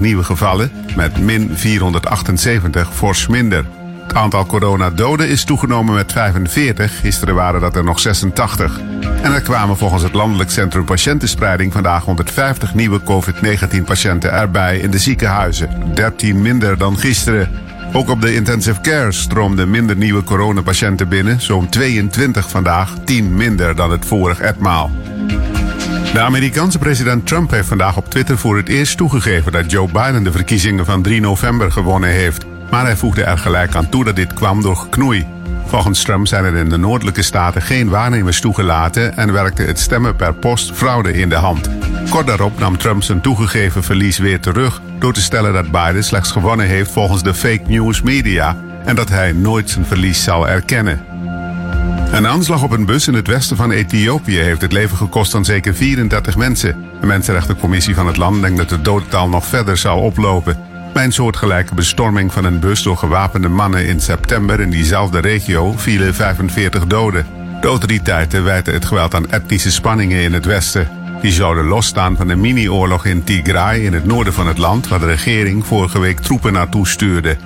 nieuwe 0.01 0.25
gevallen, 0.25 0.71
met 0.97 1.21
min 1.21 1.51
478 1.55 2.95
fors 2.95 3.27
minder. 3.27 3.65
Het 4.03 4.15
aantal 4.15 4.47
coronadoden 4.47 5.29
is 5.29 5.45
toegenomen 5.45 5.95
met 5.95 6.13
45, 6.13 7.01
gisteren 7.01 7.35
waren 7.35 7.61
dat 7.61 7.77
er 7.77 7.85
nog 7.85 8.01
86. 8.01 8.81
En 9.23 9.33
er 9.33 9.41
kwamen 9.43 9.77
volgens 9.77 10.03
het 10.03 10.13
Landelijk 10.13 10.51
Centrum 10.51 10.85
Patiëntenspreiding 10.85 11.73
vandaag 11.73 12.05
150 12.05 12.75
nieuwe 12.75 13.01
COVID-19-patiënten 13.03 14.33
erbij 14.33 14.79
in 14.79 14.91
de 14.91 14.99
ziekenhuizen. 14.99 15.95
13 15.95 16.43
minder 16.43 16.79
dan 16.79 16.99
gisteren. 16.99 17.51
Ook 17.93 18.09
op 18.09 18.21
de 18.21 18.35
intensive 18.35 18.81
care 18.81 19.13
stroomden 19.13 19.71
minder 19.71 19.97
nieuwe 19.97 20.23
coronapatiënten 20.23 21.09
binnen, 21.09 21.41
zo'n 21.41 21.69
22 21.69 22.51
vandaag, 22.51 22.95
10 23.05 23.35
minder 23.35 23.77
dan 23.77 23.91
het 23.91 24.07
vorig 24.07 24.41
etmaal. 24.41 24.91
De 26.13 26.21
Amerikaanse 26.21 26.79
president 26.79 27.27
Trump 27.27 27.51
heeft 27.51 27.69
vandaag 27.69 27.97
op 27.97 28.11
Twitter 28.11 28.39
voor 28.39 28.57
het 28.57 28.69
eerst 28.69 28.97
toegegeven 28.97 29.53
dat 29.53 29.71
Joe 29.71 29.89
Biden 29.93 30.25
de 30.25 30.33
verkiezingen 30.33 30.85
van 30.85 31.03
3 31.03 31.21
november 31.21 31.73
gewonnen 31.73 32.11
heeft. 32.11 32.45
Maar 32.71 32.85
hij 32.85 32.97
voegde 32.97 33.23
er 33.23 33.39
gelijk 33.39 33.75
aan 33.75 33.89
toe 33.89 34.05
dat 34.05 34.17
dit 34.17 34.35
kwam 34.35 34.63
door 34.63 34.77
geknoei. 34.77 35.27
Volgens 35.73 36.03
Trump 36.03 36.27
zijn 36.27 36.45
er 36.45 36.57
in 36.57 36.69
de 36.69 36.77
noordelijke 36.77 37.23
staten 37.23 37.63
geen 37.63 37.89
waarnemers 37.89 38.41
toegelaten 38.41 39.17
en 39.17 39.33
werkte 39.33 39.63
het 39.63 39.79
stemmen 39.79 40.17
per 40.17 40.35
post 40.35 40.73
fraude 40.73 41.13
in 41.13 41.29
de 41.29 41.35
hand. 41.35 41.69
Kort 42.11 42.27
daarop 42.27 42.59
nam 42.59 42.79
Trump 42.79 43.03
zijn 43.03 43.21
toegegeven 43.21 43.83
verlies 43.83 44.19
weer 44.19 44.41
terug 44.41 44.81
door 44.99 45.13
te 45.13 45.23
stellen 45.23 45.53
dat 45.53 45.71
Biden 45.71 46.05
slechts 46.05 46.31
gewonnen 46.31 46.67
heeft 46.67 46.91
volgens 46.91 47.23
de 47.23 47.35
fake 47.35 47.63
news 47.67 48.03
media 48.03 48.57
en 48.85 48.95
dat 48.95 49.09
hij 49.09 49.33
nooit 49.33 49.71
zijn 49.71 49.85
verlies 49.85 50.23
zal 50.23 50.49
erkennen. 50.49 51.05
Een 52.13 52.27
aanslag 52.27 52.63
op 52.63 52.71
een 52.71 52.87
bus 52.87 53.09
in 53.09 53.15
het 53.15 53.27
westen 53.27 53.57
van 53.57 53.71
Ethiopië 53.71 54.39
heeft 54.39 54.63
het 54.63 54.73
leven 54.73 54.97
gekost 54.97 55.35
aan 55.35 55.45
zeker 55.45 55.75
34 55.75 56.37
mensen. 56.37 56.85
De 57.01 57.07
Mensenrechtencommissie 57.07 57.95
van 57.95 58.07
het 58.07 58.17
land 58.17 58.41
denkt 58.41 58.59
dat 58.59 58.71
het 58.71 58.85
dodental 58.85 59.29
nog 59.29 59.47
verder 59.47 59.77
zal 59.77 60.01
oplopen. 60.01 60.72
Bij 60.93 61.05
een 61.05 61.13
soortgelijke 61.13 61.75
bestorming 61.75 62.33
van 62.33 62.45
een 62.45 62.61
bus 62.61 62.83
door 62.83 62.97
gewapende 62.97 63.49
mannen 63.49 63.87
in 63.87 64.01
september 64.01 64.61
in 64.61 64.71
diezelfde 64.71 65.19
regio 65.19 65.73
vielen 65.77 66.15
45 66.15 66.87
doden. 66.87 67.27
De 67.61 67.67
autoriteiten 67.67 68.45
wijten 68.45 68.75
het 68.75 68.85
geweld 68.85 69.15
aan 69.15 69.31
etnische 69.31 69.71
spanningen 69.71 70.23
in 70.23 70.33
het 70.33 70.45
westen. 70.45 70.89
Die 71.21 71.33
zouden 71.33 71.65
losstaan 71.65 72.17
van 72.17 72.29
de 72.29 72.37
mini-oorlog 72.37 73.05
in 73.07 73.25
Tigray 73.25 73.81
in 73.81 73.93
het 73.93 74.05
noorden 74.05 74.33
van 74.33 74.47
het 74.47 74.59
land, 74.59 74.89
waar 74.89 74.99
de 74.99 75.07
regering 75.07 75.67
vorige 75.67 75.99
week 75.99 76.21
troepen 76.21 76.53
naartoe 76.53 76.89
stuurde. 76.89 77.37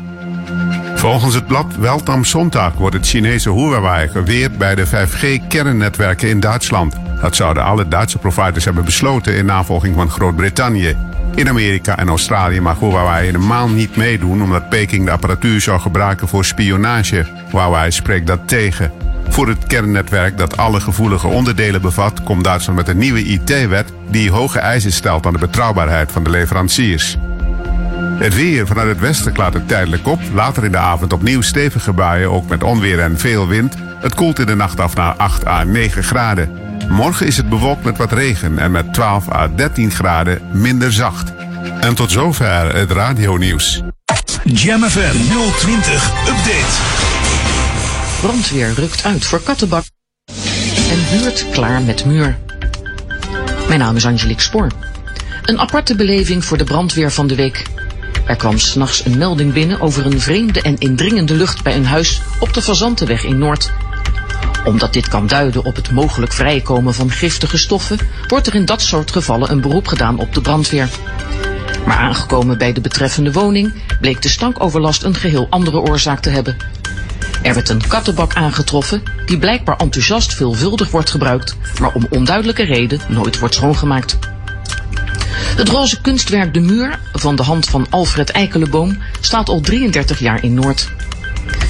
Volgens 0.94 1.34
het 1.34 1.46
blad 1.46 1.76
Welt 1.76 2.08
am 2.08 2.24
Sonntag 2.24 2.74
wordt 2.74 2.96
het 2.96 3.06
Chinese 3.06 3.52
Huawei 3.52 4.08
geweerd 4.08 4.58
bij 4.58 4.74
de 4.74 4.86
5G-kernnetwerken 4.86 6.28
in 6.28 6.40
Duitsland. 6.40 6.94
Dat 7.20 7.36
zouden 7.36 7.64
alle 7.64 7.88
Duitse 7.88 8.18
providers 8.18 8.64
hebben 8.64 8.84
besloten 8.84 9.36
in 9.36 9.46
navolging 9.46 9.94
van 9.94 10.10
Groot-Brittannië. 10.10 10.96
In 11.36 11.48
Amerika 11.48 11.98
en 11.98 12.08
Australië 12.08 12.60
mag 12.60 12.78
Huawei 12.78 13.24
helemaal 13.24 13.68
niet 13.68 13.96
meedoen 13.96 14.42
omdat 14.42 14.68
Peking 14.68 15.04
de 15.04 15.10
apparatuur 15.10 15.60
zou 15.60 15.80
gebruiken 15.80 16.28
voor 16.28 16.44
spionage. 16.44 17.26
Huawei 17.50 17.90
spreekt 17.90 18.26
dat 18.26 18.48
tegen. 18.48 18.92
Voor 19.28 19.48
het 19.48 19.66
kernnetwerk 19.66 20.38
dat 20.38 20.56
alle 20.56 20.80
gevoelige 20.80 21.26
onderdelen 21.26 21.80
bevat, 21.80 22.22
komt 22.22 22.44
Duitsland 22.44 22.78
met 22.78 22.88
een 22.88 22.98
nieuwe 22.98 23.24
IT-wet 23.24 23.92
die 24.10 24.30
hoge 24.30 24.58
eisen 24.58 24.92
stelt 24.92 25.26
aan 25.26 25.32
de 25.32 25.38
betrouwbaarheid 25.38 26.12
van 26.12 26.24
de 26.24 26.30
leveranciers. 26.30 27.16
Het 28.18 28.34
weer 28.34 28.66
vanuit 28.66 28.88
het 28.88 29.00
westen 29.00 29.32
klaart 29.32 29.54
het 29.54 29.68
tijdelijk 29.68 30.06
op. 30.06 30.20
Later 30.34 30.64
in 30.64 30.72
de 30.72 30.78
avond 30.78 31.12
opnieuw 31.12 31.40
stevige 31.40 31.92
buien, 31.92 32.30
ook 32.30 32.48
met 32.48 32.62
onweer 32.62 33.00
en 33.00 33.18
veel 33.18 33.48
wind. 33.48 33.74
Het 34.00 34.14
koelt 34.14 34.38
in 34.38 34.46
de 34.46 34.54
nacht 34.54 34.80
af 34.80 34.94
naar 34.94 35.14
8 35.14 35.46
à 35.46 35.64
9 35.64 36.04
graden. 36.04 36.65
Morgen 36.88 37.26
is 37.26 37.36
het 37.36 37.48
bewolkt 37.48 37.84
met 37.84 37.96
wat 37.96 38.12
regen 38.12 38.58
en 38.58 38.70
met 38.70 38.94
12 38.94 39.32
à 39.32 39.48
13 39.56 39.90
graden 39.90 40.40
minder 40.52 40.92
zacht. 40.92 41.32
En 41.80 41.94
tot 41.94 42.10
zover 42.10 42.74
het 42.74 42.90
radionieuws. 42.90 43.82
Jam 44.44 44.82
FM 44.82 45.16
020 45.58 46.10
Update. 46.28 46.76
Brandweer 48.20 48.72
rukt 48.74 49.04
uit 49.04 49.24
voor 49.24 49.42
kattenbak. 49.42 49.84
En 50.90 51.18
buurt 51.18 51.46
klaar 51.50 51.82
met 51.82 52.04
muur. 52.04 52.38
Mijn 53.68 53.80
naam 53.80 53.96
is 53.96 54.06
Angelique 54.06 54.42
Spoor. 54.42 54.70
Een 55.42 55.60
aparte 55.60 55.94
beleving 55.94 56.44
voor 56.44 56.58
de 56.58 56.64
brandweer 56.64 57.10
van 57.10 57.26
de 57.26 57.34
week. 57.34 57.66
Er 58.26 58.36
kwam 58.36 58.58
s'nachts 58.58 59.04
een 59.04 59.18
melding 59.18 59.52
binnen 59.52 59.80
over 59.80 60.06
een 60.06 60.20
vreemde 60.20 60.62
en 60.62 60.78
indringende 60.78 61.34
lucht 61.34 61.62
bij 61.62 61.76
een 61.76 61.86
huis 61.86 62.22
op 62.40 62.54
de 62.54 62.62
Fazantenweg 62.62 63.24
in 63.24 63.38
Noord. 63.38 63.72
Omdat 64.66 64.92
dit 64.92 65.08
kan 65.08 65.26
duiden 65.26 65.64
op 65.64 65.76
het 65.76 65.90
mogelijk 65.90 66.32
vrijkomen 66.32 66.94
van 66.94 67.10
giftige 67.10 67.58
stoffen, 67.58 67.98
wordt 68.26 68.46
er 68.46 68.54
in 68.54 68.64
dat 68.64 68.82
soort 68.82 69.10
gevallen 69.10 69.50
een 69.50 69.60
beroep 69.60 69.86
gedaan 69.86 70.18
op 70.18 70.34
de 70.34 70.40
brandweer. 70.40 70.88
Maar 71.86 71.96
aangekomen 71.96 72.58
bij 72.58 72.72
de 72.72 72.80
betreffende 72.80 73.32
woning 73.32 73.72
bleek 74.00 74.22
de 74.22 74.28
stankoverlast 74.28 75.02
een 75.02 75.14
geheel 75.14 75.46
andere 75.50 75.78
oorzaak 75.78 76.20
te 76.20 76.30
hebben. 76.30 76.56
Er 77.42 77.54
werd 77.54 77.68
een 77.68 77.86
kattenbak 77.88 78.34
aangetroffen 78.34 79.02
die 79.26 79.38
blijkbaar 79.38 79.76
enthousiast 79.76 80.34
veelvuldig 80.34 80.90
wordt 80.90 81.10
gebruikt, 81.10 81.56
maar 81.80 81.92
om 81.92 82.06
onduidelijke 82.10 82.64
reden 82.64 83.00
nooit 83.08 83.38
wordt 83.38 83.54
schoongemaakt. 83.54 84.18
Het 85.56 85.68
roze 85.68 86.00
kunstwerk 86.00 86.54
De 86.54 86.60
Muur 86.60 86.98
van 87.12 87.36
de 87.36 87.42
hand 87.42 87.68
van 87.68 87.86
Alfred 87.90 88.30
Eikeleboom 88.30 88.98
staat 89.20 89.48
al 89.48 89.60
33 89.60 90.18
jaar 90.18 90.42
in 90.42 90.54
Noord. 90.54 90.90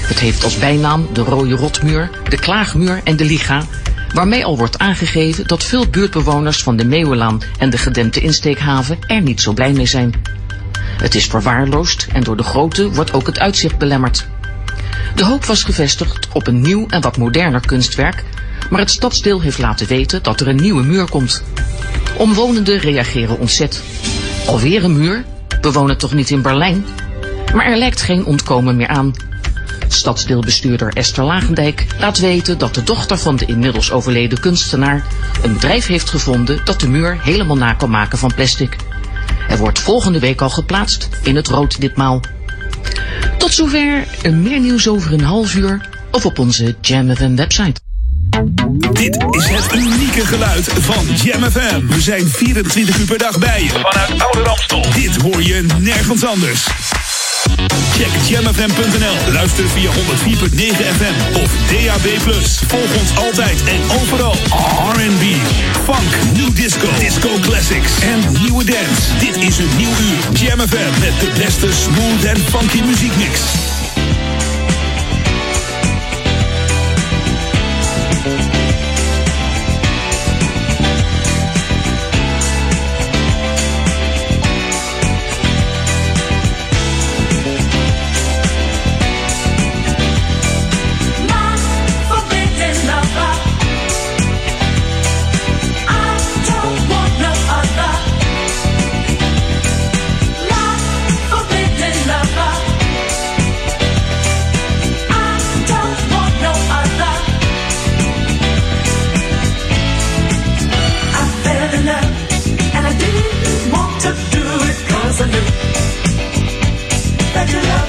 Het 0.07 0.19
heeft 0.19 0.43
als 0.43 0.57
bijnaam 0.57 1.07
de 1.13 1.21
rode 1.21 1.55
rotmuur, 1.55 2.09
de 2.29 2.37
klaagmuur 2.37 3.01
en 3.03 3.15
de 3.15 3.25
liga, 3.25 3.63
waarmee 4.13 4.45
al 4.45 4.57
wordt 4.57 4.77
aangegeven 4.77 5.47
dat 5.47 5.63
veel 5.63 5.87
buurtbewoners 5.87 6.63
van 6.63 6.77
de 6.77 6.85
Meeuwenlaan 6.85 7.41
en 7.57 7.69
de 7.69 7.77
gedempte 7.77 8.19
insteekhaven 8.19 8.97
er 9.07 9.21
niet 9.21 9.41
zo 9.41 9.53
blij 9.53 9.71
mee 9.71 9.85
zijn. 9.85 10.13
Het 10.97 11.15
is 11.15 11.25
verwaarloosd 11.25 12.07
en 12.13 12.23
door 12.23 12.37
de 12.37 12.43
grootte 12.43 12.91
wordt 12.91 13.13
ook 13.13 13.27
het 13.27 13.39
uitzicht 13.39 13.77
belemmerd. 13.77 14.27
De 15.15 15.25
hoop 15.25 15.45
was 15.45 15.63
gevestigd 15.63 16.27
op 16.33 16.47
een 16.47 16.61
nieuw 16.61 16.87
en 16.87 17.01
wat 17.01 17.17
moderner 17.17 17.65
kunstwerk, 17.65 18.23
maar 18.69 18.79
het 18.79 18.91
stadsdeel 18.91 19.41
heeft 19.41 19.57
laten 19.57 19.87
weten 19.87 20.23
dat 20.23 20.41
er 20.41 20.47
een 20.47 20.61
nieuwe 20.61 20.83
muur 20.83 21.09
komt. 21.09 21.43
Omwonenden 22.17 22.79
reageren 22.79 23.39
ontzet. 23.39 23.83
Alweer 24.45 24.83
een 24.83 24.97
muur? 24.97 25.25
We 25.61 25.71
wonen 25.71 25.97
toch 25.97 26.13
niet 26.13 26.29
in 26.29 26.41
Berlijn? 26.41 26.85
Maar 27.53 27.65
er 27.65 27.77
lijkt 27.77 28.01
geen 28.01 28.25
ontkomen 28.25 28.75
meer 28.75 28.87
aan. 28.87 29.13
Stadsdeelbestuurder 29.93 30.93
Esther 30.93 31.23
Lagendijk 31.23 31.85
laat 31.99 32.19
weten 32.19 32.57
dat 32.57 32.73
de 32.73 32.83
dochter 32.83 33.17
van 33.17 33.35
de 33.35 33.45
inmiddels 33.45 33.91
overleden 33.91 34.39
kunstenaar 34.39 35.05
een 35.43 35.53
bedrijf 35.53 35.87
heeft 35.87 36.09
gevonden 36.09 36.59
dat 36.63 36.79
de 36.79 36.89
muur 36.89 37.17
helemaal 37.21 37.57
na 37.57 37.73
kan 37.73 37.89
maken 37.89 38.17
van 38.17 38.33
plastic. 38.35 38.75
Er 39.49 39.57
wordt 39.57 39.79
volgende 39.79 40.19
week 40.19 40.41
al 40.41 40.49
geplaatst 40.49 41.09
in 41.23 41.35
het 41.35 41.47
rood 41.47 41.81
ditmaal. 41.81 42.21
Tot 43.37 43.53
zover 43.53 44.07
meer 44.31 44.59
nieuws 44.59 44.87
over 44.87 45.13
een 45.13 45.23
half 45.23 45.55
uur 45.55 45.89
of 46.11 46.25
op 46.25 46.39
onze 46.39 46.75
Jam 46.81 47.15
FM 47.15 47.35
website. 47.35 47.79
Dit 48.91 49.25
is 49.29 49.47
het 49.47 49.73
unieke 49.73 50.25
geluid 50.25 50.65
van 50.65 51.05
Jam 51.23 51.51
FM. 51.51 51.87
We 51.87 52.01
zijn 52.01 52.27
24 52.27 52.99
uur 52.99 53.05
per 53.05 53.17
dag 53.17 53.39
bij 53.39 53.63
je. 53.63 53.69
Vanuit 53.69 54.21
Oude 54.21 54.41
Ramstel. 54.41 54.85
Dit 54.93 55.15
hoor 55.21 55.43
je 55.43 55.65
nergens 55.79 56.25
anders. 56.25 56.67
Check 57.97 58.11
jamfm.nl. 58.27 59.33
Luister 59.33 59.67
via 59.69 59.89
104.9 59.89 59.95
FM 60.97 61.41
of 61.41 61.51
DAB+. 61.71 62.07
Volg 62.67 62.99
ons 62.99 63.17
altijd 63.17 63.63
en 63.63 63.81
overal. 64.01 64.35
R&B, 64.93 65.23
funk, 65.83 66.37
new 66.37 66.55
disco, 66.55 66.87
disco 66.99 67.29
classics 67.41 67.99
en 67.99 68.19
nieuwe 68.41 68.63
dance. 68.63 69.17
Dit 69.19 69.35
is 69.43 69.57
een 69.57 69.69
nieuw 69.77 69.89
uur. 69.89 70.39
Jam 70.39 70.59
FM 70.59 70.99
met 70.99 71.19
de 71.19 71.31
beste 71.37 71.67
smooth 71.71 72.23
en 72.23 72.37
funky 72.37 72.81
muziekmix. 72.81 73.41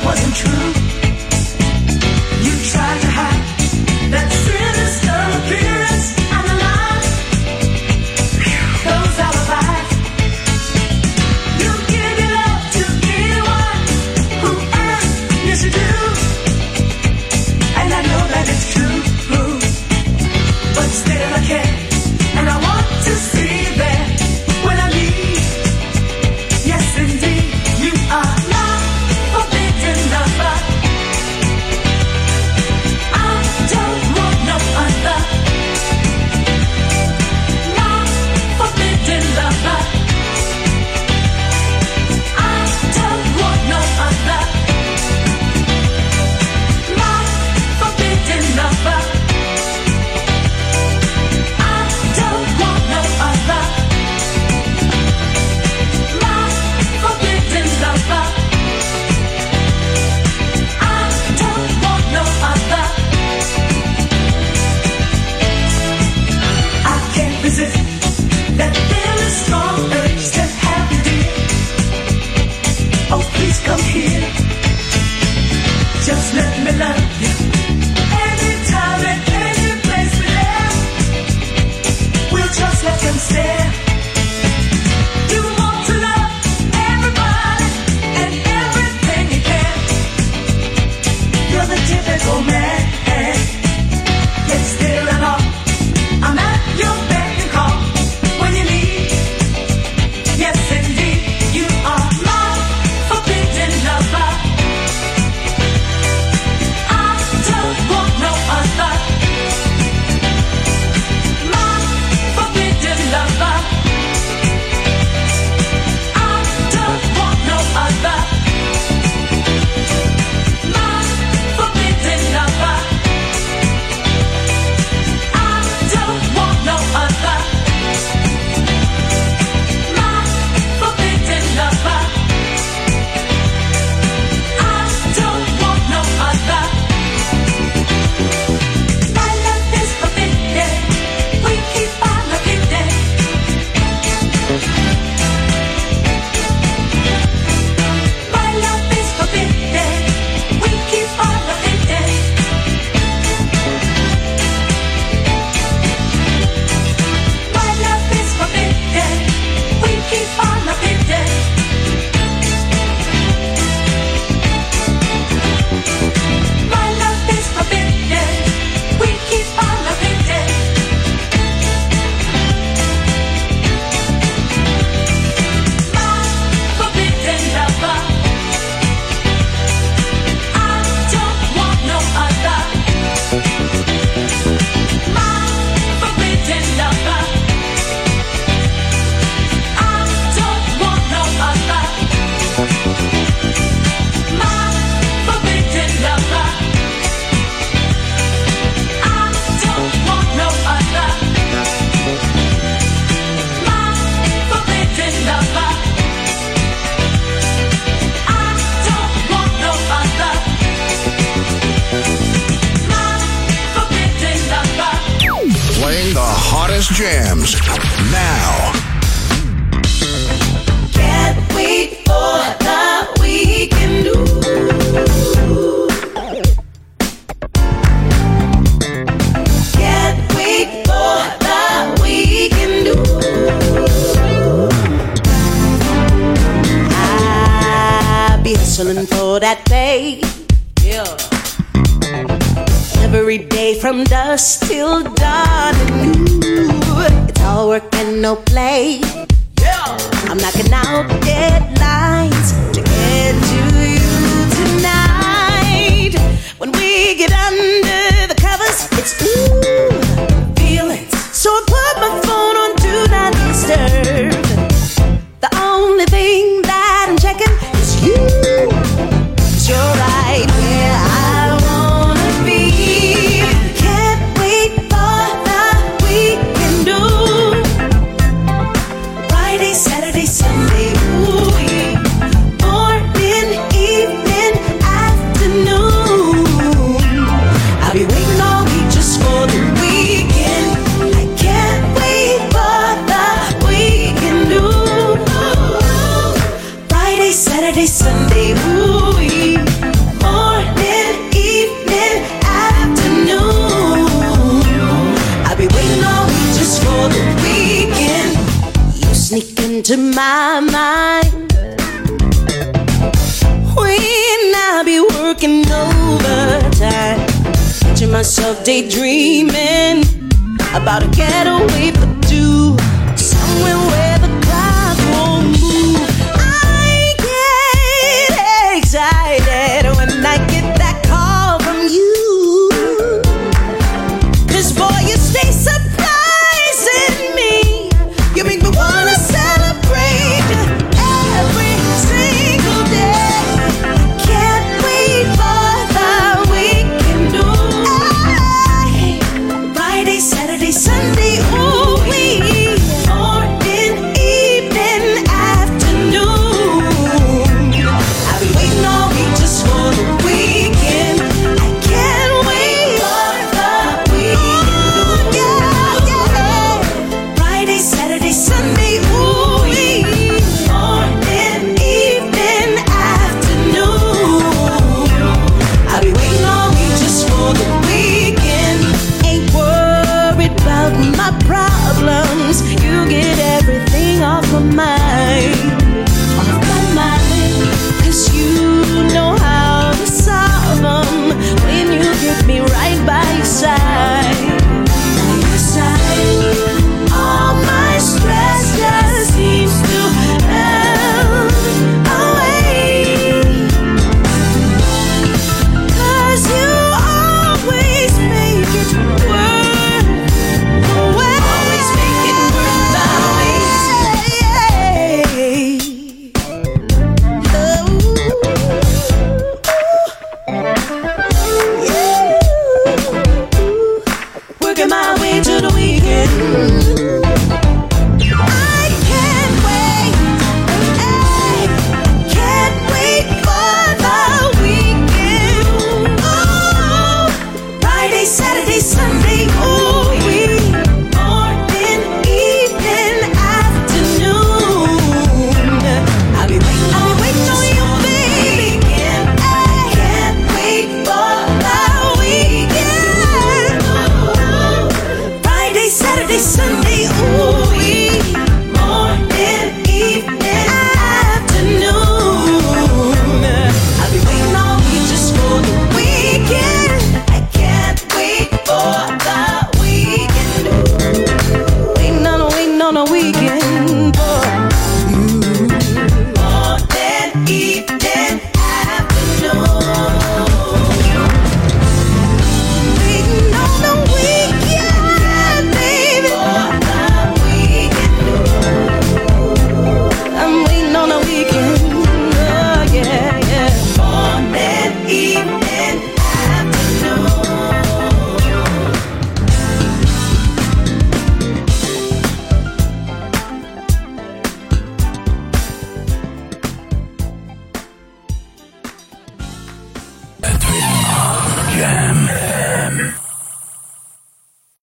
wasn't 0.09 0.37
true. 0.37 0.69
You 2.47 2.55
tried 2.71 3.01
to 3.03 3.11
hide. 3.11 3.48